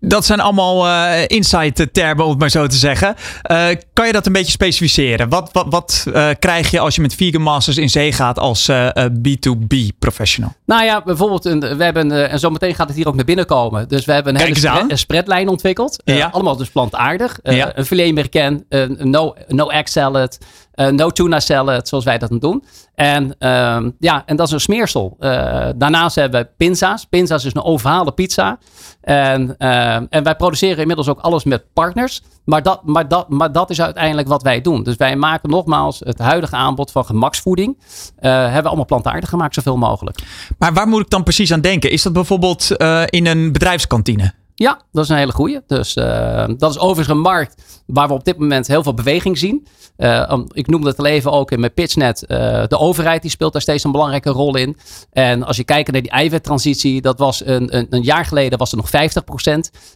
Dat 0.00 0.24
zijn 0.24 0.40
allemaal 0.40 0.86
uh, 0.86 1.22
insight 1.26 1.88
termen, 1.92 2.24
om 2.24 2.30
het 2.30 2.38
maar 2.38 2.50
zo 2.50 2.66
te 2.66 2.76
zeggen. 2.76 3.14
Uh, 3.50 3.66
kan 3.92 4.06
je 4.06 4.12
dat 4.12 4.26
een 4.26 4.32
beetje 4.32 4.50
specificeren? 4.50 5.28
Wat, 5.28 5.48
wat, 5.52 5.66
wat 5.68 6.04
uh, 6.08 6.28
krijg 6.38 6.70
je 6.70 6.78
als 6.78 6.94
je 6.94 7.00
met 7.00 7.14
Vegan 7.14 7.42
Masters 7.42 7.76
in 7.76 7.90
zee 7.90 8.12
gaat 8.12 8.38
als 8.38 8.70
B2B 8.98 9.76
professional? 9.98 10.52
Nou 10.66 10.84
ja, 10.84 11.02
bijvoorbeeld, 11.02 11.44
een, 11.44 11.60
we 11.60 11.84
hebben, 11.84 12.30
en 12.30 12.38
zometeen 12.38 12.74
gaat 12.74 12.88
het 12.88 12.96
hier 12.96 13.08
ook 13.08 13.14
naar 13.14 13.24
binnen 13.24 13.46
komen. 13.46 13.88
Dus 13.88 14.04
we 14.04 14.12
hebben 14.12 14.34
een 14.34 14.40
Kijk 14.40 14.56
hele 14.56 14.68
spread, 14.68 14.98
spreadlijn 14.98 15.48
ontwikkeld. 15.48 16.02
Ja. 16.04 16.28
Allemaal 16.32 16.56
dus 16.56 16.68
plantaardig. 16.68 17.38
Ja. 17.42 17.76
Een 17.76 17.86
filet 17.86 18.14
merken, 18.14 18.64
een 18.68 19.10
no, 19.10 19.34
no 19.48 19.68
egg 19.68 19.88
salad, 19.88 20.38
uh, 20.76 20.86
no 20.88 21.10
tuna 21.10 21.40
salad, 21.40 21.88
zoals 21.88 22.04
wij 22.04 22.18
dat 22.18 22.40
doen. 22.40 22.64
En, 22.94 23.24
uh, 23.24 23.78
ja, 23.98 24.22
en 24.26 24.36
dat 24.36 24.46
is 24.46 24.52
een 24.52 24.60
smeersel. 24.60 25.16
Uh, 25.20 25.68
daarnaast 25.76 26.14
hebben 26.14 26.40
we 26.40 26.48
pinza's. 26.56 27.04
Pinza's 27.04 27.44
is 27.44 27.54
een 27.54 27.62
ovale 27.62 28.12
pizza. 28.12 28.58
En, 29.00 29.54
uh, 29.58 29.94
en 29.94 30.22
wij 30.22 30.36
produceren 30.36 30.78
inmiddels 30.78 31.08
ook 31.08 31.20
alles 31.20 31.44
met 31.44 31.72
partners. 31.72 32.22
Maar 32.44 32.62
dat, 32.62 32.84
maar, 32.84 33.08
dat, 33.08 33.28
maar 33.28 33.52
dat 33.52 33.70
is 33.70 33.80
uiteindelijk 33.80 34.28
wat 34.28 34.42
wij 34.42 34.60
doen. 34.60 34.82
Dus 34.82 34.96
wij 34.96 35.16
maken 35.16 35.50
nogmaals 35.50 36.00
het 36.04 36.18
huidige 36.18 36.56
aanbod 36.56 36.90
van 36.90 37.04
gemaksvoeding. 37.04 37.78
hebben 38.20 38.62
we 38.62 38.68
allemaal 38.68 38.84
plantaardig 38.84 39.28
gemaakt, 39.28 39.54
zoveel 39.54 39.76
mogelijk. 39.76 40.18
Maar 40.58 40.72
waar 40.72 40.88
moet 40.88 41.00
ik 41.00 41.10
dan 41.10 41.22
precies 41.22 41.52
aan 41.52 41.60
denken? 41.60 41.90
Is 41.90 42.02
dat 42.02 42.12
bijvoorbeeld 42.12 42.70
in 43.06 43.26
een 43.26 43.52
bedrijfskantine? 43.52 44.32
Ja, 44.58 44.80
dat 44.92 45.04
is 45.04 45.10
een 45.10 45.16
hele 45.16 45.32
goeie. 45.32 45.60
Dus 45.66 45.96
uh, 45.96 46.44
dat 46.56 46.70
is 46.70 46.78
overigens 46.78 47.16
een 47.16 47.22
markt 47.22 47.82
waar 47.86 48.08
we 48.08 48.14
op 48.14 48.24
dit 48.24 48.38
moment 48.38 48.66
heel 48.66 48.82
veel 48.82 48.94
beweging 48.94 49.38
zien. 49.38 49.66
Uh, 49.96 50.38
ik 50.52 50.66
noemde 50.66 50.88
het 50.88 50.98
al 50.98 51.06
even 51.06 51.32
ook 51.32 51.50
in 51.50 51.60
mijn 51.60 51.74
pitch 51.74 51.96
net. 51.96 52.24
Uh, 52.28 52.38
de 52.66 52.78
overheid 52.78 53.22
die 53.22 53.30
speelt 53.30 53.52
daar 53.52 53.62
steeds 53.62 53.84
een 53.84 53.92
belangrijke 53.92 54.30
rol 54.30 54.56
in. 54.56 54.76
En 55.12 55.42
als 55.42 55.56
je 55.56 55.64
kijkt 55.64 55.92
naar 55.92 56.02
die 56.02 56.10
eiwittransitie, 56.10 57.00
dat 57.00 57.18
was 57.18 57.46
een, 57.46 57.76
een, 57.76 57.86
een 57.90 58.02
jaar 58.02 58.24
geleden 58.24 58.58
was 58.58 58.72
er 58.72 58.76
nog 58.76 58.88
50%. 58.88 58.90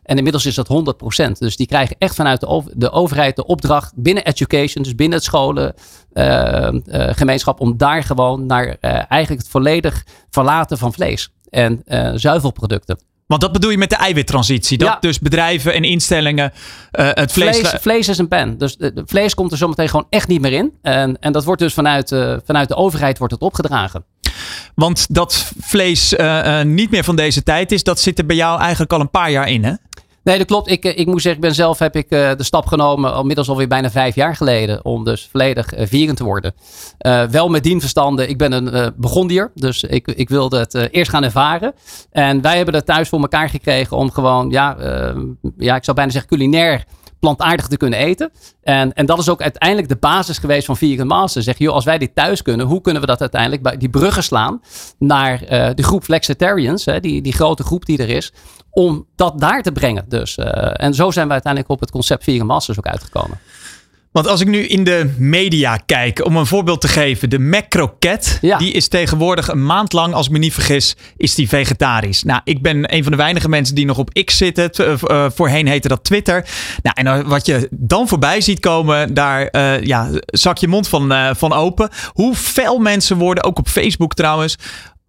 En 0.03 0.17
inmiddels 0.17 0.47
is 0.47 0.55
dat 0.55 0.69
100%. 1.29 1.31
Dus 1.39 1.57
die 1.57 1.67
krijgen 1.67 1.97
echt 1.99 2.15
vanuit 2.15 2.41
de, 2.41 2.63
de 2.75 2.91
overheid 2.91 3.37
de 3.37 3.47
opdracht 3.47 3.93
binnen 3.97 4.25
education, 4.25 4.83
dus 4.83 4.95
binnen 4.95 5.19
het 5.19 5.27
scholengemeenschap, 5.27 7.61
om 7.61 7.77
daar 7.77 8.03
gewoon 8.03 8.47
naar 8.47 8.77
eigenlijk 8.81 9.43
het 9.43 9.51
volledig 9.51 10.05
verlaten 10.31 10.79
van 10.79 10.93
vlees 10.93 11.33
en 11.51 11.83
zuivelproducten. 12.15 13.10
Want 13.31 13.43
dat 13.43 13.53
bedoel 13.53 13.71
je 13.71 13.79
met 13.79 13.91
de 13.91 13.97
eiwittransitie. 13.97 14.79
Dat 14.79 15.03
dus 15.03 15.19
bedrijven 15.19 15.75
en 15.75 15.85
instellingen 15.85 16.53
uh, 16.93 17.09
het 17.13 17.33
vlees... 17.33 17.59
vlees... 17.59 17.81
Vlees 17.81 18.09
is 18.09 18.19
een 18.19 18.29
pen. 18.29 18.59
Dus 18.59 18.77
de, 18.77 19.03
vlees 19.07 19.35
komt 19.35 19.53
er 19.53 19.59
zometeen 19.59 19.89
gewoon 19.89 20.07
echt 20.09 20.29
niet 20.29 20.41
meer 20.41 20.53
in. 20.53 20.73
En, 20.83 21.19
en 21.21 21.33
dat 21.33 21.45
wordt 21.45 21.61
dus 21.61 21.75
vanuit, 21.75 22.11
uh, 22.11 22.37
vanuit 22.45 22.69
de 22.69 22.75
overheid 22.75 23.19
wordt 23.19 23.33
het 23.33 23.43
opgedragen. 23.43 24.05
Want 24.75 25.15
dat 25.15 25.53
vlees 25.61 26.13
uh, 26.13 26.63
niet 26.63 26.91
meer 26.91 27.05
van 27.05 27.17
deze 27.17 27.43
tijd 27.43 27.73
is, 27.73 27.83
dat 27.83 28.01
zit 28.01 28.19
er 28.19 28.27
bij 28.27 28.37
jou 28.37 28.61
eigenlijk 28.61 28.93
al 28.93 29.01
een 29.01 29.11
paar 29.11 29.31
jaar 29.31 29.49
in 29.49 29.65
hè? 29.65 29.73
Nee, 30.23 30.39
dat 30.39 30.47
klopt. 30.47 30.71
Ik, 30.71 30.85
eh, 30.85 30.99
ik 30.99 31.07
moet 31.07 31.23
zeggen, 31.23 31.43
ik 31.43 31.47
ben 31.47 31.55
zelf 31.55 31.79
heb 31.79 31.97
ik 31.97 32.11
uh, 32.11 32.31
de 32.37 32.43
stap 32.43 32.67
genomen, 32.67 33.17
inmiddels 33.17 33.49
alweer 33.49 33.69
bijna 33.69 33.91
vijf 33.91 34.15
jaar 34.15 34.37
geleden, 34.37 34.85
om 34.85 35.05
dus 35.05 35.29
volledig 35.31 35.79
uh, 35.79 35.87
vierend 35.87 36.17
te 36.17 36.25
worden. 36.25 36.55
Wel 37.31 37.49
met 37.49 37.63
dienverstanden. 37.63 38.29
Ik 38.29 38.39
ben 38.39 38.53
een 38.53 38.75
uh, 38.75 38.87
begondier, 38.97 39.51
dus 39.55 39.83
ik, 39.83 40.07
ik 40.07 40.29
wilde 40.29 40.59
het 40.59 40.75
eerst 40.75 41.11
gaan 41.11 41.25
ervaren. 41.25 41.75
En 42.11 42.41
wij 42.41 42.57
hebben 42.57 42.75
het 42.75 42.87
thuis 42.87 43.09
voor 43.09 43.21
elkaar 43.21 43.49
gekregen 43.49 43.97
om 43.97 44.11
gewoon, 44.11 44.51
ja, 44.51 44.77
ja 45.57 45.77
ik 45.77 45.85
zou 45.85 45.97
bijna 45.97 46.13
zeggen 46.13 46.31
culinair 46.31 46.85
plantaardig 47.21 47.67
te 47.67 47.77
kunnen 47.77 47.99
eten. 47.99 48.31
En, 48.63 48.93
en 48.93 49.07
dat 49.07 49.19
is 49.19 49.29
ook 49.29 49.43
uiteindelijk 49.43 49.89
de 49.89 49.97
basis 49.97 50.39
geweest 50.39 50.67
van 50.67 50.77
Vegan 50.77 51.07
Master. 51.07 51.43
Zeg, 51.43 51.59
joh, 51.59 51.75
als 51.75 51.85
wij 51.85 51.99
dit 51.99 52.15
thuis 52.15 52.43
kunnen, 52.43 52.67
hoe 52.67 52.81
kunnen 52.81 53.01
we 53.01 53.09
dat 53.09 53.21
uiteindelijk 53.21 53.63
bij 53.63 53.77
die 53.77 53.91
bruggen 53.91 54.23
slaan 54.23 54.63
naar 54.99 55.43
uh, 55.43 55.71
de 55.75 55.83
groep 55.83 56.05
flexitarians, 56.05 56.85
hè, 56.85 57.01
die, 57.01 57.23
die 57.23 57.33
grote 57.33 57.63
groep 57.63 57.85
die 57.85 57.99
er 57.99 58.09
is, 58.09 58.33
om 58.71 59.07
dat 59.17 59.41
daar 59.41 59.63
te 59.63 59.73
brengen. 59.73 60.05
Dus, 60.09 60.39
uh, 60.39 60.45
en 60.73 60.95
zo 60.95 61.11
zijn 61.11 61.27
we 61.27 61.33
uiteindelijk 61.33 61.73
op 61.73 61.81
het 61.81 61.91
concept 61.91 62.25
Vegan 62.25 62.47
Masters 62.47 62.79
ook 62.79 62.87
uitgekomen. 62.87 63.39
Want 64.13 64.27
als 64.27 64.41
ik 64.41 64.47
nu 64.47 64.67
in 64.67 64.85
de 64.85 65.15
media 65.19 65.77
kijk, 65.77 66.25
om 66.25 66.37
een 66.37 66.47
voorbeeld 66.47 66.81
te 66.81 66.89
geven. 66.89 67.31
De 67.31 67.39
Macrocat, 67.39 68.39
ja. 68.41 68.59
die 68.59 68.73
is 68.73 68.89
tegenwoordig 68.89 69.49
een 69.49 69.67
maand 69.67 69.93
lang, 69.93 70.15
als 70.15 70.27
ik 70.27 70.33
me 70.33 70.39
niet 70.39 70.53
vergis, 70.53 70.97
is 71.17 71.35
die 71.35 71.49
vegetarisch. 71.49 72.23
Nou, 72.23 72.41
ik 72.45 72.63
ben 72.63 72.95
een 72.95 73.03
van 73.03 73.13
de 73.13 73.19
weinige 73.19 73.49
mensen 73.49 73.75
die 73.75 73.87
nog 73.87 73.99
op 73.99 74.23
X 74.25 74.37
zitten. 74.37 74.71
Uh, 74.81 75.27
voorheen 75.35 75.67
heette 75.67 75.89
dat 75.89 76.05
Twitter. 76.05 76.47
Nou, 76.83 77.09
en 77.09 77.29
wat 77.29 77.47
je 77.47 77.69
dan 77.71 78.09
voorbij 78.09 78.41
ziet 78.41 78.61
komen, 78.61 79.15
daar 79.15 79.49
uh, 79.53 79.83
ja, 79.83 80.11
zak 80.27 80.59
je 80.59 80.69
mond 80.69 80.89
van, 80.89 81.13
uh, 81.13 81.31
van 81.35 81.53
open. 81.53 81.89
Hoe 82.13 82.35
fel 82.35 82.79
mensen 82.79 83.17
worden, 83.17 83.45
ook 83.45 83.59
op 83.59 83.69
Facebook 83.69 84.15
trouwens, 84.15 84.57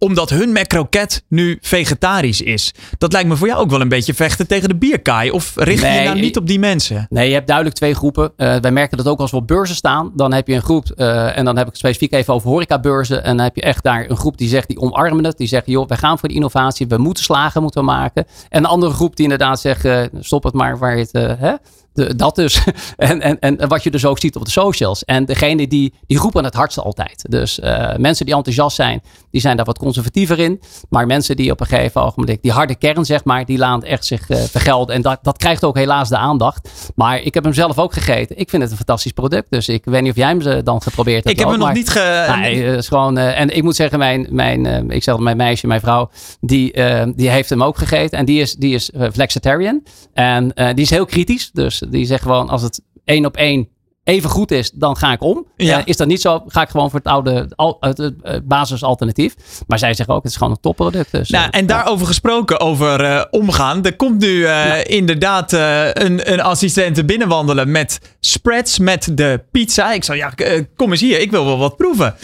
omdat 0.03 0.29
hun 0.29 0.51
McCroket 0.51 1.23
nu 1.27 1.57
vegetarisch 1.61 2.41
is. 2.41 2.73
Dat 2.97 3.11
lijkt 3.11 3.27
me 3.27 3.35
voor 3.35 3.47
jou 3.47 3.59
ook 3.59 3.69
wel 3.69 3.81
een 3.81 3.89
beetje 3.89 4.13
vechten 4.13 4.47
tegen 4.47 4.69
de 4.69 4.75
bierkaai. 4.75 5.31
Of 5.31 5.53
richt 5.55 5.81
nee, 5.81 5.99
je 5.99 6.05
nou 6.05 6.19
niet 6.19 6.37
op 6.37 6.47
die 6.47 6.59
mensen? 6.59 7.07
Nee, 7.09 7.27
je 7.27 7.33
hebt 7.33 7.47
duidelijk 7.47 7.75
twee 7.75 7.93
groepen. 7.93 8.31
Uh, 8.37 8.55
wij 8.55 8.71
merken 8.71 8.97
dat 8.97 9.07
ook 9.07 9.19
als 9.19 9.31
we 9.31 9.37
op 9.37 9.47
beurzen 9.47 9.75
staan. 9.75 10.11
Dan 10.15 10.33
heb 10.33 10.47
je 10.47 10.53
een 10.53 10.61
groep, 10.61 10.85
uh, 10.95 11.37
en 11.37 11.45
dan 11.45 11.55
heb 11.55 11.65
ik 11.65 11.71
het 11.71 11.79
specifiek 11.79 12.13
even 12.13 12.33
over 12.33 12.49
horecabeurzen. 12.49 13.23
En 13.23 13.35
dan 13.35 13.45
heb 13.45 13.55
je 13.55 13.61
echt 13.61 13.83
daar 13.83 14.09
een 14.09 14.17
groep 14.17 14.37
die 14.37 14.49
zegt, 14.49 14.67
die 14.67 14.79
omarmen 14.79 15.23
het. 15.23 15.37
Die 15.37 15.47
zegt, 15.47 15.65
joh, 15.65 15.87
wij 15.87 15.97
gaan 15.97 16.19
voor 16.19 16.29
de 16.29 16.35
innovatie. 16.35 16.87
We 16.87 16.97
moeten 16.97 17.23
slagen 17.23 17.61
moeten 17.61 17.85
maken. 17.85 18.25
En 18.49 18.63
een 18.63 18.69
andere 18.69 18.93
groep 18.93 19.15
die 19.15 19.23
inderdaad 19.23 19.59
zegt, 19.59 19.85
uh, 19.85 20.03
stop 20.19 20.43
het 20.43 20.53
maar 20.53 20.77
waar 20.77 20.97
je 20.97 21.07
het, 21.11 21.39
hè, 21.39 21.53
de, 21.93 22.15
dat 22.15 22.35
dus. 22.35 22.63
en, 22.97 23.21
en, 23.21 23.39
en 23.39 23.67
wat 23.67 23.83
je 23.83 23.91
dus 23.91 24.05
ook 24.05 24.19
ziet 24.19 24.35
op 24.35 24.45
de 24.45 24.51
socials. 24.51 25.05
En 25.05 25.25
degene 25.25 25.67
die, 25.67 25.93
die 26.07 26.17
roepen 26.17 26.43
het 26.43 26.53
hardste 26.53 26.81
altijd. 26.81 27.25
Dus 27.29 27.59
uh, 27.59 27.95
mensen 27.95 28.25
die 28.25 28.35
enthousiast 28.35 28.75
zijn, 28.75 29.01
die 29.31 29.41
zijn 29.41 29.55
daar 29.55 29.65
wat 29.65 29.77
conservatiever 29.77 30.39
in. 30.39 30.61
Maar 30.89 31.07
mensen 31.07 31.35
die 31.35 31.51
op 31.51 31.59
een 31.59 31.65
gegeven 31.65 32.01
ogenblik, 32.01 32.41
die 32.41 32.51
harde 32.51 32.75
kern 32.75 33.05
zeg 33.05 33.23
maar, 33.23 33.45
die 33.45 33.57
laat 33.57 33.83
echt 33.83 34.05
zich 34.05 34.29
uh, 34.29 34.37
vergelden. 34.37 34.95
En 34.95 35.01
dat, 35.01 35.19
dat 35.21 35.37
krijgt 35.37 35.63
ook 35.63 35.77
helaas 35.77 36.09
de 36.09 36.17
aandacht. 36.17 36.91
Maar 36.95 37.21
ik 37.21 37.33
heb 37.33 37.43
hem 37.43 37.53
zelf 37.53 37.79
ook 37.79 37.93
gegeten. 37.93 38.37
Ik 38.37 38.49
vind 38.49 38.61
het 38.61 38.71
een 38.71 38.77
fantastisch 38.77 39.11
product. 39.11 39.45
Dus 39.49 39.69
ik 39.69 39.85
weet 39.85 40.01
niet 40.01 40.11
of 40.11 40.17
jij 40.17 40.27
hem 40.27 40.63
dan 40.63 40.81
geprobeerd 40.81 41.23
hebt. 41.23 41.35
Ik 41.35 41.39
heb 41.39 41.49
hem 41.49 41.59
nog 41.59 41.73
niet 41.73 41.89
ge... 41.89 42.35
Nee, 42.39 42.75
is 42.75 42.87
gewoon, 42.87 43.17
uh, 43.17 43.39
en 43.39 43.55
ik 43.55 43.63
moet 43.63 43.75
zeggen, 43.75 43.99
mijn, 43.99 44.27
mijn, 44.29 44.89
ik 44.91 45.03
zeg 45.03 45.17
mijn 45.17 45.37
meisje, 45.37 45.67
mijn 45.67 45.79
vrouw, 45.79 46.09
die, 46.41 46.73
die 47.15 47.29
heeft 47.29 47.49
hem 47.49 47.63
ook 47.63 47.77
gegeten. 47.77 48.19
En 48.19 48.25
die 48.25 48.41
is, 48.41 48.55
die 48.55 48.73
is 48.73 48.91
flexitarian. 49.13 49.83
En 50.13 50.47
die 50.55 50.83
is 50.83 50.89
heel 50.89 51.05
kritisch. 51.05 51.49
Dus 51.53 51.80
die 51.89 52.05
zegt 52.05 52.21
gewoon, 52.21 52.49
als 52.49 52.61
het 52.61 52.81
één 53.03 53.25
op 53.25 53.37
één 53.37 53.69
even 54.03 54.29
goed 54.29 54.51
is, 54.51 54.71
dan 54.71 54.97
ga 54.97 55.11
ik 55.11 55.21
om. 55.21 55.47
Ja. 55.55 55.79
Uh, 55.79 55.83
is 55.85 55.97
dat 55.97 56.07
niet 56.07 56.21
zo, 56.21 56.43
ga 56.47 56.61
ik 56.61 56.69
gewoon 56.69 56.89
voor 56.89 56.99
het 56.99 57.07
oude 57.07 57.51
al, 57.55 57.77
het, 57.79 57.97
het, 57.97 58.47
basisalternatief. 58.47 59.35
Maar 59.67 59.79
zij 59.79 59.93
zeggen 59.93 60.15
ook, 60.15 60.23
het 60.23 60.31
is 60.31 60.37
gewoon 60.37 60.53
een 60.53 60.59
topproduct. 60.61 61.11
Dus, 61.11 61.29
nou, 61.29 61.47
en 61.51 61.65
daarover 61.65 62.07
gesproken, 62.07 62.59
over 62.59 63.03
uh, 63.03 63.23
omgaan. 63.29 63.85
Er 63.85 63.95
komt 63.95 64.19
nu 64.19 64.27
uh, 64.27 64.43
ja. 64.43 64.75
inderdaad 64.75 65.51
een, 65.51 66.31
een 66.31 66.41
assistent 66.41 67.05
binnenwandelen 67.05 67.71
met 67.71 67.99
spreads, 68.19 68.79
met 68.79 69.17
de 69.17 69.43
pizza. 69.51 69.93
Ik 69.93 70.03
zou, 70.03 70.17
ja, 70.17 70.33
kom 70.75 70.91
eens 70.91 71.01
hier, 71.01 71.19
ik 71.19 71.31
wil 71.31 71.45
wel 71.45 71.57
wat 71.57 71.77
proeven. 71.77 72.15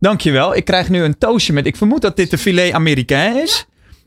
Dankjewel. 0.00 0.56
Ik 0.56 0.64
krijg 0.64 0.88
nu 0.88 1.02
een 1.02 1.18
toastje 1.18 1.52
met, 1.52 1.66
ik 1.66 1.76
vermoed 1.76 2.00
dat 2.00 2.16
dit 2.16 2.30
de 2.30 2.38
filet 2.38 2.72
américain 2.72 3.42
is. 3.42 3.66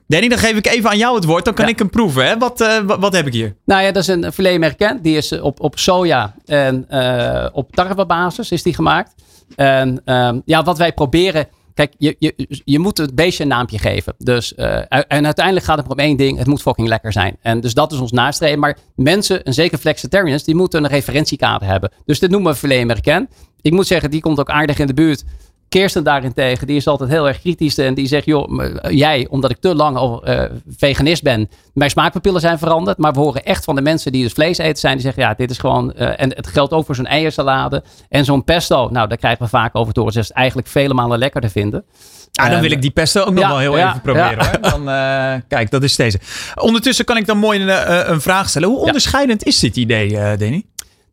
Danny, 0.10 0.28
dan 0.28 0.38
geef 0.38 0.56
ik 0.56 0.68
even 0.68 0.90
aan 0.90 0.98
jou 0.98 1.16
het 1.16 1.26
woord. 1.26 1.46
Dan 1.46 1.54
kan 1.54 1.66
ja. 1.66 1.72
ik 1.72 1.80
hem 1.80 1.90
proeven. 1.90 2.26
Hè? 2.26 2.38
Wat, 2.38 2.62
uh, 2.62 2.80
wat, 2.80 3.00
wat, 3.00 3.14
heb 3.14 3.28
ik 3.28 3.34
hier? 3.34 3.56
Nou 3.66 3.84
ja, 3.84 3.92
dat 3.92 4.02
is 4.02 4.08
een 4.08 4.32
filet. 4.32 4.78
Die 5.02 5.18
is 5.18 5.32
op, 5.32 5.60
op 5.60 5.80
soja 5.80 6.36
en 6.46 6.86
uh, 6.92 7.46
op 7.52 7.76
tarwebasis 7.76 8.52
is 8.52 8.64
die 8.64 8.74
gemaakt. 8.74 9.14
En 9.56 10.02
um, 10.06 10.42
ja, 10.46 10.64
wat 10.64 10.78
wij 10.78 10.94
proberen... 10.94 11.48
Kijk, 11.74 11.94
je, 11.98 12.16
je, 12.20 12.62
je 12.66 12.80
moet 12.80 12.98
het 12.98 13.16
beestje 13.16 13.44
een 13.44 13.50
naampje 13.50 13.80
geven. 13.80 14.14
Dus, 14.18 14.54
uh, 14.58 14.76
en 15.08 15.26
uiteindelijk 15.26 15.66
gaat 15.66 15.78
het 15.78 15.88
om 15.88 15.98
één 16.00 16.18
ding. 16.18 16.38
Het 16.38 16.48
moet 16.48 16.62
fucking 16.62 16.88
lekker 16.88 17.12
zijn. 17.12 17.38
En 17.42 17.60
dus 17.60 17.74
dat 17.74 17.92
is 17.92 18.00
ons 18.00 18.12
nastreven. 18.12 18.60
Maar 18.60 18.78
mensen, 18.96 19.44
en 19.44 19.54
zeker 19.54 19.78
flexitarians, 19.78 20.44
die 20.44 20.56
moeten 20.56 20.84
een 20.84 20.90
referentiekader 20.90 21.68
hebben. 21.68 21.92
Dus 22.06 22.20
dit 22.20 22.30
noemen 22.30 22.52
we 22.52 22.58
filet. 22.58 23.28
Ik 23.62 23.72
moet 23.72 23.88
zeggen, 23.88 24.12
die 24.12 24.22
komt 24.22 24.40
ook 24.40 24.50
aardig 24.50 24.80
in 24.80 24.88
de 24.88 24.94
buurt 24.94 25.24
Kirsten 25.70 26.04
daarentegen, 26.04 26.68
die 26.68 26.76
is 26.76 26.88
altijd 26.88 27.10
heel 27.10 27.28
erg 27.28 27.40
kritisch. 27.40 27.78
En 27.78 27.94
die 27.94 28.08
zegt, 28.08 28.26
joh, 28.26 28.66
jij, 28.90 29.28
omdat 29.30 29.52
ik 29.52 29.58
te 29.60 29.76
lang 29.76 29.98
al 29.98 30.30
uh, 30.30 30.44
veganist 30.78 31.24
ben, 31.24 31.50
mijn 31.74 31.90
smaakpapillen 31.90 32.42
zijn 32.42 32.58
veranderd. 32.58 32.98
Maar 32.98 33.14
we 33.14 33.20
horen 33.20 33.44
echt 33.44 33.64
van 33.64 33.76
de 33.76 33.82
mensen 33.82 34.12
die 34.12 34.24
dus 34.24 34.34
vlees 34.34 34.58
eten 34.58 34.80
zijn, 34.80 34.94
die 34.94 35.02
zeggen, 35.02 35.24
ja, 35.24 35.34
dit 35.34 35.52
is 35.52 35.58
gewoon... 35.58 35.94
Uh, 35.98 36.22
en 36.22 36.36
het 36.36 36.48
geldt 36.48 36.74
ook 36.74 36.86
voor 36.86 36.96
zo'n 36.96 37.06
eiersalade. 37.06 37.84
En 38.10 38.26
zo'n 38.26 38.44
pesto, 38.44 38.90
nou, 38.92 39.08
daar 39.08 39.18
krijgen 39.18 39.44
we 39.44 39.50
vaak 39.50 39.76
over 39.76 39.94
te 39.94 40.00
horen. 40.00 40.16
Dus 40.16 40.28
het 40.28 40.32
is 40.32 40.42
eigenlijk 40.42 40.68
vele 40.68 40.94
malen 40.94 41.20
lekkerder 41.20 41.50
vinden. 41.50 41.86
Ja, 42.32 42.50
dan 42.50 42.62
wil 42.62 42.72
ik 42.72 42.82
die 42.82 42.92
pesto 42.92 43.22
ook 43.22 43.34
nog 43.34 43.44
ja, 43.44 43.50
wel 43.50 43.60
heel 43.60 43.78
ja, 43.78 43.90
even 43.90 44.02
proberen. 44.02 44.38
ja. 44.38 44.60
Hoor. 44.62 44.72
Dan, 44.72 44.82
uh, 44.90 45.42
kijk, 45.48 45.72
dat 45.72 45.84
is 45.84 45.96
deze. 45.96 46.20
Ondertussen 46.56 47.06
kan 47.06 47.18
ik 47.18 47.26
dan 47.26 47.38
mooi 47.38 47.62
een, 47.62 48.12
een 48.12 48.22
vraag 48.22 48.50
stellen. 48.50 48.70
Hoe 48.70 48.78
onderscheidend 48.78 49.44
is 49.44 49.60
dit 49.60 49.76
idee, 49.76 50.38
Danny? 50.38 50.64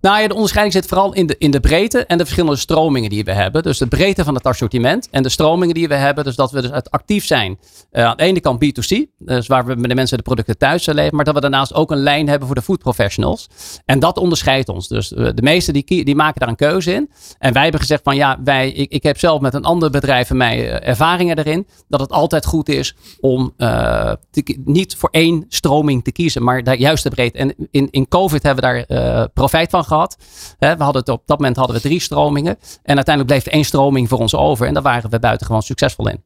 Nou 0.07 0.21
ja, 0.21 0.29
de 0.29 0.35
onderscheiding 0.35 0.77
zit 0.77 0.87
vooral 0.87 1.13
in 1.13 1.27
de, 1.27 1.35
in 1.39 1.51
de 1.51 1.61
breedte 1.61 2.07
en 2.07 2.19
de 2.19 2.25
verschillende 2.25 2.57
stromingen 2.57 3.11
die 3.11 3.25
we 3.25 3.33
hebben. 3.33 3.63
Dus 3.63 3.79
de 3.79 3.87
breedte 3.87 4.25
van 4.25 4.35
het 4.35 4.45
assortiment 4.45 5.09
en 5.11 5.23
de 5.23 5.29
stromingen 5.29 5.75
die 5.75 5.89
we 5.89 5.95
hebben. 5.95 6.25
Dus 6.25 6.37
dat 6.37 6.51
we 6.51 6.61
dus 6.61 6.71
actief 6.91 7.25
zijn. 7.25 7.59
Uh, 7.93 8.05
aan 8.05 8.17
de 8.17 8.23
ene 8.23 8.41
kant 8.41 8.65
B2C, 8.65 8.99
dus 9.19 9.47
waar 9.47 9.67
we 9.67 9.75
met 9.75 9.89
de 9.89 9.95
mensen 9.95 10.17
de 10.17 10.23
producten 10.23 10.59
thuis 10.59 10.87
leveren. 10.87 11.15
Maar 11.15 11.25
dat 11.25 11.35
we 11.35 11.41
daarnaast 11.41 11.75
ook 11.75 11.91
een 11.91 12.03
lijn 12.03 12.29
hebben 12.29 12.47
voor 12.47 12.57
de 12.57 12.63
food 12.63 12.79
professionals. 12.79 13.49
En 13.85 13.99
dat 13.99 14.17
onderscheidt 14.17 14.69
ons. 14.69 14.89
Dus 14.89 15.13
uh, 15.13 15.29
de 15.35 15.43
meesten 15.43 15.75
die, 15.75 16.05
die 16.05 16.15
maken 16.15 16.41
daar 16.41 16.49
een 16.49 16.57
keuze 16.57 16.93
in. 16.93 17.11
En 17.39 17.53
wij 17.53 17.63
hebben 17.63 17.81
gezegd 17.81 18.03
van 18.03 18.17
ja, 18.17 18.39
wij, 18.45 18.71
ik, 18.71 18.93
ik 18.93 19.03
heb 19.03 19.19
zelf 19.19 19.41
met 19.41 19.55
een 19.55 19.65
ander 19.65 19.91
bedrijf 19.91 20.29
van 20.29 20.37
mij 20.37 20.59
uh, 20.59 20.89
ervaringen 20.89 21.39
erin. 21.39 21.67
Dat 21.89 22.01
het 22.01 22.11
altijd 22.11 22.47
goed 22.47 22.69
is 22.69 22.95
om 23.21 23.55
niet 24.65 24.97
voor 24.97 25.09
één 25.13 25.45
stroming 25.49 26.05
te 26.05 26.13
kiezen, 26.13 26.43
maar 26.43 26.65
daar 26.65 26.79
juist 26.79 27.03
de 27.03 27.11
breedte. 27.11 27.39
En 27.39 27.55
in, 27.71 27.89
in 27.91 28.09
COVID 28.09 28.43
hebben 28.43 28.65
we 28.65 28.85
daar 28.89 29.29
profijt 29.29 29.71
van 29.71 29.85
gehad. 29.85 29.95
We 30.59 30.67
hadden 30.67 31.01
het, 31.01 31.09
op 31.09 31.23
dat 31.27 31.39
moment 31.39 31.57
hadden 31.57 31.77
we 31.77 31.83
drie 31.83 32.01
stromingen. 32.01 32.59
En 32.83 32.97
uiteindelijk 32.97 33.27
bleef 33.27 33.47
er 33.47 33.53
één 33.53 33.65
stroming 33.65 34.09
voor 34.09 34.19
ons 34.19 34.35
over. 34.35 34.67
En 34.67 34.75
daar 34.75 34.83
waren 34.83 35.11
we 35.11 35.19
buitengewoon 35.19 35.63
succesvol 35.63 36.09
in. 36.09 36.23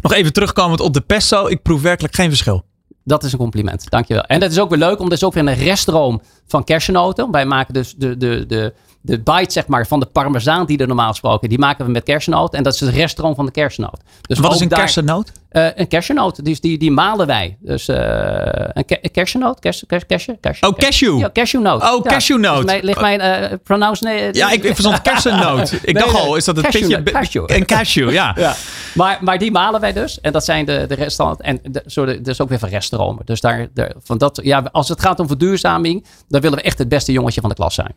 Nog 0.00 0.12
even 0.12 0.32
terugkomend 0.32 0.80
op 0.80 0.94
de 0.94 1.00
pesto. 1.00 1.46
Ik 1.46 1.62
proef 1.62 1.82
werkelijk 1.82 2.14
geen 2.14 2.28
verschil. 2.28 2.64
Dat 3.04 3.24
is 3.24 3.32
een 3.32 3.38
compliment. 3.38 3.90
Dankjewel. 3.90 4.22
En 4.22 4.40
dat 4.40 4.50
is 4.50 4.58
ook 4.58 4.68
weer 4.68 4.78
leuk, 4.78 4.98
omdat 4.98 5.10
het 5.10 5.20
is 5.20 5.24
ook 5.24 5.34
weer 5.34 5.46
een 5.46 5.54
reststroom 5.54 6.20
van 6.46 6.64
kersennoten. 6.64 7.30
Wij 7.30 7.46
maken 7.46 7.74
dus 7.74 7.94
de, 7.94 8.16
de, 8.16 8.46
de, 8.46 8.74
de 9.02 9.18
bite 9.18 9.52
zeg 9.52 9.66
maar, 9.66 9.86
van 9.86 10.00
de 10.00 10.06
parmezaan 10.06 10.66
die 10.66 10.78
er 10.78 10.86
normaal 10.86 11.10
gesproken, 11.10 11.48
die 11.48 11.58
maken 11.58 11.84
we 11.84 11.90
met 11.90 12.02
kersennoot. 12.02 12.54
En 12.54 12.62
dat 12.62 12.74
is 12.74 12.78
de 12.78 12.90
reststroom 12.90 13.34
van 13.34 13.46
de 13.46 13.52
kersennoot. 13.52 14.00
Dus 14.22 14.38
Wat 14.38 14.54
is 14.54 14.60
een 14.60 14.68
daar, 14.68 14.78
kersennoot? 14.78 15.32
Uh, 15.52 15.66
een 15.74 15.88
kersennoot. 15.88 16.44
Dus 16.44 16.60
die, 16.60 16.78
die 16.78 16.90
malen 16.90 17.26
wij. 17.26 17.56
Dus 17.60 17.88
uh, 17.88 17.96
een, 17.96 18.84
ke 18.84 18.98
een 19.02 19.10
kersennoot. 19.10 19.60
Kers, 19.60 19.84
kers, 19.86 20.06
kersje, 20.06 20.38
oh, 20.60 20.76
cashew. 20.76 21.18
Ja, 21.18 21.30
cashewnoot. 21.32 21.82
Oh, 21.82 22.04
ja. 22.04 22.10
cashewnoot. 22.10 22.64
Ligt, 22.64 22.82
ligt 22.82 23.00
mijn 23.00 23.20
uh, 23.20 23.58
pronounce... 23.64 24.04
Nee, 24.04 24.34
ja, 24.34 24.50
ik, 24.50 24.64
ik 24.64 24.74
verstond 24.74 25.02
kersennoot. 25.02 25.72
ik 25.82 25.92
nee, 25.92 26.02
dacht 26.02 26.14
al, 26.14 26.36
is 26.36 26.44
dat 26.44 26.56
het 26.56 26.64
cashew, 26.64 27.02
pitje? 27.02 27.12
Cashew. 27.12 27.44
Een 27.46 27.66
cashew, 27.66 28.12
ja. 28.12 28.34
ja. 28.38 28.54
Maar, 28.94 29.18
maar 29.20 29.38
die 29.38 29.50
malen 29.50 29.80
wij 29.80 29.92
dus. 29.92 30.20
En 30.20 30.32
dat 30.32 30.44
zijn 30.44 30.64
de, 30.64 30.84
de 30.88 30.94
resten. 30.94 31.36
En 31.36 31.60
de, 31.62 31.82
zo 31.86 32.04
de, 32.04 32.20
dus 32.20 32.40
ook 32.40 32.48
weer 32.48 32.58
van 32.58 32.68
reststromen. 32.68 33.22
Dus 33.24 33.40
daar, 33.40 33.68
de, 33.74 33.94
van 34.02 34.18
dat, 34.18 34.40
ja, 34.42 34.68
als 34.72 34.88
het 34.88 35.00
gaat 35.00 35.20
om 35.20 35.26
verduurzaming, 35.26 36.06
dan 36.28 36.40
willen 36.40 36.58
we 36.58 36.64
echt 36.64 36.78
het 36.78 36.88
beste 36.88 37.12
jongetje 37.12 37.40
van 37.40 37.50
de 37.50 37.56
klas 37.56 37.74
zijn. 37.74 37.94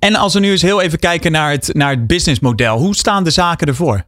En 0.00 0.14
als 0.14 0.34
we 0.34 0.40
nu 0.40 0.50
eens 0.50 0.62
heel 0.62 0.80
even 0.80 0.98
kijken 0.98 1.32
naar 1.32 1.50
het, 1.50 1.74
naar 1.74 1.90
het 1.90 2.06
businessmodel. 2.06 2.78
Hoe 2.78 2.96
staan 2.96 3.24
de 3.24 3.30
zaken 3.30 3.66
ervoor? 3.66 4.02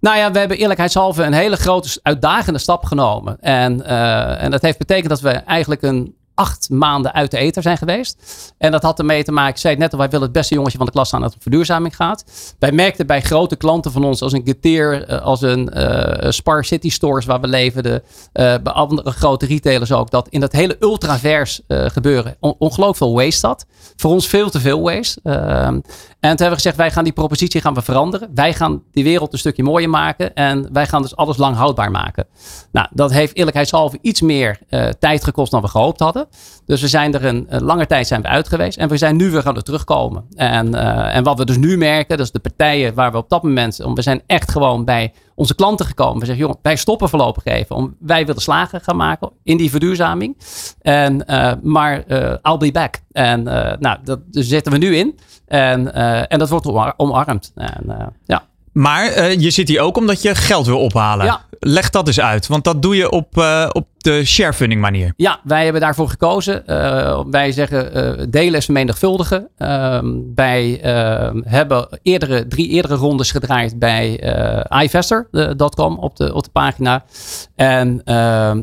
Nou 0.00 0.16
ja, 0.16 0.32
we 0.32 0.38
hebben 0.38 0.58
eerlijkheidshalve 0.58 1.22
een 1.22 1.32
hele 1.32 1.56
grote 1.56 2.00
uitdagende 2.02 2.58
stap 2.58 2.84
genomen. 2.84 3.40
En, 3.40 3.78
uh, 3.78 4.42
en 4.42 4.50
dat 4.50 4.62
heeft 4.62 4.78
betekend 4.78 5.08
dat 5.08 5.20
we 5.20 5.30
eigenlijk 5.30 5.82
een 5.82 6.14
acht 6.36 6.70
maanden 6.70 7.12
uit 7.12 7.30
de 7.30 7.36
eter 7.36 7.62
zijn 7.62 7.78
geweest. 7.78 8.22
En 8.58 8.70
dat 8.70 8.82
had 8.82 8.98
ermee 8.98 9.24
te 9.24 9.32
maken, 9.32 9.54
ik 9.54 9.60
zei 9.60 9.72
het 9.72 9.82
net 9.82 9.92
al, 9.92 9.98
wij 9.98 10.08
willen 10.08 10.24
het 10.24 10.34
beste 10.34 10.54
jongetje 10.54 10.76
van 10.76 10.86
de 10.86 10.92
klas 10.92 11.08
staan 11.08 11.20
dat 11.20 11.32
het 11.32 11.42
verduurzaming 11.42 11.96
gaat. 11.96 12.24
Wij 12.58 12.72
merkten 12.72 13.06
bij 13.06 13.22
grote 13.22 13.56
klanten 13.56 13.92
van 13.92 14.04
ons, 14.04 14.22
als 14.22 14.32
een 14.32 14.42
Geteer, 14.44 15.20
als 15.20 15.42
een 15.42 15.70
uh, 15.74 16.30
Spar 16.30 16.64
City 16.64 16.90
Stores 16.90 17.24
waar 17.24 17.40
we 17.40 17.48
leverden, 17.48 18.02
uh, 18.02 18.02
bij 18.62 18.72
andere 18.72 19.10
grote 19.10 19.46
retailers 19.46 19.92
ook, 19.92 20.10
dat 20.10 20.28
in 20.28 20.40
dat 20.40 20.52
hele 20.52 20.76
ultravers 20.80 21.60
uh, 21.68 21.84
gebeuren 21.86 22.36
on 22.40 22.54
ongelooflijk 22.58 22.96
veel 22.96 23.14
waste 23.14 23.46
had. 23.46 23.66
Voor 23.96 24.10
ons 24.10 24.26
veel 24.26 24.50
te 24.50 24.60
veel 24.60 24.80
waste. 24.80 25.20
En 26.30 26.36
toen 26.36 26.46
hebben 26.46 26.48
we 26.48 26.54
gezegd, 26.54 26.76
wij 26.76 26.90
gaan 26.90 27.04
die 27.04 27.12
propositie 27.12 27.60
gaan 27.60 27.74
we 27.74 27.82
veranderen. 27.82 28.30
Wij 28.34 28.54
gaan 28.54 28.82
die 28.92 29.04
wereld 29.04 29.32
een 29.32 29.38
stukje 29.38 29.62
mooier 29.62 29.90
maken 29.90 30.34
en 30.34 30.68
wij 30.72 30.86
gaan 30.86 31.02
dus 31.02 31.16
alles 31.16 31.36
lang 31.36 31.56
houdbaar 31.56 31.90
maken. 31.90 32.26
Nou, 32.72 32.88
dat 32.92 33.12
heeft 33.12 33.36
eerlijkheidshalve 33.36 33.98
iets 34.00 34.20
meer 34.20 34.58
tijd 34.98 35.24
gekost 35.24 35.50
dan 35.50 35.62
we 35.62 35.68
gehoopt 35.68 36.00
hadden. 36.00 36.28
Dus 36.66 36.80
we 36.80 36.88
zijn 36.88 37.14
er 37.14 37.24
een, 37.24 37.46
een, 37.48 37.62
lange 37.62 37.86
tijd 37.86 38.06
zijn 38.06 38.22
we 38.22 38.28
uit 38.28 38.48
geweest. 38.48 38.78
En 38.78 38.88
we 38.88 38.96
zijn 38.96 39.16
nu 39.16 39.30
weer 39.30 39.42
gaan 39.42 39.56
er 39.56 39.62
terugkomen. 39.62 40.24
En, 40.34 40.74
uh, 40.74 41.16
en 41.16 41.24
wat 41.24 41.38
we 41.38 41.44
dus 41.44 41.56
nu 41.56 41.76
merken, 41.76 42.16
dat 42.16 42.26
is 42.26 42.32
de 42.32 42.38
partijen 42.38 42.94
waar 42.94 43.12
we 43.12 43.16
op 43.16 43.28
dat 43.28 43.42
moment... 43.42 43.76
We 43.76 44.02
zijn 44.02 44.22
echt 44.26 44.50
gewoon 44.50 44.84
bij 44.84 45.12
onze 45.34 45.54
klanten 45.54 45.86
gekomen. 45.86 46.18
We 46.18 46.26
zeggen, 46.26 46.44
jongen, 46.44 46.58
wij 46.62 46.76
stoppen 46.76 47.08
voorlopig 47.08 47.44
even. 47.44 47.76
Om, 47.76 47.96
wij 48.00 48.26
willen 48.26 48.42
slagen 48.42 48.80
gaan 48.80 48.96
maken 48.96 49.30
in 49.42 49.56
die 49.56 49.70
verduurzaming. 49.70 50.36
En, 50.80 51.24
uh, 51.26 51.52
maar 51.62 52.04
I'll 52.42 52.56
be 52.58 52.72
back. 52.72 53.00
En 53.12 53.42
nou, 53.78 53.98
dat 54.04 54.20
dus 54.32 54.48
zitten 54.48 54.72
we 54.72 54.78
nu 54.78 54.96
in. 54.96 55.18
En, 55.46 55.94
en 56.28 56.38
dat 56.38 56.48
wordt 56.48 56.96
omarmd. 56.96 57.52
En, 57.54 58.14
ja. 58.26 58.42
Maar 58.76 59.16
uh, 59.16 59.40
je 59.40 59.50
zit 59.50 59.68
hier 59.68 59.80
ook 59.80 59.96
omdat 59.96 60.22
je 60.22 60.34
geld 60.34 60.66
wil 60.66 60.78
ophalen. 60.78 61.26
Ja. 61.26 61.40
Leg 61.60 61.90
dat 61.90 62.06
eens 62.06 62.20
uit, 62.20 62.46
want 62.46 62.64
dat 62.64 62.82
doe 62.82 62.96
je 62.96 63.10
op, 63.10 63.36
uh, 63.38 63.68
op 63.72 63.86
de 63.98 64.24
sharefunding 64.24 64.80
manier. 64.80 65.12
Ja, 65.16 65.40
wij 65.44 65.64
hebben 65.64 65.80
daarvoor 65.80 66.08
gekozen. 66.08 66.62
Uh, 66.66 67.20
wij 67.30 67.52
zeggen 67.52 68.30
delen 68.30 68.58
is 68.58 68.64
vermenigvuldigen. 68.64 69.48
wij 70.34 70.78
hebben 71.44 71.88
eerdere, 72.02 72.46
drie 72.46 72.68
eerdere 72.68 72.94
rondes 72.94 73.30
gedraaid 73.30 73.78
bij 73.78 74.20
iVestor.com 74.82 75.98
op 75.98 76.16
de, 76.16 76.34
op 76.34 76.44
de 76.44 76.50
pagina. 76.50 77.04
En 77.54 78.02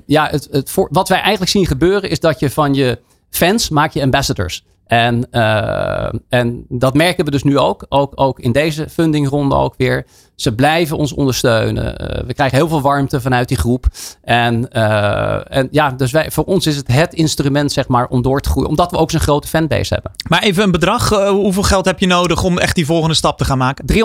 ja, 0.06 0.28
het, 0.30 0.48
het 0.52 0.70
voor, 0.70 0.88
wat 0.92 1.10
wij 1.10 1.20
eigenlijk 1.20 1.52
zien 1.52 1.66
gebeuren 1.66 2.10
is 2.10 2.20
dat 2.20 2.40
je 2.40 2.50
van 2.50 2.74
je 2.74 3.00
fans 3.30 3.70
maak 3.70 3.92
je 3.92 4.02
ambassadors. 4.02 4.64
En, 4.88 5.28
uh, 5.32 6.14
en 6.30 6.66
dat 6.70 6.94
merken 6.94 7.26
we 7.26 7.32
dus 7.32 7.44
nu 7.44 7.58
ook. 7.58 7.86
ook. 7.90 8.12
Ook 8.16 8.40
in 8.40 8.52
deze 8.52 8.90
fundingronde 8.90 9.56
ook 9.56 9.74
weer. 9.78 10.06
Ze 10.36 10.56
blijven 10.56 10.98
ons 10.98 11.14
ondersteunen. 11.14 11.86
Uh, 11.86 12.24
we 12.28 12.34
krijgen 12.34 12.58
heel 12.58 12.68
veel 12.68 12.82
warmte 12.82 13.22
vanuit 13.22 13.48
die 13.48 13.58
groep. 13.58 13.86
En, 14.22 14.68
uh, 14.74 15.56
en 15.58 15.68
ja, 15.72 15.92
dus 15.92 16.12
wij, 16.12 16.32
voor 16.32 16.44
ons 16.44 16.68
is 16.68 16.76
het 16.76 16.88
het 16.88 17.14
instrument 17.14 17.72
zeg 17.72 17.88
maar, 17.88 18.08
om 18.08 18.22
door 18.22 18.42
te 18.42 18.50
groeien. 18.50 18.70
Omdat 18.70 18.92
we 18.92 18.98
ook 18.98 19.12
zo'n 19.12 19.20
grote 19.20 19.48
fanbase 19.48 19.94
hebben. 19.94 20.12
Maar 20.30 20.44
even 20.44 20.64
een 20.64 20.72
bedrag. 20.72 21.10
hoeveel 21.30 21.64
geld 21.64 21.86
heb 21.86 22.00
je 22.00 22.08
nodig 22.08 22.44
om 22.44 22.58
echt 22.58 22.76
die 22.76 22.86
volgende 22.86 23.16
stap 23.16 23.38
te 23.38 23.46
gaan 23.46 23.58
maken? 23.58 23.86
300.000 23.94 23.98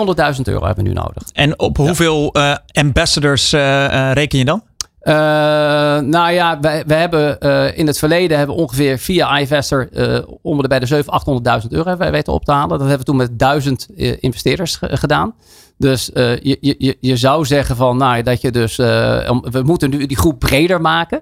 euro 0.43 0.65
hebben 0.65 0.83
we 0.83 0.89
nu 0.89 0.95
nodig. 0.95 1.23
En 1.33 1.59
op 1.59 1.77
hoeveel 1.77 2.33
ambassadors 2.71 3.51
reken 4.13 4.37
je 4.37 4.45
dan? 4.45 4.63
Uh, 5.03 5.13
nou 5.99 6.31
ja, 6.31 6.59
wij 6.59 6.99
hebben 6.99 7.37
uh, 7.39 7.77
in 7.77 7.87
het 7.87 7.97
verleden 7.97 8.37
hebben 8.37 8.55
we 8.55 8.61
ongeveer 8.61 8.99
via 8.99 9.39
iVester 9.39 9.89
uh, 9.91 10.19
om 10.41 10.61
de 10.61 10.67
bij 10.67 10.79
de 10.79 11.03
700.000, 11.03 11.61
800.000 11.63 11.67
euro 11.69 11.97
wij 11.97 12.11
weten 12.11 12.33
op 12.33 12.45
te 12.45 12.51
halen. 12.51 12.69
Dat 12.69 12.79
hebben 12.79 12.97
we 12.97 13.03
toen 13.03 13.15
met 13.15 13.39
duizend 13.39 13.87
investeerders 14.19 14.79
gedaan. 14.81 15.33
Dus 15.77 16.09
je, 16.13 16.57
je, 16.59 16.97
je 16.99 17.17
zou 17.17 17.45
zeggen 17.45 17.75
van, 17.75 17.97
nou, 17.97 18.23
dat 18.23 18.41
je 18.41 18.51
dus, 18.51 18.75
we 18.75 19.61
moeten 19.63 19.89
nu 19.89 20.05
die 20.05 20.17
groep 20.17 20.39
breder 20.39 20.81
maken. 20.81 21.21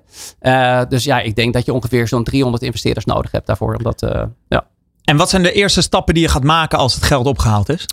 dus 0.90 1.04
ja, 1.04 1.20
ik 1.20 1.36
denk 1.36 1.54
dat 1.54 1.66
je 1.66 1.74
ongeveer 1.74 2.08
zo'n 2.08 2.24
300 2.24 2.64
investeerders 2.64 3.06
nodig 3.06 3.32
hebt 3.32 3.48
daarvoor. 3.48 3.76
Omdat, 3.76 4.08
ja. 4.48 4.68
En 5.04 5.18
wat 5.18 5.30
zijn 5.30 5.44
de 5.44 5.52
eerste 5.52 5.82
stappen 5.82 6.14
die 6.14 6.24
je 6.24 6.30
gaat 6.30 6.44
maken 6.44 6.78
als 6.78 6.94
het 6.94 7.04
geld 7.04 7.26
opgehaald 7.26 7.70
is? 7.70 7.86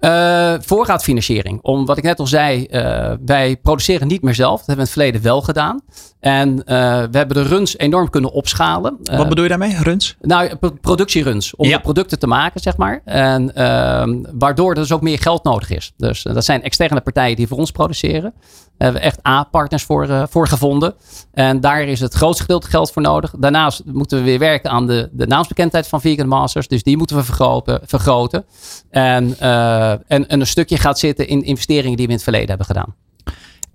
Uh, 0.00 0.54
voorraadfinanciering. 0.60 1.58
Om 1.62 1.86
wat 1.86 1.96
ik 1.98 2.04
net 2.04 2.18
al 2.18 2.26
zei, 2.26 2.66
uh, 2.70 3.12
wij 3.24 3.56
produceren 3.56 4.08
niet 4.08 4.22
meer 4.22 4.34
zelf. 4.34 4.58
Dat 4.58 4.66
hebben 4.66 4.84
we 4.86 4.90
in 4.90 5.00
het 5.00 5.02
verleden 5.02 5.22
wel 5.22 5.42
gedaan. 5.42 5.80
En 6.20 6.50
uh, 6.50 6.64
we 7.10 7.18
hebben 7.18 7.36
de 7.36 7.42
runs 7.42 7.78
enorm 7.78 8.10
kunnen 8.10 8.32
opschalen. 8.32 8.98
Wat 9.02 9.28
bedoel 9.28 9.44
je 9.44 9.50
daarmee, 9.50 9.76
runs? 9.82 10.16
Nou, 10.20 10.56
productieruns. 10.80 11.54
Om 11.54 11.68
ja. 11.68 11.78
producten 11.78 12.18
te 12.18 12.26
maken, 12.26 12.60
zeg 12.60 12.76
maar. 12.76 13.00
En 13.04 13.54
ehm, 13.54 14.22
waardoor 14.32 14.68
er 14.68 14.74
dus 14.74 14.92
ook 14.92 15.00
meer 15.00 15.18
geld 15.18 15.44
nodig 15.44 15.70
is. 15.70 15.92
Dus 15.96 16.22
dat 16.22 16.44
zijn 16.44 16.62
externe 16.62 17.00
partijen 17.00 17.36
die 17.36 17.46
voor 17.46 17.58
ons 17.58 17.70
produceren. 17.70 18.32
Daar 18.32 18.92
hebben 18.92 19.00
we 19.00 19.06
echt 19.06 19.26
A-partners 19.26 19.82
voor, 19.82 20.26
voor 20.30 20.48
gevonden. 20.48 20.94
En 21.32 21.60
daar 21.60 21.82
is 21.82 22.00
het 22.00 22.14
grootste 22.14 22.42
gedeelte 22.42 22.68
geld 22.68 22.92
voor 22.92 23.02
nodig. 23.02 23.34
Daarnaast 23.38 23.82
moeten 23.84 24.18
we 24.18 24.24
weer 24.24 24.38
werken 24.38 24.70
aan 24.70 24.86
de, 24.86 25.08
de 25.12 25.26
naamsbekendheid 25.26 25.88
van 25.88 26.00
Vegan 26.00 26.28
Masters. 26.28 26.68
Dus 26.68 26.82
die 26.82 26.96
moeten 26.96 27.16
we 27.16 27.24
vergroten. 27.24 27.80
vergroten. 27.84 28.44
En 28.90 29.38
en, 29.38 30.28
en 30.28 30.40
een 30.40 30.46
stukje 30.46 30.76
gaat 30.76 30.98
zitten 30.98 31.28
in 31.28 31.42
investeringen 31.42 31.96
die 31.96 32.06
we 32.06 32.12
in 32.12 32.18
het 32.18 32.24
verleden 32.24 32.48
hebben 32.48 32.66
gedaan. 32.66 32.94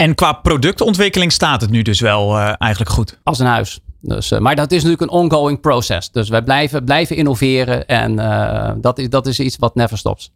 En 0.02 0.16
qua 0.16 0.34
productontwikkeling 0.34 1.32
staat 1.32 1.62
het 1.62 1.70
nu 1.70 1.82
dus 1.82 2.00
wel 2.00 2.38
uh, 2.38 2.54
eigenlijk 2.58 2.92
goed? 2.92 3.20
Als 3.24 3.40
een 3.40 3.46
huis. 3.46 3.80
Dus, 4.00 4.32
uh, 4.32 4.40
maar 4.40 4.56
dat 4.56 4.72
is 4.72 4.84
natuurlijk 4.84 5.12
een 5.12 5.18
ongoing 5.18 5.60
process. 5.60 6.12
Dus 6.12 6.30
wij 6.30 6.42
blijven, 6.42 6.84
blijven 6.84 7.16
innoveren 7.16 7.88
en 7.88 8.12
uh, 8.12 8.72
dat, 8.78 9.00
is, 9.00 9.10
dat 9.10 9.28
is 9.28 9.40
iets 9.40 9.56
wat 9.60 9.76
never 9.76 9.98
stops. 9.98 10.32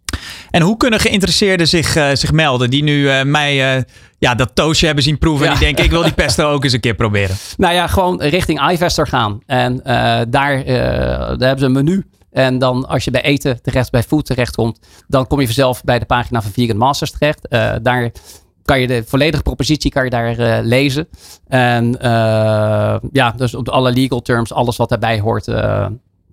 En 0.52 0.62
hoe 0.62 0.78
kunnen 0.78 1.00
geïnteresseerden 1.00 1.68
zich, 1.68 1.88
zich 2.14 2.32
melden 2.32 2.70
die 2.70 2.84
nu 2.84 3.24
mij 3.24 3.86
ja, 4.20 4.36
dat 4.36 4.52
toastje 4.54 4.86
hebben 4.86 5.04
zien 5.04 5.18
proeven 5.18 5.46
ja. 5.46 5.52
en 5.52 5.58
die 5.58 5.66
denken 5.66 5.84
ik 5.84 5.92
wil 5.92 6.04
die 6.04 6.14
pesto 6.14 6.52
ook 6.52 6.64
eens 6.64 6.74
een 6.74 6.80
keer 6.80 6.96
proberen? 6.96 7.36
Nou 7.58 7.74
ja, 7.74 7.88
gewoon 7.88 8.22
richting 8.22 8.72
iVester 8.72 9.08
gaan. 9.08 9.40
En 9.46 9.82
daar, 10.30 10.66
daar 10.66 11.38
hebben 11.38 11.60
ze 11.60 11.66
een 11.66 11.72
menu 11.72 12.06
en 12.32 12.60
dan 12.60 12.88
als 12.88 13.04
je 13.04 13.12
bij 13.12 13.22
eten 13.22 13.62
terecht, 13.62 13.92
bij 13.92 14.04
food 14.04 14.26
terechtkomt, 14.26 14.80
dan 15.08 15.28
kom 15.28 15.40
je 15.40 15.46
vanzelf 15.46 15.84
bij 15.84 16.00
de 16.00 16.06
pagina 16.06 16.42
van 16.42 16.52
Vegan 16.52 16.78
Masters 16.78 17.12
terecht. 17.12 17.48
Daar 17.84 18.12
kan 18.66 18.80
je 18.80 18.88
de 18.88 19.04
volledige 19.08 19.44
propositie 19.44 19.92
kan 19.92 20.04
je 20.04 20.10
daar 20.10 20.40
uh, 20.40 20.58
lezen. 20.62 21.08
En 21.48 21.86
uh, 22.02 22.96
ja, 23.12 23.32
dus 23.36 23.56
op 23.56 23.70
alle 23.70 23.92
legal 23.92 24.22
terms, 24.22 24.54
alles 24.54 24.78
wat 24.78 24.90
daarbij 24.90 25.20
hoort, 25.20 25.46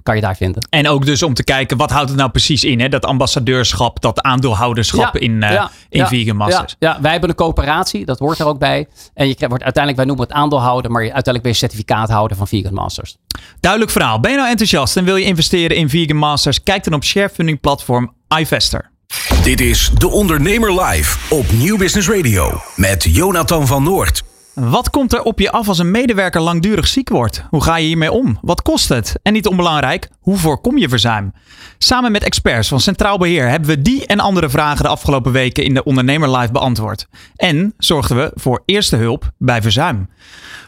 kan 0.02 0.14
je 0.14 0.20
daar 0.20 0.36
vinden. 0.36 0.66
En 0.70 0.88
ook 0.88 1.06
dus 1.06 1.22
om 1.22 1.34
te 1.34 1.44
kijken, 1.44 1.76
wat 1.76 1.90
houdt 1.90 2.08
het 2.08 2.18
nou 2.18 2.30
precies 2.30 2.64
in? 2.64 2.80
Hè? 2.80 2.88
Dat 2.88 3.04
ambassadeurschap, 3.04 4.00
dat 4.00 4.20
aandeelhouderschap 4.20 5.16
in, 5.16 5.40
ja, 5.40 5.70
in 5.88 5.98
ja, 5.98 6.06
Vegan 6.06 6.36
Masters. 6.36 6.76
Ja, 6.78 6.98
wij 7.00 7.10
hebben 7.10 7.30
een 7.30 7.34
coöperatie, 7.34 8.04
dat 8.04 8.18
hoort 8.18 8.38
er 8.38 8.46
ook 8.46 8.58
bij. 8.58 8.88
En 9.14 9.28
je 9.28 9.34
wordt 9.38 9.62
uiteindelijk, 9.62 9.96
wij 9.96 10.04
noemen 10.04 10.26
het 10.26 10.34
aandeelhouder, 10.34 10.90
maar 10.90 11.00
uiteindelijk 11.00 11.42
ben 11.42 11.52
je 11.52 11.58
certificaathouder 11.58 12.36
van 12.36 12.48
Vegan 12.48 12.74
Masters. 12.74 13.16
Duidelijk 13.60 13.92
verhaal. 13.92 14.20
Ben 14.20 14.30
je 14.30 14.36
nou 14.36 14.48
enthousiast 14.48 14.96
en 14.96 15.04
wil 15.04 15.16
je 15.16 15.24
investeren 15.24 15.76
in 15.76 15.88
Vegan 15.88 16.16
Masters? 16.16 16.62
Kijk 16.62 16.84
dan 16.84 16.94
op 16.94 17.04
sharefunding 17.04 17.60
platform 17.60 18.14
iVester. 18.38 18.91
Dit 19.42 19.60
is 19.60 19.90
De 19.94 20.08
Ondernemer 20.08 20.82
Live 20.82 21.34
op 21.34 21.52
Nieuw 21.52 21.76
Business 21.76 22.08
Radio 22.08 22.60
met 22.76 23.04
Jonathan 23.04 23.66
van 23.66 23.82
Noord. 23.82 24.22
Wat 24.54 24.90
komt 24.90 25.12
er 25.12 25.22
op 25.22 25.38
je 25.38 25.50
af 25.50 25.68
als 25.68 25.78
een 25.78 25.90
medewerker 25.90 26.40
langdurig 26.40 26.88
ziek 26.88 27.08
wordt? 27.08 27.44
Hoe 27.50 27.62
ga 27.62 27.76
je 27.76 27.86
hiermee 27.86 28.12
om? 28.12 28.38
Wat 28.40 28.62
kost 28.62 28.88
het? 28.88 29.14
En 29.22 29.32
niet 29.32 29.46
onbelangrijk, 29.46 30.08
hoe 30.20 30.36
voorkom 30.36 30.78
je 30.78 30.88
verzuim? 30.88 31.32
Samen 31.78 32.12
met 32.12 32.22
experts 32.22 32.68
van 32.68 32.80
Centraal 32.80 33.18
Beheer 33.18 33.48
hebben 33.48 33.68
we 33.68 33.82
die 33.82 34.06
en 34.06 34.20
andere 34.20 34.50
vragen 34.50 34.82
de 34.82 34.88
afgelopen 34.88 35.32
weken 35.32 35.64
in 35.64 35.74
de 35.74 35.84
Ondernemer 35.84 36.36
Live 36.36 36.52
beantwoord. 36.52 37.06
En 37.36 37.74
zorgden 37.78 38.16
we 38.16 38.30
voor 38.34 38.62
eerste 38.64 38.96
hulp 38.96 39.30
bij 39.38 39.62
verzuim. 39.62 40.08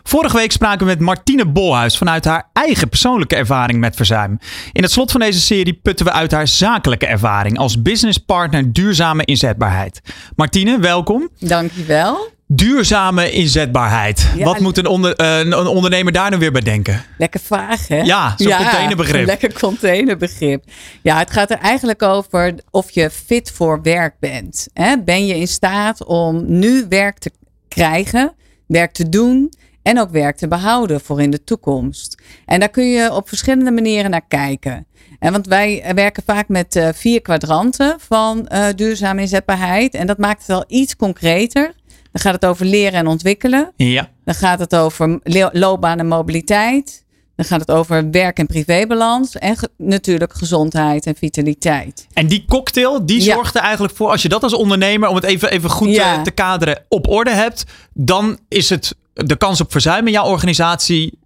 Vorige 0.02 0.36
week 0.36 0.52
spraken 0.52 0.86
we 0.86 0.92
met 0.92 1.00
Martine 1.00 1.46
Bolhuis 1.46 1.98
vanuit 1.98 2.24
haar 2.24 2.48
eigen 2.52 2.88
persoonlijke 2.88 3.36
ervaring 3.36 3.78
met 3.80 3.96
verzuim. 3.96 4.38
In 4.72 4.82
het 4.82 4.92
slot 4.92 5.10
van 5.10 5.20
deze 5.20 5.40
serie 5.40 5.78
putten 5.82 6.06
we 6.06 6.12
uit 6.12 6.32
haar 6.32 6.48
zakelijke 6.48 7.06
ervaring 7.06 7.58
als 7.58 7.82
businesspartner 7.82 8.72
duurzame 8.72 9.24
inzetbaarheid. 9.24 10.00
Martine, 10.36 10.78
welkom. 10.78 11.28
Dankjewel. 11.38 12.32
Duurzame 12.56 13.30
inzetbaarheid. 13.30 14.28
Wat 14.38 14.60
moet 14.60 14.78
een, 14.78 14.86
onder, 14.86 15.20
uh, 15.20 15.38
een, 15.38 15.66
ondernemer 15.66 16.12
daar 16.12 16.30
nu 16.30 16.38
weer 16.38 16.52
bij 16.52 16.60
denken? 16.60 17.04
Lekker 17.18 17.40
vaag, 17.40 17.88
hè? 17.88 18.00
Ja, 18.00 18.34
zo'n 18.36 18.48
ja, 18.48 18.56
containerbegrip. 18.56 19.26
lekker 19.26 19.52
containerbegrip. 19.52 20.64
Ja, 21.02 21.18
het 21.18 21.30
gaat 21.30 21.50
er 21.50 21.58
eigenlijk 21.58 22.02
over 22.02 22.54
of 22.70 22.90
je 22.90 23.10
fit 23.10 23.50
voor 23.50 23.82
werk 23.82 24.14
bent. 24.20 24.68
Hè? 24.72 25.02
Ben 25.02 25.26
je 25.26 25.36
in 25.36 25.48
staat 25.48 26.04
om 26.04 26.44
nu 26.46 26.86
werk 26.88 27.18
te 27.18 27.30
krijgen, 27.68 28.34
werk 28.66 28.92
te 28.92 29.08
doen 29.08 29.52
en 29.82 30.00
ook 30.00 30.10
werk 30.10 30.36
te 30.36 30.48
behouden 30.48 31.00
voor 31.00 31.22
in 31.22 31.30
de 31.30 31.44
toekomst? 31.44 32.22
En 32.44 32.60
daar 32.60 32.70
kun 32.70 32.88
je 32.88 33.12
op 33.12 33.28
verschillende 33.28 33.70
manieren 33.70 34.10
naar 34.10 34.26
kijken. 34.28 34.86
En 35.18 35.32
want 35.32 35.46
wij 35.46 35.92
werken 35.94 36.22
vaak 36.26 36.48
met 36.48 36.76
uh, 36.76 36.88
vier 36.92 37.22
kwadranten 37.22 37.96
van 37.98 38.48
uh, 38.52 38.66
duurzame 38.74 39.20
inzetbaarheid. 39.20 39.94
En 39.94 40.06
dat 40.06 40.18
maakt 40.18 40.38
het 40.38 40.46
wel 40.46 40.64
iets 40.66 40.96
concreter. 40.96 41.72
Dan 42.14 42.22
gaat 42.22 42.32
het 42.32 42.46
over 42.46 42.66
leren 42.66 42.98
en 42.98 43.06
ontwikkelen. 43.06 43.72
Ja. 43.76 44.10
Dan 44.24 44.34
gaat 44.34 44.58
het 44.58 44.76
over 44.76 45.20
loopbaan 45.52 45.98
en 45.98 46.06
mobiliteit. 46.06 47.04
Dan 47.36 47.44
gaat 47.44 47.60
het 47.60 47.70
over 47.70 48.10
werk- 48.10 48.38
en 48.38 48.46
privébalans. 48.46 49.36
En 49.36 49.56
natuurlijk 49.76 50.34
gezondheid 50.34 51.06
en 51.06 51.14
vitaliteit. 51.16 52.06
En 52.12 52.26
die 52.26 52.44
cocktail, 52.48 53.06
die 53.06 53.20
zorgt 53.20 53.54
er 53.54 53.60
eigenlijk 53.60 53.94
voor, 53.96 54.10
als 54.10 54.22
je 54.22 54.28
dat 54.28 54.42
als 54.42 54.54
ondernemer, 54.54 55.08
om 55.08 55.14
het 55.14 55.24
even, 55.24 55.50
even 55.50 55.70
goed 55.70 55.88
ja. 55.88 56.16
te, 56.16 56.22
te 56.22 56.30
kaderen, 56.30 56.82
op 56.88 57.08
orde 57.08 57.30
hebt, 57.30 57.64
dan 57.92 58.38
is 58.48 58.70
het 58.70 58.94
de 59.12 59.36
kans 59.36 59.60
op 59.60 59.72
verzuim 59.72 60.06
in 60.06 60.12
jouw 60.12 60.26
organisatie 60.26 61.18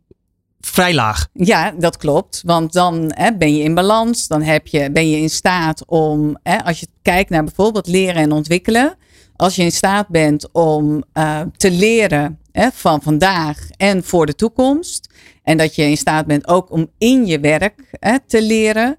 vrij 0.60 0.94
laag. 0.94 1.26
Ja, 1.32 1.74
dat 1.78 1.96
klopt. 1.96 2.42
Want 2.44 2.72
dan 2.72 3.12
hè, 3.14 3.36
ben 3.36 3.56
je 3.56 3.62
in 3.62 3.74
balans. 3.74 4.26
Dan 4.26 4.42
heb 4.42 4.66
je, 4.66 4.90
ben 4.90 5.10
je 5.10 5.16
in 5.16 5.30
staat 5.30 5.86
om, 5.86 6.38
hè, 6.42 6.64
als 6.64 6.80
je 6.80 6.86
kijkt 7.02 7.30
naar 7.30 7.44
bijvoorbeeld 7.44 7.86
leren 7.86 8.22
en 8.22 8.32
ontwikkelen 8.32 8.96
als 9.38 9.56
je 9.56 9.62
in 9.62 9.72
staat 9.72 10.08
bent 10.08 10.52
om 10.52 11.04
uh, 11.14 11.40
te 11.56 11.70
leren 11.70 12.38
hè, 12.52 12.68
van 12.72 13.02
vandaag 13.02 13.58
en 13.76 14.04
voor 14.04 14.26
de 14.26 14.34
toekomst. 14.34 15.10
En 15.42 15.56
dat 15.56 15.74
je 15.74 15.82
in 15.82 15.96
staat 15.96 16.26
bent 16.26 16.48
ook 16.48 16.70
om 16.70 16.90
in 16.98 17.26
je 17.26 17.40
werk 17.40 17.74
hè, 17.90 18.16
te 18.26 18.42
leren. 18.42 18.96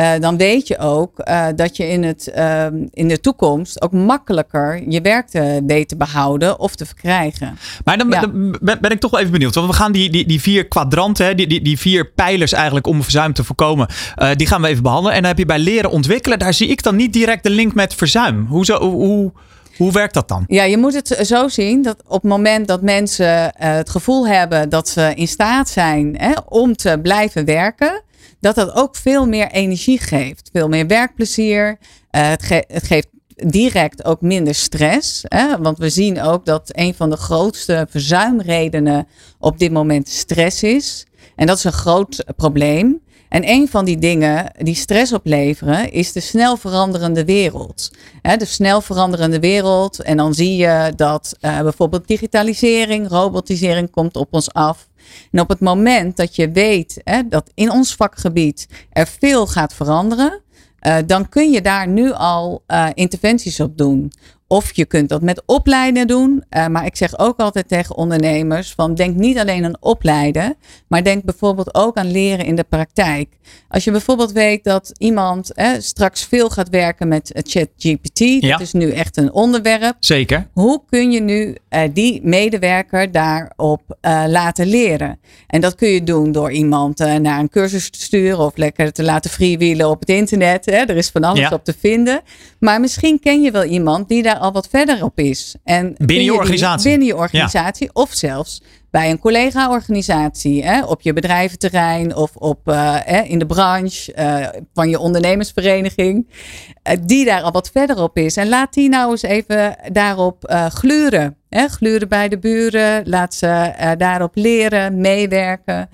Uh, 0.00 0.12
dan 0.20 0.36
weet 0.36 0.68
je 0.68 0.78
ook 0.78 1.28
uh, 1.28 1.46
dat 1.56 1.76
je 1.76 1.88
in, 1.88 2.02
het, 2.02 2.32
uh, 2.36 2.66
in 2.90 3.08
de 3.08 3.20
toekomst 3.20 3.82
ook 3.82 3.92
makkelijker 3.92 4.82
je 4.88 5.00
werk 5.00 5.28
te 5.28 5.62
weet 5.66 5.88
te 5.88 5.96
behouden 5.96 6.58
of 6.58 6.74
te 6.74 6.86
verkrijgen. 6.86 7.58
Maar 7.84 7.98
dan, 7.98 8.10
ja. 8.10 8.20
dan 8.20 8.58
ben 8.80 8.90
ik 8.90 9.00
toch 9.00 9.10
wel 9.10 9.20
even 9.20 9.32
benieuwd. 9.32 9.54
Want 9.54 9.66
we 9.66 9.72
gaan 9.72 9.92
die, 9.92 10.10
die, 10.10 10.26
die 10.26 10.40
vier 10.40 10.68
kwadranten, 10.68 11.36
die, 11.36 11.46
die, 11.46 11.62
die 11.62 11.78
vier 11.78 12.10
pijlers 12.10 12.52
eigenlijk 12.52 12.86
om 12.86 13.02
verzuim 13.02 13.32
te 13.32 13.44
voorkomen, 13.44 13.88
die 14.34 14.46
gaan 14.46 14.62
we 14.62 14.68
even 14.68 14.82
behandelen. 14.82 15.16
En 15.16 15.20
dan 15.20 15.30
heb 15.30 15.38
je 15.38 15.46
bij 15.46 15.58
leren 15.58 15.90
ontwikkelen, 15.90 16.38
daar 16.38 16.54
zie 16.54 16.68
ik 16.68 16.82
dan 16.82 16.96
niet 16.96 17.12
direct 17.12 17.42
de 17.42 17.50
link 17.50 17.74
met 17.74 17.94
verzuim. 17.94 18.46
Hoe, 18.46 18.64
zo, 18.64 18.78
hoe, 18.78 19.32
hoe 19.80 19.92
werkt 19.92 20.14
dat 20.14 20.28
dan? 20.28 20.44
Ja, 20.46 20.62
je 20.62 20.76
moet 20.76 20.94
het 20.94 21.26
zo 21.26 21.48
zien 21.48 21.82
dat 21.82 22.02
op 22.06 22.22
het 22.22 22.30
moment 22.30 22.68
dat 22.68 22.82
mensen 22.82 23.26
uh, 23.26 23.50
het 23.56 23.90
gevoel 23.90 24.28
hebben 24.28 24.68
dat 24.68 24.88
ze 24.88 25.12
in 25.14 25.28
staat 25.28 25.68
zijn 25.68 26.16
hè, 26.18 26.32
om 26.48 26.76
te 26.76 26.98
blijven 27.02 27.44
werken, 27.44 28.02
dat 28.40 28.54
dat 28.54 28.74
ook 28.74 28.96
veel 28.96 29.26
meer 29.26 29.50
energie 29.50 29.98
geeft. 29.98 30.50
Veel 30.52 30.68
meer 30.68 30.86
werkplezier. 30.86 31.68
Uh, 31.68 32.28
het, 32.28 32.64
het, 32.68 32.84
geeft 32.84 33.08
direct 33.34 34.04
ook 34.04 34.20
minder 34.20 34.54
stress. 34.54 35.22
Hè? 35.22 35.58
Want 35.58 35.78
we 35.78 35.90
zien 35.90 36.22
ook 36.22 36.44
dat 36.44 36.70
een 36.72 36.94
van 36.94 37.10
de 37.10 37.16
grootste 37.16 37.86
verzuimredenen 37.90 39.06
op 39.38 39.58
dit 39.58 39.72
moment 39.72 40.08
stress 40.08 40.62
is. 40.62 41.06
En 41.36 41.46
dat 41.46 41.56
is 41.56 41.64
een 41.64 41.72
groot 41.72 42.24
probleem. 42.36 43.00
En 43.30 43.48
een 43.48 43.68
van 43.68 43.84
die 43.84 43.98
dingen 43.98 44.52
die 44.58 44.74
stress 44.74 45.12
opleveren 45.12 45.92
is 45.92 46.12
de 46.12 46.20
snel 46.20 46.56
veranderende 46.56 47.24
wereld. 47.24 47.90
de 48.22 48.44
snel 48.44 48.80
veranderende 48.80 49.40
wereld. 49.40 50.02
En 50.02 50.16
dan 50.16 50.34
zie 50.34 50.56
je 50.56 50.92
dat 50.96 51.36
uh, 51.40 51.60
bijvoorbeeld 51.60 52.08
digitalisering, 52.08 53.08
robotisering 53.08 53.90
komt 53.90 54.16
op 54.16 54.28
ons 54.30 54.52
af. 54.52 54.88
En 55.30 55.40
op 55.40 55.48
het 55.48 55.60
moment 55.60 56.16
dat 56.16 56.36
je 56.36 56.50
weet 56.50 57.02
dat 57.28 57.50
in 57.54 57.70
ons 57.70 57.94
vakgebied 57.94 58.66
er 58.90 59.06
veel 59.18 59.46
gaat 59.46 59.74
veranderen, 59.74 60.40
uh, 60.86 60.96
dan 61.06 61.28
kun 61.28 61.50
je 61.50 61.62
daar 61.62 61.88
nu 61.88 62.12
al 62.12 62.62
uh, 62.68 62.86
interventies 62.94 63.60
op 63.60 63.78
doen 63.78 64.12
Of 64.52 64.76
je 64.76 64.84
kunt 64.84 65.08
dat 65.08 65.22
met 65.22 65.42
opleiden 65.46 66.06
doen. 66.06 66.44
Uh, 66.50 66.66
maar 66.66 66.86
ik 66.86 66.96
zeg 66.96 67.18
ook 67.18 67.38
altijd 67.38 67.68
tegen 67.68 67.96
ondernemers: 67.96 68.72
van 68.72 68.94
denk 68.94 69.16
niet 69.16 69.38
alleen 69.38 69.64
aan 69.64 69.76
opleiden, 69.80 70.56
maar 70.88 71.04
denk 71.04 71.24
bijvoorbeeld 71.24 71.74
ook 71.74 71.96
aan 71.96 72.10
leren 72.10 72.44
in 72.44 72.56
de 72.56 72.64
praktijk. 72.68 73.28
Als 73.68 73.84
je 73.84 73.90
bijvoorbeeld 73.90 74.32
weet 74.32 74.64
dat 74.64 74.92
iemand 74.98 75.52
eh, 75.52 75.70
straks 75.78 76.24
veel 76.24 76.50
gaat 76.50 76.68
werken 76.68 77.08
met 77.08 77.30
ChatGPT, 77.34 78.18
ja. 78.18 78.50
dat 78.50 78.60
is 78.60 78.72
nu 78.72 78.90
echt 78.90 79.16
een 79.16 79.32
onderwerp. 79.32 79.96
Zeker. 80.00 80.46
Hoe 80.52 80.82
kun 80.88 81.10
je 81.10 81.20
nu 81.20 81.56
uh, 81.70 81.80
die 81.92 82.20
medewerker 82.22 83.12
daarop 83.12 83.82
uh, 84.02 84.24
laten 84.26 84.66
leren? 84.66 85.18
En 85.46 85.60
dat 85.60 85.74
kun 85.74 85.88
je 85.88 86.04
doen 86.04 86.32
door 86.32 86.52
iemand 86.52 86.98
naar 86.98 87.38
een 87.38 87.48
cursus 87.48 87.90
te 87.90 88.00
sturen 88.00 88.38
of 88.38 88.56
lekker 88.56 88.92
te 88.92 89.02
laten 89.02 89.30
freewheelen 89.30 89.88
op 89.88 90.00
het 90.00 90.08
internet. 90.08 90.64
Hè? 90.64 90.76
Er 90.76 90.96
is 90.96 91.10
van 91.10 91.24
alles 91.24 91.40
ja. 91.40 91.50
op 91.52 91.64
te 91.64 91.74
vinden. 91.78 92.20
Maar 92.58 92.80
misschien 92.80 93.20
ken 93.20 93.42
je 93.42 93.50
wel 93.50 93.64
iemand 93.64 94.08
die 94.08 94.22
daar 94.22 94.38
al 94.40 94.52
wat 94.52 94.68
verder 94.68 95.04
op 95.04 95.18
is. 95.18 95.54
En 95.64 95.94
binnen 95.96 96.24
je, 96.24 96.34
organisatie. 96.34 96.90
binnen 96.90 97.06
je 97.06 97.16
organisatie. 97.16 97.90
Of 97.92 98.12
zelfs 98.12 98.62
bij 98.90 99.10
een 99.10 99.18
collega-organisatie. 99.18 100.86
Op 100.86 101.00
je 101.00 101.12
bedrijventerrein 101.12 102.16
of 102.16 102.36
op, 102.36 102.68
uh, 102.68 102.96
in 103.24 103.38
de 103.38 103.46
branche 103.46 104.12
uh, 104.18 104.46
van 104.74 104.88
je 104.88 104.98
ondernemersvereniging. 104.98 106.26
Uh, 106.28 106.96
die 107.02 107.24
daar 107.24 107.42
al 107.42 107.52
wat 107.52 107.70
verder 107.70 108.02
op 108.02 108.16
is. 108.16 108.36
En 108.36 108.48
laat 108.48 108.74
die 108.74 108.88
nou 108.88 109.10
eens 109.10 109.22
even 109.22 109.76
daarop 109.92 110.68
gluren. 110.68 111.36
Hè? 111.48 111.68
Gluren 111.68 112.08
bij 112.08 112.28
de 112.28 112.38
buren. 112.38 113.08
Laat 113.08 113.34
ze 113.34 113.72
daarop 113.98 114.30
leren, 114.34 115.00
meewerken. 115.00 115.88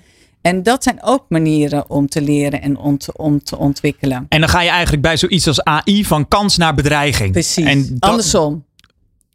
En 0.47 0.63
dat 0.63 0.83
zijn 0.83 0.97
ook 1.03 1.25
manieren 1.29 1.89
om 1.89 2.07
te 2.07 2.21
leren 2.21 2.61
en 2.61 2.77
om 2.77 2.97
te, 2.97 3.13
om 3.17 3.43
te 3.43 3.57
ontwikkelen. 3.57 4.25
En 4.29 4.39
dan 4.39 4.49
ga 4.49 4.61
je 4.61 4.69
eigenlijk 4.69 5.01
bij 5.01 5.17
zoiets 5.17 5.47
als 5.47 5.63
AI 5.63 6.05
van 6.05 6.27
kans 6.27 6.57
naar 6.57 6.73
bedreiging. 6.73 7.31
Precies, 7.31 7.65
en 7.65 7.87
dat, 7.99 8.09
andersom. 8.09 8.65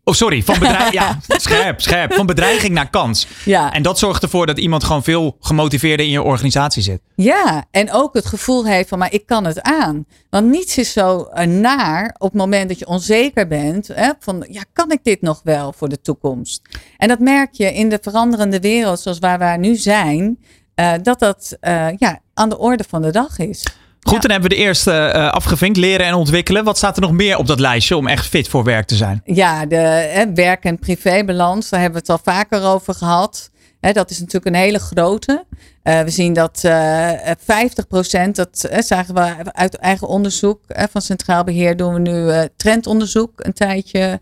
Oh, 0.04 0.14
sorry. 0.14 0.42
Van 0.42 0.58
bedreiging. 0.58 0.92
ja, 1.02 1.18
scherp, 1.26 1.80
scherp. 1.80 2.12
Van 2.12 2.26
bedreiging 2.26 2.74
naar 2.74 2.90
kans. 2.90 3.26
Ja. 3.44 3.72
En 3.72 3.82
dat 3.82 3.98
zorgt 3.98 4.22
ervoor 4.22 4.46
dat 4.46 4.58
iemand 4.58 4.84
gewoon 4.84 5.02
veel 5.02 5.36
gemotiveerder 5.40 6.06
in 6.06 6.12
je 6.12 6.22
organisatie 6.22 6.82
zit. 6.82 7.00
Ja, 7.14 7.64
en 7.70 7.92
ook 7.92 8.14
het 8.14 8.26
gevoel 8.26 8.66
heeft 8.66 8.88
van, 8.88 8.98
maar 8.98 9.12
ik 9.12 9.26
kan 9.26 9.44
het 9.44 9.62
aan. 9.62 10.06
Want 10.30 10.46
niets 10.46 10.78
is 10.78 10.92
zo 10.92 11.22
eh, 11.22 11.46
naar 11.46 12.14
op 12.18 12.28
het 12.32 12.40
moment 12.40 12.68
dat 12.68 12.78
je 12.78 12.86
onzeker 12.86 13.46
bent. 13.46 13.88
Hè, 13.88 14.10
van, 14.18 14.46
ja, 14.48 14.62
kan 14.72 14.90
ik 14.90 15.00
dit 15.02 15.20
nog 15.20 15.40
wel 15.44 15.72
voor 15.72 15.88
de 15.88 16.00
toekomst? 16.00 16.62
En 16.96 17.08
dat 17.08 17.18
merk 17.18 17.52
je 17.52 17.74
in 17.74 17.88
de 17.88 17.98
veranderende 18.02 18.60
wereld 18.60 19.00
zoals 19.00 19.18
waar 19.18 19.38
we 19.38 19.56
nu 19.58 19.76
zijn. 19.76 20.38
Uh, 20.82 20.92
dat 21.02 21.18
dat 21.18 21.56
uh, 21.60 21.86
ja, 21.98 22.20
aan 22.34 22.48
de 22.48 22.58
orde 22.58 22.84
van 22.88 23.02
de 23.02 23.10
dag 23.10 23.38
is. 23.38 23.66
Goed, 24.00 24.22
dan 24.22 24.30
hebben 24.30 24.50
we 24.50 24.56
de 24.56 24.62
eerste 24.62 25.12
uh, 25.16 25.30
afgevinkt, 25.30 25.76
leren 25.76 26.06
en 26.06 26.14
ontwikkelen. 26.14 26.64
Wat 26.64 26.76
staat 26.76 26.96
er 26.96 27.02
nog 27.02 27.12
meer 27.12 27.36
op 27.36 27.46
dat 27.46 27.60
lijstje 27.60 27.96
om 27.96 28.06
echt 28.06 28.26
fit 28.26 28.48
voor 28.48 28.64
werk 28.64 28.86
te 28.86 28.94
zijn? 28.96 29.20
Ja, 29.24 29.66
de 29.66 29.76
hè, 29.76 30.32
werk- 30.32 30.64
en 30.64 30.78
privébalans, 30.78 31.68
daar 31.68 31.80
hebben 31.80 32.02
we 32.02 32.12
het 32.12 32.24
al 32.26 32.32
vaker 32.34 32.62
over 32.62 32.94
gehad. 32.94 33.50
Hè, 33.80 33.92
dat 33.92 34.10
is 34.10 34.18
natuurlijk 34.18 34.46
een 34.46 34.62
hele 34.62 34.78
grote. 34.78 35.44
Uh, 35.84 36.00
we 36.00 36.10
zien 36.10 36.32
dat 36.32 36.62
uh, 36.64 37.10
50%, 37.10 38.30
dat 38.32 38.68
zagen 38.78 39.14
we 39.14 39.52
uit 39.52 39.76
eigen 39.76 40.08
onderzoek 40.08 40.60
van 40.90 41.02
Centraal 41.02 41.44
Beheer, 41.44 41.76
doen 41.76 41.94
we 41.94 42.00
nu 42.00 42.48
trendonderzoek 42.56 43.32
een 43.36 43.52
tijdje 43.52 44.20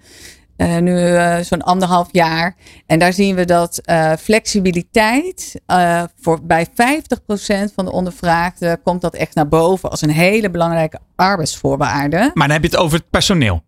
uh, 0.60 0.76
nu 0.78 0.92
uh, 0.92 1.38
zo'n 1.38 1.62
anderhalf 1.62 2.08
jaar. 2.12 2.56
En 2.86 2.98
daar 2.98 3.12
zien 3.12 3.34
we 3.34 3.44
dat 3.44 3.80
uh, 3.84 4.12
flexibiliteit 4.12 5.60
voor 6.20 6.38
bij 6.42 6.66
50% 6.66 6.70
van 7.74 7.84
de 7.84 7.92
ondervraagden 7.92 8.82
komt 8.82 9.00
dat 9.00 9.14
echt 9.14 9.34
naar 9.34 9.48
boven 9.48 9.90
als 9.90 10.02
een 10.02 10.10
hele 10.10 10.50
belangrijke 10.50 10.98
arbeidsvoorwaarde. 11.16 12.30
Maar 12.34 12.46
dan 12.46 12.56
heb 12.56 12.62
je 12.62 12.70
het 12.70 12.78
over 12.78 12.98
het 12.98 13.10
personeel. 13.10 13.62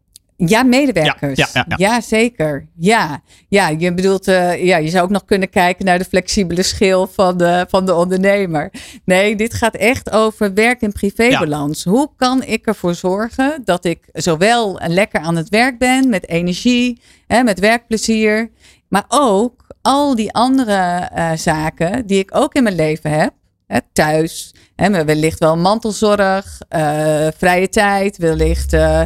Ja, 0.47 0.63
medewerkers. 0.63 1.39
Ja, 1.39 1.49
ja, 1.53 1.65
ja, 1.69 1.77
ja. 1.77 2.01
zeker. 2.01 2.69
Ja. 2.77 3.23
ja, 3.49 3.69
je 3.69 3.95
bedoelt, 3.95 4.29
uh, 4.29 4.65
ja, 4.65 4.77
je 4.77 4.89
zou 4.89 5.05
ook 5.05 5.11
nog 5.11 5.25
kunnen 5.25 5.51
kijken 5.51 5.85
naar 5.85 5.99
de 5.99 6.05
flexibele 6.05 6.63
schil 6.63 7.07
van 7.07 7.37
de, 7.37 7.67
van 7.69 7.87
de 7.87 7.95
ondernemer. 7.95 8.73
Nee, 9.05 9.37
dit 9.37 9.55
gaat 9.55 9.75
echt 9.75 10.11
over 10.11 10.55
werk- 10.55 10.83
en 10.83 10.93
privébalans. 10.93 11.85
Hoe 11.85 12.11
kan 12.17 12.43
ik 12.43 12.67
ervoor 12.67 12.95
zorgen 12.95 13.63
dat 13.65 13.85
ik 13.85 14.09
zowel 14.13 14.81
lekker 14.87 15.21
aan 15.21 15.37
het 15.37 15.49
werk 15.49 15.79
ben 15.79 16.09
met 16.09 16.29
energie, 16.29 17.01
hè, 17.27 17.43
met 17.43 17.59
werkplezier, 17.59 18.51
maar 18.89 19.05
ook 19.09 19.67
al 19.83 20.15
die 20.15 20.33
andere 20.33 21.11
uh, 21.15 21.33
zaken 21.35 22.07
die 22.07 22.19
ik 22.19 22.37
ook 22.37 22.55
in 22.55 22.63
mijn 22.63 22.75
leven 22.75 23.11
heb 23.11 23.33
Hè, 23.73 23.79
thuis. 23.93 24.55
Hè, 24.77 25.05
wellicht 25.05 25.39
wel 25.39 25.57
mantelzorg, 25.57 26.59
uh, 26.71 27.27
vrije 27.37 27.69
tijd, 27.69 28.17
wellicht 28.17 28.73
uh, 28.73 29.03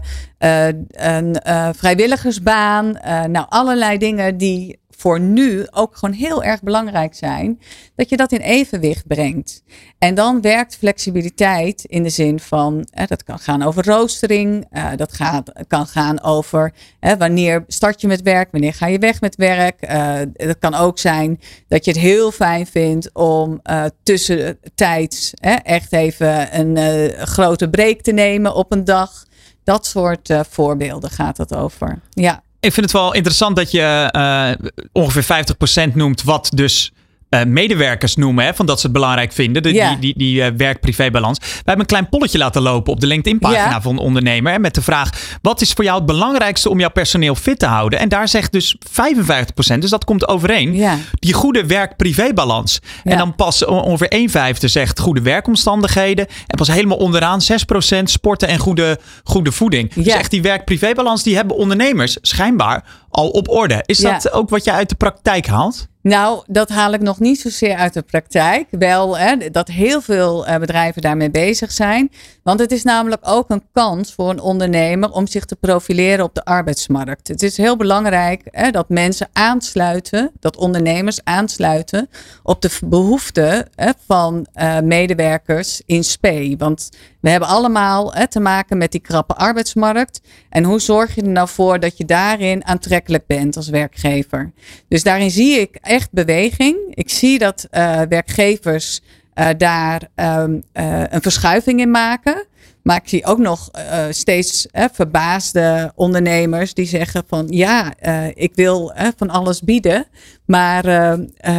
een 0.91 1.37
vrijwilligersbaan. 1.77 2.99
nou, 3.31 3.47
allerlei 3.49 3.99
dingen 3.99 4.37
die 4.37 4.79
voor 4.97 5.21
nu 5.21 5.67
ook 5.71 5.97
gewoon 5.97 6.15
heel 6.15 6.43
erg 6.43 6.63
belangrijk 6.63 7.15
zijn, 7.15 7.61
dat 7.95 8.09
je 8.09 8.17
dat 8.17 8.33
in 8.33 8.41
evenwicht 8.41 9.07
brengt. 9.07 9.63
En 9.99 10.15
dan 10.15 10.41
werkt 10.41 10.77
flexibiliteit 10.77 11.85
in 11.85 12.03
de 12.03 12.09
zin 12.09 12.41
van, 12.41 12.87
dat 13.07 13.23
kan 13.23 13.39
gaan 13.39 13.63
over 13.63 13.85
roostering, 13.85 14.67
eh, 14.71 14.89
dat 14.97 15.13
gaat, 15.13 15.53
kan 15.69 15.87
gaan 15.87 16.23
over 16.23 16.73
wanneer 17.19 17.65
start 17.67 18.01
je 18.01 18.07
met 18.07 18.23
werk, 18.23 18.51
wanneer 18.51 18.75
ga 18.75 18.87
je 18.87 18.99
weg 18.99 19.21
met 19.21 19.37
werk. 19.37 19.91
Uh, 19.91 20.19
dat 20.33 20.59
kan 20.59 20.75
ook 20.75 20.99
zijn 20.99 21.41
dat 21.69 21.85
je 21.85 21.91
het 21.91 22.01
heel 22.01 22.31
fijn 22.31 22.67
vindt 22.67 23.11
om 23.15 23.61
uh, 23.71 23.85
tussentijds 24.03 25.35
echt 25.63 25.93
even 25.93 26.59
een 26.59 27.11
grote 27.27 27.71
break 27.71 28.01
te 28.01 28.13
nemen 28.13 28.55
op 28.55 28.73
een 28.73 28.85
dag. 28.85 29.25
Dat 29.65 29.87
soort 29.87 30.35
voorbeelden 30.49 31.11
gaat 31.11 31.37
het 31.37 31.55
over. 31.55 32.01
Ja. 32.11 32.45
Ik 32.61 32.73
vind 32.73 32.87
het 32.87 32.93
wel 32.93 33.15
interessant 33.15 33.57
dat 33.57 33.71
je 33.71 34.11
uh, 34.17 34.69
ongeveer 34.93 35.45
50% 35.91 35.93
noemt, 35.95 36.23
wat 36.23 36.51
dus 36.55 36.93
uh, 37.31 37.45
medewerkers 37.45 38.17
noemen, 38.17 38.45
hè, 38.45 38.55
van 38.55 38.67
dat 38.67 38.81
ze 38.81 38.87
het 38.87 38.95
belangrijk 38.95 39.33
vinden, 39.33 39.63
de, 39.63 39.73
die, 39.73 39.99
die, 39.99 40.15
die 40.17 40.41
uh, 40.41 40.47
werk-privé-balans. 40.57 41.39
We 41.39 41.47
hebben 41.55 41.81
een 41.81 41.87
klein 41.87 42.09
polletje 42.09 42.39
laten 42.39 42.63
lopen 42.63 42.93
op 42.93 43.01
de 43.01 43.07
LinkedIn-pagina 43.07 43.71
ja. 43.71 43.81
van 43.81 43.93
een 43.93 43.99
ondernemer. 43.99 44.53
Hè, 44.53 44.59
met 44.59 44.75
de 44.75 44.83
vraag: 44.83 45.39
wat 45.43 45.61
is 45.61 45.73
voor 45.73 45.85
jou 45.85 45.97
het 45.97 46.07
belangrijkste 46.07 46.71
om 46.71 46.81
jouw 46.81 46.91
personeel 46.91 47.35
fit 47.35 47.59
te 47.59 47.67
houden? 47.67 47.99
En 47.99 48.09
daar 48.09 48.29
zegt 48.29 48.53
dus 48.53 48.77
55%, 48.79 49.79
dus 49.79 49.91
dat 49.91 50.05
komt 50.05 50.29
overeen, 50.29 50.75
ja. 50.75 50.99
die 51.19 51.33
goede 51.33 51.67
werk-privé-balans. 51.67 52.81
En 53.05 53.19
dan 53.19 53.35
pas 53.35 53.65
ongeveer 53.65 54.09
1 54.09 54.31
vijfde 54.31 54.69
zegt 54.69 55.01
goede 55.01 55.21
werkomstandigheden. 55.21 56.27
En 56.47 56.57
pas 56.57 56.69
helemaal 56.69 56.99
onderaan 56.99 57.41
6% 57.41 58.03
sporten 58.03 58.49
en 58.49 58.59
goede, 58.59 58.99
goede 59.25 59.53
voeding. 59.53 59.93
Dus 59.93 60.07
echt 60.07 60.31
die 60.31 60.43
werk-privé-balans, 60.43 61.23
die 61.23 61.37
hebben 61.37 61.57
ondernemers 61.57 62.19
schijnbaar 62.21 62.85
al 63.11 63.29
op 63.29 63.49
orde. 63.49 63.83
Is 63.87 63.99
dat 63.99 64.33
ook 64.33 64.51
wat 64.51 64.65
je 64.65 64.73
uit 64.73 64.89
de 64.89 64.95
praktijk 64.95 65.47
haalt? 65.47 65.89
Nou, 66.07 66.43
dat 66.47 66.69
haal 66.69 66.93
ik 66.93 67.01
nog 67.01 67.21
niet 67.21 67.41
zozeer 67.41 67.77
uit 67.77 67.95
de 67.95 68.03
praktijk. 68.03 68.67
Wel 68.71 69.19
hè, 69.19 69.51
dat 69.51 69.69
heel 69.69 70.01
veel 70.01 70.49
uh, 70.49 70.57
bedrijven 70.57 71.03
daarmee 71.03 71.31
bezig 71.31 71.73
zijn. 71.73 72.11
Want 72.43 72.61
het 72.61 72.73
is 72.73 72.83
namelijk 72.83 73.23
ook 73.25 73.51
een 73.51 73.63
kans 73.73 74.15
voor 74.15 74.31
een 74.31 74.41
ondernemer 74.41 75.11
om 75.11 75.27
zich 75.27 75.45
te 75.45 75.57
profileren 75.57 76.25
op 76.25 76.35
de 76.35 76.45
arbeidsmarkt. 76.45 77.29
Het 77.29 77.43
is 77.43 77.57
heel 77.57 77.77
belangrijk 77.77 78.43
hè, 78.51 78.71
dat 78.71 78.89
mensen 78.89 79.29
aansluiten, 79.33 80.31
dat 80.41 80.57
ondernemers 80.57 81.25
aansluiten 81.25 82.09
op 82.43 82.63
de 82.63 82.71
behoeften 82.85 83.69
hè, 83.75 83.91
van 84.07 84.47
uh, 84.55 84.81
medewerkers 84.81 85.83
in 85.87 86.05
SPE. 86.05 86.55
Want 86.59 86.89
we 87.27 87.33
hebben 87.33 87.49
allemaal 87.51 88.15
hè, 88.15 88.29
te 88.29 88.41
maken 88.41 88.79
met 88.79 88.93
die 88.93 89.01
krappe 89.01 89.35
arbeidsmarkt. 89.35 90.21
En 90.49 90.65
hoe 90.65 90.81
zorg 90.81 91.15
je 91.15 91.23
er 91.23 91.29
nou 91.29 91.49
voor 91.49 91.81
dat 91.81 91.99
je 91.99 92.05
daarin 92.05 92.65
aantrekkelijk 92.65 93.27
bent 93.27 93.57
als 93.57 93.69
werkgever? 93.69 94.53
Dus 94.89 95.03
daarin 95.03 95.31
zie 95.31 95.61
ik 95.61 95.79
echt 95.81 96.13
beweging. 96.13 96.77
Ik 96.91 97.11
zie 97.11 97.39
dat 97.39 97.67
uh, 97.71 98.01
werkgevers 98.09 99.01
uh, 99.35 99.49
daar 99.57 100.03
um, 100.15 100.63
uh, 100.75 101.03
een 101.09 101.23
verschuiving 101.23 101.81
in 101.81 101.91
maken. 101.91 102.47
Maar 102.83 102.97
ik 102.97 103.09
zie 103.09 103.25
ook 103.25 103.39
nog 103.39 103.71
steeds 104.11 104.67
verbaasde 104.93 105.93
ondernemers 105.95 106.75
die 106.75 106.87
zeggen 106.87 107.25
van 107.27 107.47
ja, 107.49 107.93
ik 108.35 108.55
wil 108.55 108.93
van 109.17 109.31
alles 109.31 109.61
bieden. 109.63 110.07
Maar 110.45 111.17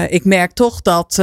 ik 0.09 0.25
merk 0.25 0.51
toch 0.51 0.81
dat 0.81 1.21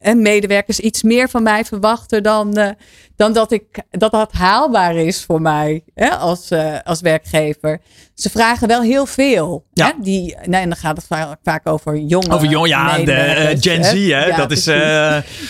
medewerkers 0.00 0.80
iets 0.80 1.02
meer 1.02 1.28
van 1.28 1.42
mij 1.42 1.64
verwachten 1.64 2.22
dan, 2.22 2.74
dan 3.18 3.32
dat, 3.32 3.52
ik, 3.52 3.82
dat 3.90 4.12
dat 4.12 4.32
haalbaar 4.32 4.96
is 4.96 5.24
voor 5.24 5.42
mij 5.42 5.82
hè, 5.94 6.08
als, 6.08 6.50
als 6.84 7.00
werkgever. 7.00 7.80
Ze 8.14 8.30
vragen 8.30 8.68
wel 8.68 8.82
heel 8.82 9.06
veel. 9.06 9.64
Ja. 9.72 9.86
Hè? 9.86 9.92
Die, 10.02 10.36
nee, 10.44 10.60
en 10.60 10.68
dan 10.68 10.78
gaat 10.78 10.96
het 10.96 11.06
vaak, 11.42 11.68
over 11.68 11.96
jonge 11.96 12.30
Over 12.30 12.48
jong, 12.48 12.68
ja, 12.68 12.98
de 12.98 13.56
Gen 13.60 13.84
Z, 13.84 13.92
hè? 13.92 14.26
Ja, 14.26 14.36
dat 14.36 14.50
is... 14.50 14.64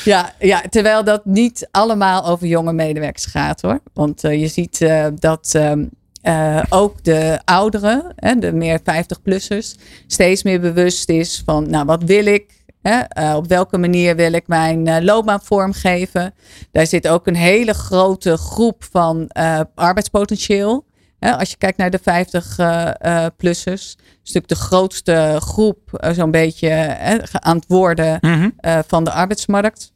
Ja, 0.04 0.34
ja, 0.38 0.62
terwijl 0.70 1.04
dat 1.04 1.24
niet 1.24 1.68
allemaal 1.70 2.26
over 2.26 2.46
jonge 2.46 2.72
medewerkers 2.72 3.26
gaat 3.26 3.60
hoor. 3.60 3.80
Want 3.92 4.20
je 4.20 4.48
ziet 4.48 4.88
dat 5.14 5.54
uh, 6.22 6.62
ook 6.68 7.04
de 7.04 7.40
ouderen, 7.44 8.14
de 8.38 8.52
meer 8.52 8.80
50-plussers, 8.80 9.74
steeds 10.06 10.42
meer 10.42 10.60
bewust 10.60 11.08
is 11.08 11.42
van, 11.44 11.70
nou, 11.70 11.84
wat 11.84 12.02
wil 12.02 12.26
ik? 12.26 12.57
Hè? 12.82 13.34
op 13.36 13.46
welke 13.46 13.78
manier 13.78 14.16
wil 14.16 14.32
ik 14.32 14.46
mijn 14.46 15.04
loopbaan 15.04 15.42
vormgeven? 15.42 16.34
Daar 16.72 16.86
zit 16.86 17.08
ook 17.08 17.26
een 17.26 17.36
hele 17.36 17.74
grote 17.74 18.36
groep 18.36 18.84
van 18.90 19.30
arbeidspotentieel. 19.74 20.86
Hè, 21.18 21.36
als 21.36 21.50
je 21.50 21.56
kijkt 21.56 21.78
naar 21.78 21.90
de 21.90 22.00
50-plussers, 22.00 23.96
uh, 23.98 24.06
is 24.24 24.32
natuurlijk 24.32 24.48
de 24.48 24.54
grootste 24.54 25.36
groep 25.40 25.98
uh, 26.04 26.10
zo'n 26.10 26.30
beetje 26.30 26.96
aan 27.32 27.56
het 27.56 27.64
worden 27.68 28.18
Mhm. 28.20 28.50
uh, 28.60 28.78
van 28.86 29.04
de 29.04 29.12
arbeidsmarkt. 29.12 29.92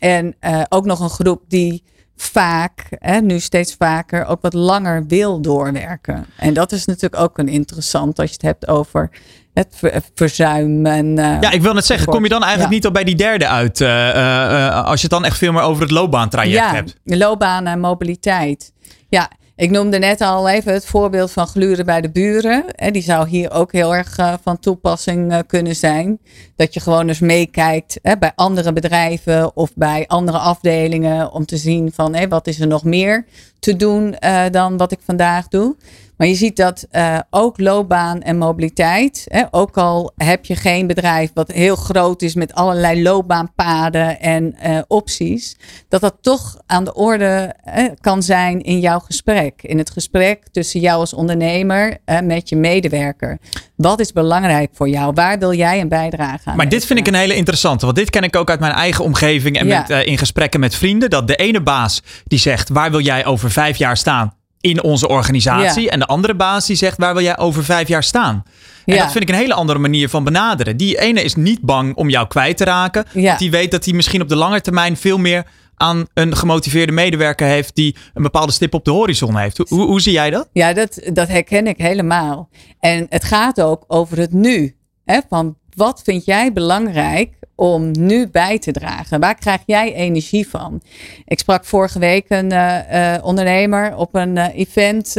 En 0.00 0.34
uh, 0.40 0.62
ook 0.68 0.84
nog 0.84 1.00
een 1.00 1.10
groep 1.10 1.42
die 1.48 1.84
vaak, 2.16 2.86
hè, 2.90 3.20
nu 3.20 3.40
steeds 3.40 3.74
vaker, 3.74 4.24
ook 4.26 4.40
wat 4.40 4.52
langer 4.54 5.06
wil 5.06 5.40
doorwerken. 5.40 6.26
En 6.36 6.54
dat 6.54 6.72
is 6.72 6.84
natuurlijk 6.84 7.22
ook 7.22 7.38
een 7.38 7.48
interessant 7.48 8.18
als 8.18 8.28
je 8.28 8.34
het 8.34 8.42
hebt 8.42 8.68
over 8.68 9.10
het 9.56 9.68
ver 9.70 10.02
verzuim. 10.14 10.86
En, 10.86 11.06
uh, 11.06 11.40
ja, 11.40 11.50
ik 11.50 11.62
wil 11.62 11.74
net 11.74 11.86
zeggen, 11.86 12.06
kom 12.06 12.22
je 12.22 12.28
dan 12.28 12.42
eigenlijk 12.42 12.70
ja. 12.70 12.76
niet 12.76 12.86
al 12.86 12.92
bij 12.92 13.04
die 13.04 13.14
derde 13.14 13.48
uit? 13.48 13.80
Uh, 13.80 14.84
als 14.84 15.00
je 15.00 15.06
het 15.06 15.10
dan 15.10 15.24
echt 15.24 15.38
veel 15.38 15.52
meer 15.52 15.62
over 15.62 15.82
het 15.82 15.90
loopbaantraject 15.90 16.54
ja, 16.54 16.74
hebt. 16.74 16.96
loopbaan 17.04 17.66
en 17.66 17.80
mobiliteit. 17.80 18.72
Ja, 19.08 19.30
ik 19.56 19.70
noemde 19.70 19.98
net 19.98 20.20
al 20.20 20.48
even 20.48 20.72
het 20.72 20.86
voorbeeld 20.86 21.32
van 21.32 21.46
gluren 21.46 21.86
bij 21.86 22.00
de 22.00 22.10
buren. 22.10 22.64
Die 22.92 23.02
zou 23.02 23.28
hier 23.28 23.50
ook 23.50 23.72
heel 23.72 23.94
erg 23.94 24.16
van 24.42 24.58
toepassing 24.58 25.46
kunnen 25.46 25.76
zijn. 25.76 26.18
Dat 26.56 26.74
je 26.74 26.80
gewoon 26.80 27.08
eens 27.08 27.20
meekijkt 27.20 28.00
bij 28.02 28.32
andere 28.34 28.72
bedrijven 28.72 29.56
of 29.56 29.70
bij 29.74 30.04
andere 30.06 30.38
afdelingen. 30.38 31.32
Om 31.32 31.46
te 31.46 31.56
zien 31.56 31.92
van 31.94 32.14
hé, 32.14 32.28
wat 32.28 32.46
is 32.46 32.60
er 32.60 32.66
nog 32.66 32.84
meer 32.84 33.26
te 33.58 33.76
doen 33.76 34.16
dan 34.50 34.76
wat 34.76 34.92
ik 34.92 35.00
vandaag 35.04 35.48
doe. 35.48 35.76
Maar 36.16 36.26
je 36.26 36.34
ziet 36.34 36.56
dat 36.56 36.86
uh, 36.92 37.18
ook 37.30 37.60
loopbaan 37.60 38.22
en 38.22 38.38
mobiliteit, 38.38 39.24
hè, 39.28 39.42
ook 39.50 39.76
al 39.76 40.12
heb 40.16 40.44
je 40.44 40.56
geen 40.56 40.86
bedrijf 40.86 41.30
wat 41.34 41.52
heel 41.52 41.76
groot 41.76 42.22
is 42.22 42.34
met 42.34 42.54
allerlei 42.54 43.02
loopbaanpaden 43.02 44.20
en 44.20 44.56
uh, 44.66 44.78
opties, 44.88 45.56
dat 45.88 46.00
dat 46.00 46.16
toch 46.20 46.56
aan 46.66 46.84
de 46.84 46.94
orde 46.94 47.54
uh, 47.76 47.84
kan 48.00 48.22
zijn 48.22 48.62
in 48.62 48.80
jouw 48.80 48.98
gesprek. 48.98 49.62
In 49.62 49.78
het 49.78 49.90
gesprek 49.90 50.42
tussen 50.50 50.80
jou 50.80 51.00
als 51.00 51.14
ondernemer 51.14 51.96
met 52.22 52.48
je 52.48 52.56
medewerker. 52.56 53.38
Wat 53.76 54.00
is 54.00 54.12
belangrijk 54.12 54.70
voor 54.72 54.88
jou? 54.88 55.12
Waar 55.14 55.38
wil 55.38 55.52
jij 55.52 55.80
een 55.80 55.88
bijdrage 55.88 56.50
aan? 56.50 56.56
Maar 56.56 56.68
dit 56.68 56.84
vind 56.84 56.98
ik 56.98 57.06
een 57.06 57.14
hele 57.14 57.34
interessante, 57.34 57.84
want 57.84 57.96
dit 57.96 58.10
ken 58.10 58.22
ik 58.22 58.36
ook 58.36 58.50
uit 58.50 58.60
mijn 58.60 58.72
eigen 58.72 59.04
omgeving 59.04 59.58
en 59.58 59.66
Ja. 59.66 59.84
met, 59.88 60.06
in 60.06 60.18
gesprekken 60.18 60.60
met 60.60 60.74
vrienden. 60.74 61.10
Dat 61.10 61.28
de 61.28 61.36
ene 61.36 61.60
baas 61.60 62.02
die 62.24 62.38
zegt, 62.38 62.68
waar 62.68 62.90
wil 62.90 63.00
jij 63.00 63.26
over 63.26 63.50
vijf 63.50 63.76
jaar 63.76 63.96
staan? 63.96 64.35
In 64.66 64.82
onze 64.82 65.08
organisatie. 65.08 65.82
Ja. 65.82 65.90
En 65.90 65.98
de 65.98 66.06
andere 66.06 66.34
baas 66.34 66.66
die 66.66 66.76
zegt, 66.76 66.98
waar 66.98 67.14
wil 67.14 67.22
jij 67.22 67.38
over 67.38 67.64
vijf 67.64 67.88
jaar 67.88 68.02
staan? 68.02 68.42
En 68.84 68.94
Ja. 68.94 69.02
dat 69.02 69.12
vind 69.12 69.24
ik 69.24 69.30
een 69.30 69.40
hele 69.40 69.54
andere 69.54 69.78
manier 69.78 70.08
van 70.08 70.24
benaderen. 70.24 70.76
Die 70.76 71.00
ene 71.00 71.22
is 71.22 71.34
niet 71.34 71.60
bang 71.60 71.94
om 71.96 72.08
jou 72.08 72.26
kwijt 72.26 72.56
te 72.56 72.64
raken. 72.64 73.04
Ja. 73.12 73.22
Want 73.26 73.38
die 73.38 73.50
weet 73.50 73.70
dat 73.70 73.84
hij 73.84 73.94
misschien 73.94 74.22
op 74.22 74.28
de 74.28 74.36
lange 74.36 74.60
termijn 74.60 74.96
veel 74.96 75.18
meer 75.18 75.44
aan 75.76 76.06
een 76.14 76.36
gemotiveerde 76.36 76.92
medewerker 76.92 77.46
heeft 77.46 77.74
die 77.74 77.96
een 78.14 78.22
bepaalde 78.22 78.52
stip 78.52 78.74
op 78.74 78.84
de 78.84 78.90
horizon 78.90 79.36
heeft. 79.36 79.58
Hoe, 79.68 79.86
hoe 79.86 80.00
zie 80.00 80.12
jij 80.12 80.30
dat? 80.30 80.48
Ja, 80.52 80.72
dat, 80.72 81.00
dat 81.12 81.28
herken 81.28 81.66
ik 81.66 81.78
helemaal. 81.78 82.48
En 82.80 83.06
het 83.08 83.24
gaat 83.24 83.60
ook 83.60 83.84
over 83.86 84.18
het 84.18 84.32
nu. 84.32 84.76
Hè? 85.04 85.20
Van 85.28 85.56
wat 85.76 86.02
vind 86.04 86.24
jij 86.24 86.52
belangrijk 86.52 87.34
om 87.54 87.90
nu 87.90 88.28
bij 88.28 88.58
te 88.58 88.72
dragen? 88.72 89.20
Waar 89.20 89.34
krijg 89.34 89.60
jij 89.66 89.94
energie 89.94 90.48
van? 90.48 90.82
Ik 91.24 91.38
sprak 91.38 91.64
vorige 91.64 91.98
week 91.98 92.24
een 92.28 92.52
uh, 92.52 92.78
uh, 92.92 93.24
ondernemer 93.24 93.96
op 93.96 94.14
een 94.14 94.36
uh, 94.36 94.46
event 94.54 95.12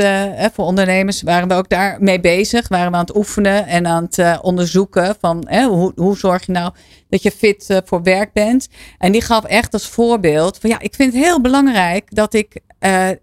voor 0.53 0.65
ondernemers. 0.65 1.21
Waren 1.21 1.47
we 1.47 1.53
ook 1.53 1.69
daar 1.69 1.97
mee 1.99 2.19
bezig? 2.19 2.67
Waren 2.67 2.91
we 2.91 2.97
aan 2.97 3.05
het 3.05 3.15
oefenen 3.15 3.67
en 3.67 3.87
aan 3.87 4.03
het 4.09 4.41
onderzoeken 4.41 5.15
van 5.19 5.47
hoe, 5.51 5.91
hoe 5.95 6.17
zorg 6.17 6.45
je 6.45 6.51
nou 6.51 6.73
dat 7.09 7.23
je 7.23 7.31
fit 7.31 7.81
voor 7.85 8.03
werk 8.03 8.33
bent? 8.33 8.67
En 8.97 9.11
die 9.11 9.21
gaf 9.21 9.43
echt 9.43 9.73
als 9.73 9.87
voorbeeld 9.87 10.57
van 10.57 10.69
ja, 10.69 10.79
ik 10.79 10.95
vind 10.95 11.13
het 11.13 11.23
heel 11.23 11.41
belangrijk 11.41 12.15
dat 12.15 12.33
ik 12.33 12.59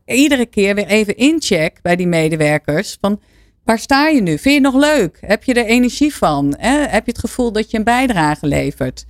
iedere 0.04 0.46
keer 0.46 0.74
weer 0.74 0.86
even 0.86 1.16
incheck 1.16 1.78
bij 1.82 1.96
die 1.96 2.08
medewerkers 2.08 2.96
van 3.00 3.20
Waar 3.64 3.78
sta 3.78 4.08
je 4.08 4.22
nu? 4.22 4.38
Vind 4.38 4.42
je 4.42 4.50
het 4.50 4.72
nog 4.72 4.82
leuk? 4.82 5.18
Heb 5.20 5.44
je 5.44 5.54
er 5.54 5.66
energie 5.66 6.14
van? 6.14 6.54
Hè? 6.58 6.78
Heb 6.78 7.06
je 7.06 7.12
het 7.12 7.20
gevoel 7.20 7.52
dat 7.52 7.70
je 7.70 7.76
een 7.78 7.84
bijdrage 7.84 8.46
levert? 8.46 9.04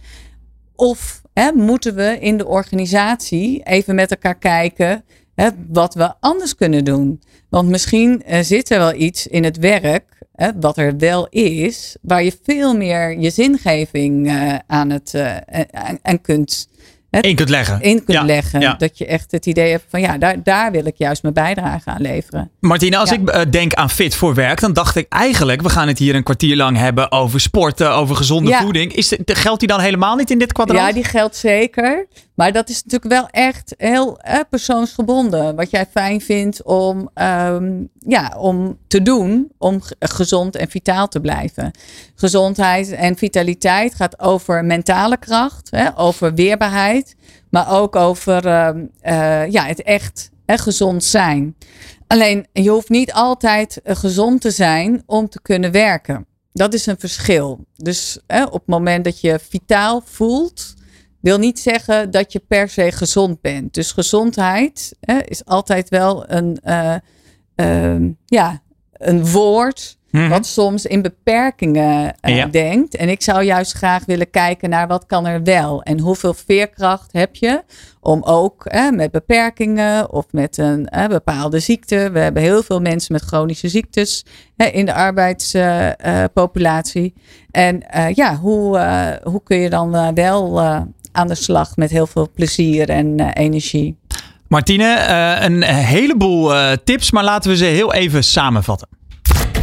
Of 0.75 1.23
hè, 1.33 1.53
moeten 1.53 1.95
we 1.95 2.19
in 2.21 2.37
de 2.37 2.47
organisatie 2.47 3.63
even 3.63 3.95
met 3.95 4.11
elkaar 4.11 4.39
kijken 4.39 5.05
hè, 5.35 5.49
wat 5.69 5.95
we 5.95 6.15
anders 6.21 6.55
kunnen 6.55 6.85
doen? 6.85 7.23
Want 7.49 7.69
misschien 7.69 8.23
uh, 8.29 8.39
zit 8.41 8.71
er 8.71 8.79
wel 8.79 8.95
iets 8.95 9.27
in 9.27 9.45
het 9.45 9.57
werk, 9.57 10.19
wat 10.61 10.79
er 10.79 10.97
wel 10.97 11.29
is, 11.29 11.97
waar 12.03 12.25
je 12.25 12.39
veel 12.43 12.77
meer 12.77 13.19
je 13.19 13.31
zingeving 13.31 14.27
uh, 14.27 14.55
aan, 14.67 14.91
het, 14.91 15.15
aan, 15.71 15.99
aan 16.03 16.21
kunt 16.21 16.69
in 17.21 17.35
kunt 17.35 17.49
leggen. 17.49 17.81
In 17.81 17.97
kunt 18.05 18.19
ja, 18.19 18.25
leggen. 18.25 18.61
Ja. 18.61 18.75
Dat 18.79 18.99
je 18.99 19.07
echt 19.07 19.31
het 19.31 19.47
idee 19.47 19.71
hebt 19.71 19.85
van 19.89 20.01
ja, 20.01 20.19
daar, 20.19 20.43
daar 20.43 20.73
wil 20.73 20.87
ik 20.87 20.95
juist 20.97 21.23
mijn 21.23 21.35
bijdrage 21.35 21.91
aan 21.91 22.01
leveren. 22.01 22.51
Martina, 22.61 22.99
als 22.99 23.11
Ja. 23.11 23.17
ik 23.17 23.35
uh, 23.35 23.41
denk 23.51 23.75
aan 23.75 23.91
fit 23.91 24.15
voor 24.15 24.35
werk, 24.35 24.61
dan 24.61 24.73
dacht 24.73 24.97
ik 24.97 25.07
eigenlijk, 25.09 25.63
we 25.63 25.69
gaan 25.69 25.89
het 25.89 25.99
hier 25.99 26.15
een 26.15 26.23
kwartier 26.23 26.57
lang 26.57 26.77
hebben 26.77 27.13
over 27.13 27.41
sporten, 27.41 27.93
over 27.93 28.17
gezonde 28.17 28.53
voeding. 28.53 28.93
Is 28.93 29.09
de, 29.09 29.35
geldt 29.35 29.61
die 29.61 29.69
dan 29.69 29.81
helemaal 29.81 30.17
niet 30.17 30.31
in 30.31 30.39
dit 30.39 30.53
kwadrant? 30.53 30.87
Ja, 30.87 30.93
die 30.93 31.05
geldt 31.05 31.37
zeker. 31.37 32.07
Maar 32.35 32.53
dat 32.53 32.69
is 32.69 32.85
natuurlijk 32.85 33.13
wel 33.13 33.29
echt 33.29 33.75
heel 33.77 34.19
persoonsgebonden. 34.51 35.57
Wat 35.57 35.71
jij 35.71 35.87
fijn 35.87 36.21
vindt 36.21 36.63
om, 36.63 37.11
ehm, 37.15 37.85
ja, 37.99 38.35
om 38.39 38.79
te 38.87 39.03
doen 39.03 39.53
om 39.59 39.81
gezond 39.99 40.57
en 40.57 40.71
vitaal 40.71 41.09
te 41.09 41.21
blijven. 41.21 41.71
Gezondheid 42.15 42.91
en 42.91 43.17
vitaliteit 43.17 43.95
gaat 43.95 44.21
over 44.21 44.65
mentale 44.65 45.17
kracht, 45.17 45.71
hè, 45.71 45.99
over 45.99 46.35
weerbaarheid. 46.35 47.17
Maar 47.51 47.73
ook 47.73 47.97
over 47.97 48.47
ehm, 48.47 48.85
eh, 49.01 49.51
ja, 49.51 49.65
het 49.65 49.83
echt 49.83 50.31
gezond 50.47 51.05
zijn. 51.05 51.57
Alleen 52.07 52.47
je 52.53 52.71
hoeft 52.71 52.89
niet 52.89 53.13
altijd 53.13 53.81
eh, 53.83 53.97
gezond 53.97 54.41
te 54.41 54.51
zijn 54.51 55.03
om 55.07 55.29
te 55.29 55.43
kunnen 55.43 55.71
werken. 55.71 56.27
Dat 56.53 56.75
is 56.75 56.87
een 56.87 56.99
verschil. 56.99 57.65
Dus 57.77 58.19
hè, 58.27 58.45
op 58.45 58.53
het 58.53 58.67
moment 58.67 59.05
dat 59.05 59.21
je 59.21 59.39
vitaal 59.49 60.03
voelt, 60.05 60.75
wil 61.25 61.39
niet 61.39 61.61
zeggen 61.61 62.11
dat 62.11 62.33
je 62.33 62.43
per 62.49 62.69
se 62.69 62.93
gezond 62.93 63.41
bent. 63.41 63.75
Dus 63.75 63.93
gezondheid 63.93 64.97
hè, 65.01 65.19
is 65.25 65.45
altijd 65.45 65.89
wel 65.89 66.31
een, 66.31 66.59
eh, 66.63 66.95
ehm, 67.55 68.11
ja, 68.27 68.63
een 68.93 69.27
woord 69.31 69.97
Mhm. 70.11 70.29
wat 70.29 70.47
soms 70.47 70.87
in 70.87 71.03
beperkingen 71.03 72.15
eh, 72.21 72.37
Ja. 72.37 72.47
denkt. 72.47 72.97
En 72.97 73.09
ik 73.09 73.23
zou 73.23 73.43
juist 73.43 73.73
graag 73.73 74.05
willen 74.05 74.31
kijken 74.31 74.71
naar 74.71 74.87
wat 74.87 75.07
kan 75.07 75.27
er 75.27 75.43
wel. 75.43 75.83
En 75.83 75.99
hoeveel 76.01 76.35
veerkracht 76.35 77.13
heb 77.13 77.37
je 77.37 77.63
om 78.01 78.23
ook 78.23 78.67
met 78.91 79.11
beperkingen 79.11 80.13
of 80.13 80.25
met 80.31 80.59
een 80.59 80.89
bepaalde 81.09 81.59
ziekte. 81.59 82.11
We 82.13 82.19
hebben 82.19 82.43
heel 82.43 82.63
veel 82.63 82.81
mensen 82.81 83.13
met 83.13 83.23
chronische 83.23 83.69
ziektes 83.69 84.25
in 84.57 84.87
de 84.87 84.95
arbeidspopulatie. 84.95 87.15
en 87.51 87.89
eh, 87.91 88.15
ja, 88.15 88.37
hoe, 88.37 88.79
hoe 89.25 89.43
kun 89.43 89.57
je 89.57 89.71
dan 89.71 90.15
wel 90.15 90.61
aan 91.15 91.29
de 91.29 91.35
slag 91.35 91.77
met 91.77 91.91
heel 91.91 92.07
veel 92.07 92.31
plezier 92.35 92.89
en 92.89 93.17
eh, 93.17 93.45
energie? 93.45 93.99
Martine, 94.49 94.95
eh, 94.95 95.45
een 95.45 95.63
heleboel 95.63 96.55
eh, 96.55 96.73
tips, 96.85 97.11
maar 97.11 97.25
laten 97.25 97.51
we 97.51 97.57
ze 97.57 97.65
heel 97.65 97.93
even 97.93 98.25
samenvatten. 98.25 98.89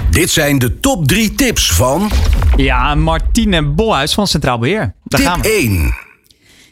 Dit 0.10 0.30
zijn 0.30 0.60
de 0.60 0.80
top 0.80 1.08
3 1.08 1.36
tips 1.36 1.72
van 1.72 2.12
Ja, 2.56 2.96
Martine 2.96 3.66
Bolhuis 3.66 4.14
van 4.14 4.28
Centraal 4.28 4.60
Beheer. 4.60 4.96
Daar 5.04 5.20
tip 5.20 5.30
gaan 5.30 5.42
we. 5.42 5.48
1. 5.48 5.94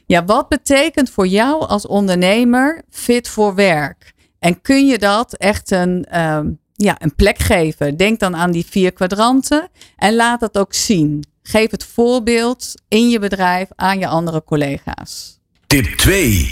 Ja, 0.05 0.25
wat 0.25 0.49
betekent 0.49 1.09
voor 1.09 1.27
jou 1.27 1.67
als 1.67 1.87
ondernemer 1.87 2.81
fit 2.89 3.29
voor 3.29 3.55
werk? 3.55 4.13
En 4.39 4.61
kun 4.61 4.87
je 4.87 4.97
dat 4.97 5.33
echt 5.33 5.71
een, 5.71 6.05
ehm, 6.09 6.47
ja, 6.73 6.95
een 6.99 7.15
plek 7.15 7.39
geven? 7.39 7.97
Denk 7.97 8.19
dan 8.19 8.35
aan 8.35 8.51
die 8.51 8.65
vier 8.69 8.91
kwadranten 8.91 9.69
en 9.95 10.15
laat 10.15 10.39
dat 10.39 10.57
ook 10.57 10.73
zien. 10.73 11.23
Geef 11.49 11.71
het 11.71 11.83
voorbeeld 11.83 12.73
in 12.87 13.09
je 13.09 13.19
bedrijf 13.19 13.69
aan 13.75 13.99
je 13.99 14.07
andere 14.07 14.43
collega's. 14.43 15.39
Tip 15.67 15.85
2. 15.85 16.51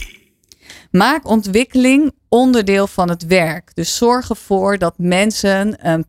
Maak 0.92 1.28
ontwikkeling 1.28 2.12
onderdeel 2.30 2.88
van 2.88 3.10
het 3.10 3.26
werk. 3.26 3.72
Dus 3.76 3.98
zorg 3.98 4.30
ervoor 4.30 4.78
dat 4.78 4.94
mensen 4.98 5.88
een, 5.90 6.06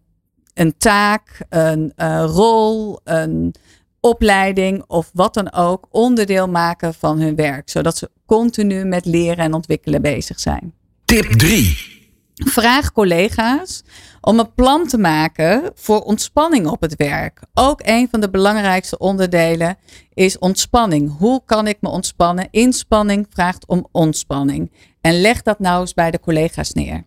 een 0.55 0.77
taak, 0.79 1.45
een 1.49 1.93
eh, 1.97 2.25
rol, 2.27 3.01
een 3.05 3.55
opleiding 4.01 4.85
of 4.87 5.11
wat 5.13 5.35
dan 5.35 5.53
ook 5.53 5.87
onderdeel 5.91 6.49
maken 6.49 6.95
van 6.95 7.21
hun 7.21 7.35
werk. 7.37 7.71
Zodat 7.71 7.97
ze 7.97 8.11
continu 8.27 8.85
met 8.85 9.05
leren 9.05 9.45
en 9.45 9.55
ontwikkelen 9.55 10.03
bezig 10.03 10.41
zijn. 10.41 10.75
Tip 11.05 11.25
3. 11.33 11.97
Vraag 12.35 12.93
collega's 12.93 13.83
om 14.21 14.39
een 14.39 14.55
plan 14.55 14.87
te 14.87 14.99
maken 14.99 15.73
voor 15.75 16.01
ontspanning 16.01 16.67
op 16.67 16.81
het 16.81 16.97
werk. 16.97 17.41
Ook 17.55 17.81
een 17.85 18.09
van 18.11 18.21
de 18.21 18.31
belangrijkste 18.31 18.99
onderdelen 18.99 19.77
is 20.15 20.39
ontspanning. 20.39 21.17
Hoe 21.19 21.43
kan 21.47 21.67
ik 21.67 21.77
me 21.81 21.89
ontspannen? 21.89 22.49
Inspanning 22.51 23.27
vraagt 23.31 23.67
om 23.67 23.87
ontspanning. 23.93 24.73
En 25.01 25.21
leg 25.21 25.43
dat 25.43 25.59
nou 25.59 25.81
eens 25.81 25.95
bij 25.95 26.11
de 26.11 26.21
collega's 26.21 26.73
neer. 26.73 27.05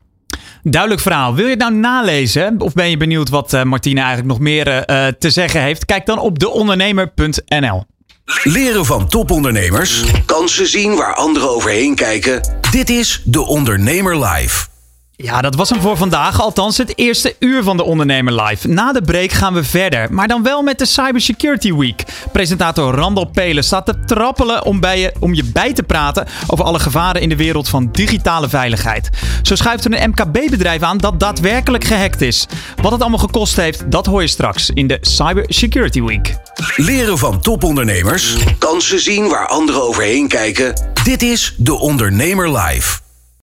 Duidelijk 0.63 1.01
verhaal. 1.01 1.35
Wil 1.35 1.45
je 1.45 1.51
het 1.51 1.59
nou 1.59 1.73
nalezen? 1.73 2.61
Of 2.61 2.73
ben 2.73 2.89
je 2.89 2.97
benieuwd 2.97 3.29
wat 3.29 3.53
eh, 3.53 3.63
Martine 3.63 3.99
eigenlijk 3.99 4.29
nog 4.29 4.39
meer 4.39 4.67
eh, 4.67 5.07
te 5.07 5.29
zeggen 5.29 5.61
heeft? 5.61 5.85
Kijk 5.85 6.05
dan 6.05 6.19
op 6.19 6.39
deondernemer.nl. 6.39 7.83
Leren 8.43 8.85
van 8.85 9.07
topondernemers. 9.07 10.03
Kansen 10.25 10.67
zien 10.67 10.95
waar 10.95 11.15
anderen 11.15 11.49
overheen 11.49 11.95
kijken. 11.95 12.41
Dit 12.71 12.89
is 12.89 13.21
De 13.25 13.45
Ondernemer 13.45 14.25
Live. 14.25 14.70
Ja, 15.21 15.41
dat 15.41 15.55
was 15.55 15.69
hem 15.69 15.81
voor 15.81 15.97
vandaag. 15.97 16.41
Althans, 16.41 16.77
het 16.77 16.97
eerste 16.97 17.35
uur 17.39 17.63
van 17.63 17.77
de 17.77 17.83
Ondernemer 17.83 18.41
Live. 18.43 18.67
Na 18.67 18.91
de 18.91 19.01
break 19.01 19.31
gaan 19.31 19.53
we 19.53 19.63
verder. 19.63 20.13
Maar 20.13 20.27
dan 20.27 20.43
wel 20.43 20.61
met 20.61 20.79
de 20.79 20.85
Cybersecurity 20.85 21.73
Week. 21.73 22.03
Presentator 22.31 22.95
Randall 22.95 23.25
Pelen 23.25 23.63
staat 23.63 23.85
te 23.85 23.99
trappelen 24.05 24.65
om, 24.65 24.79
bij 24.79 24.99
je, 24.99 25.13
om 25.19 25.33
je 25.33 25.43
bij 25.43 25.73
te 25.73 25.83
praten 25.83 26.27
over 26.47 26.65
alle 26.65 26.79
gevaren 26.79 27.21
in 27.21 27.29
de 27.29 27.35
wereld 27.35 27.69
van 27.69 27.89
digitale 27.91 28.49
veiligheid. 28.49 29.09
Zo 29.41 29.55
schuift 29.55 29.85
er 29.85 30.01
een 30.01 30.09
MKB-bedrijf 30.09 30.81
aan 30.81 30.97
dat 30.97 31.19
daadwerkelijk 31.19 31.83
gehackt 31.83 32.21
is. 32.21 32.47
Wat 32.81 32.91
het 32.91 33.01
allemaal 33.01 33.19
gekost 33.19 33.55
heeft, 33.55 33.91
dat 33.91 34.05
hoor 34.05 34.21
je 34.21 34.27
straks 34.27 34.69
in 34.69 34.87
de 34.87 34.97
Cybersecurity 35.01 36.01
Week. 36.01 36.35
Leren 36.75 37.17
van 37.17 37.41
topondernemers. 37.41 38.35
Kansen 38.57 38.99
zien 38.99 39.29
waar 39.29 39.47
anderen 39.47 39.83
overheen 39.83 40.27
kijken. 40.27 40.73
Dit 41.03 41.21
is 41.21 41.55
De 41.57 41.79
Ondernemer 41.79 42.57
Live. 42.57 43.10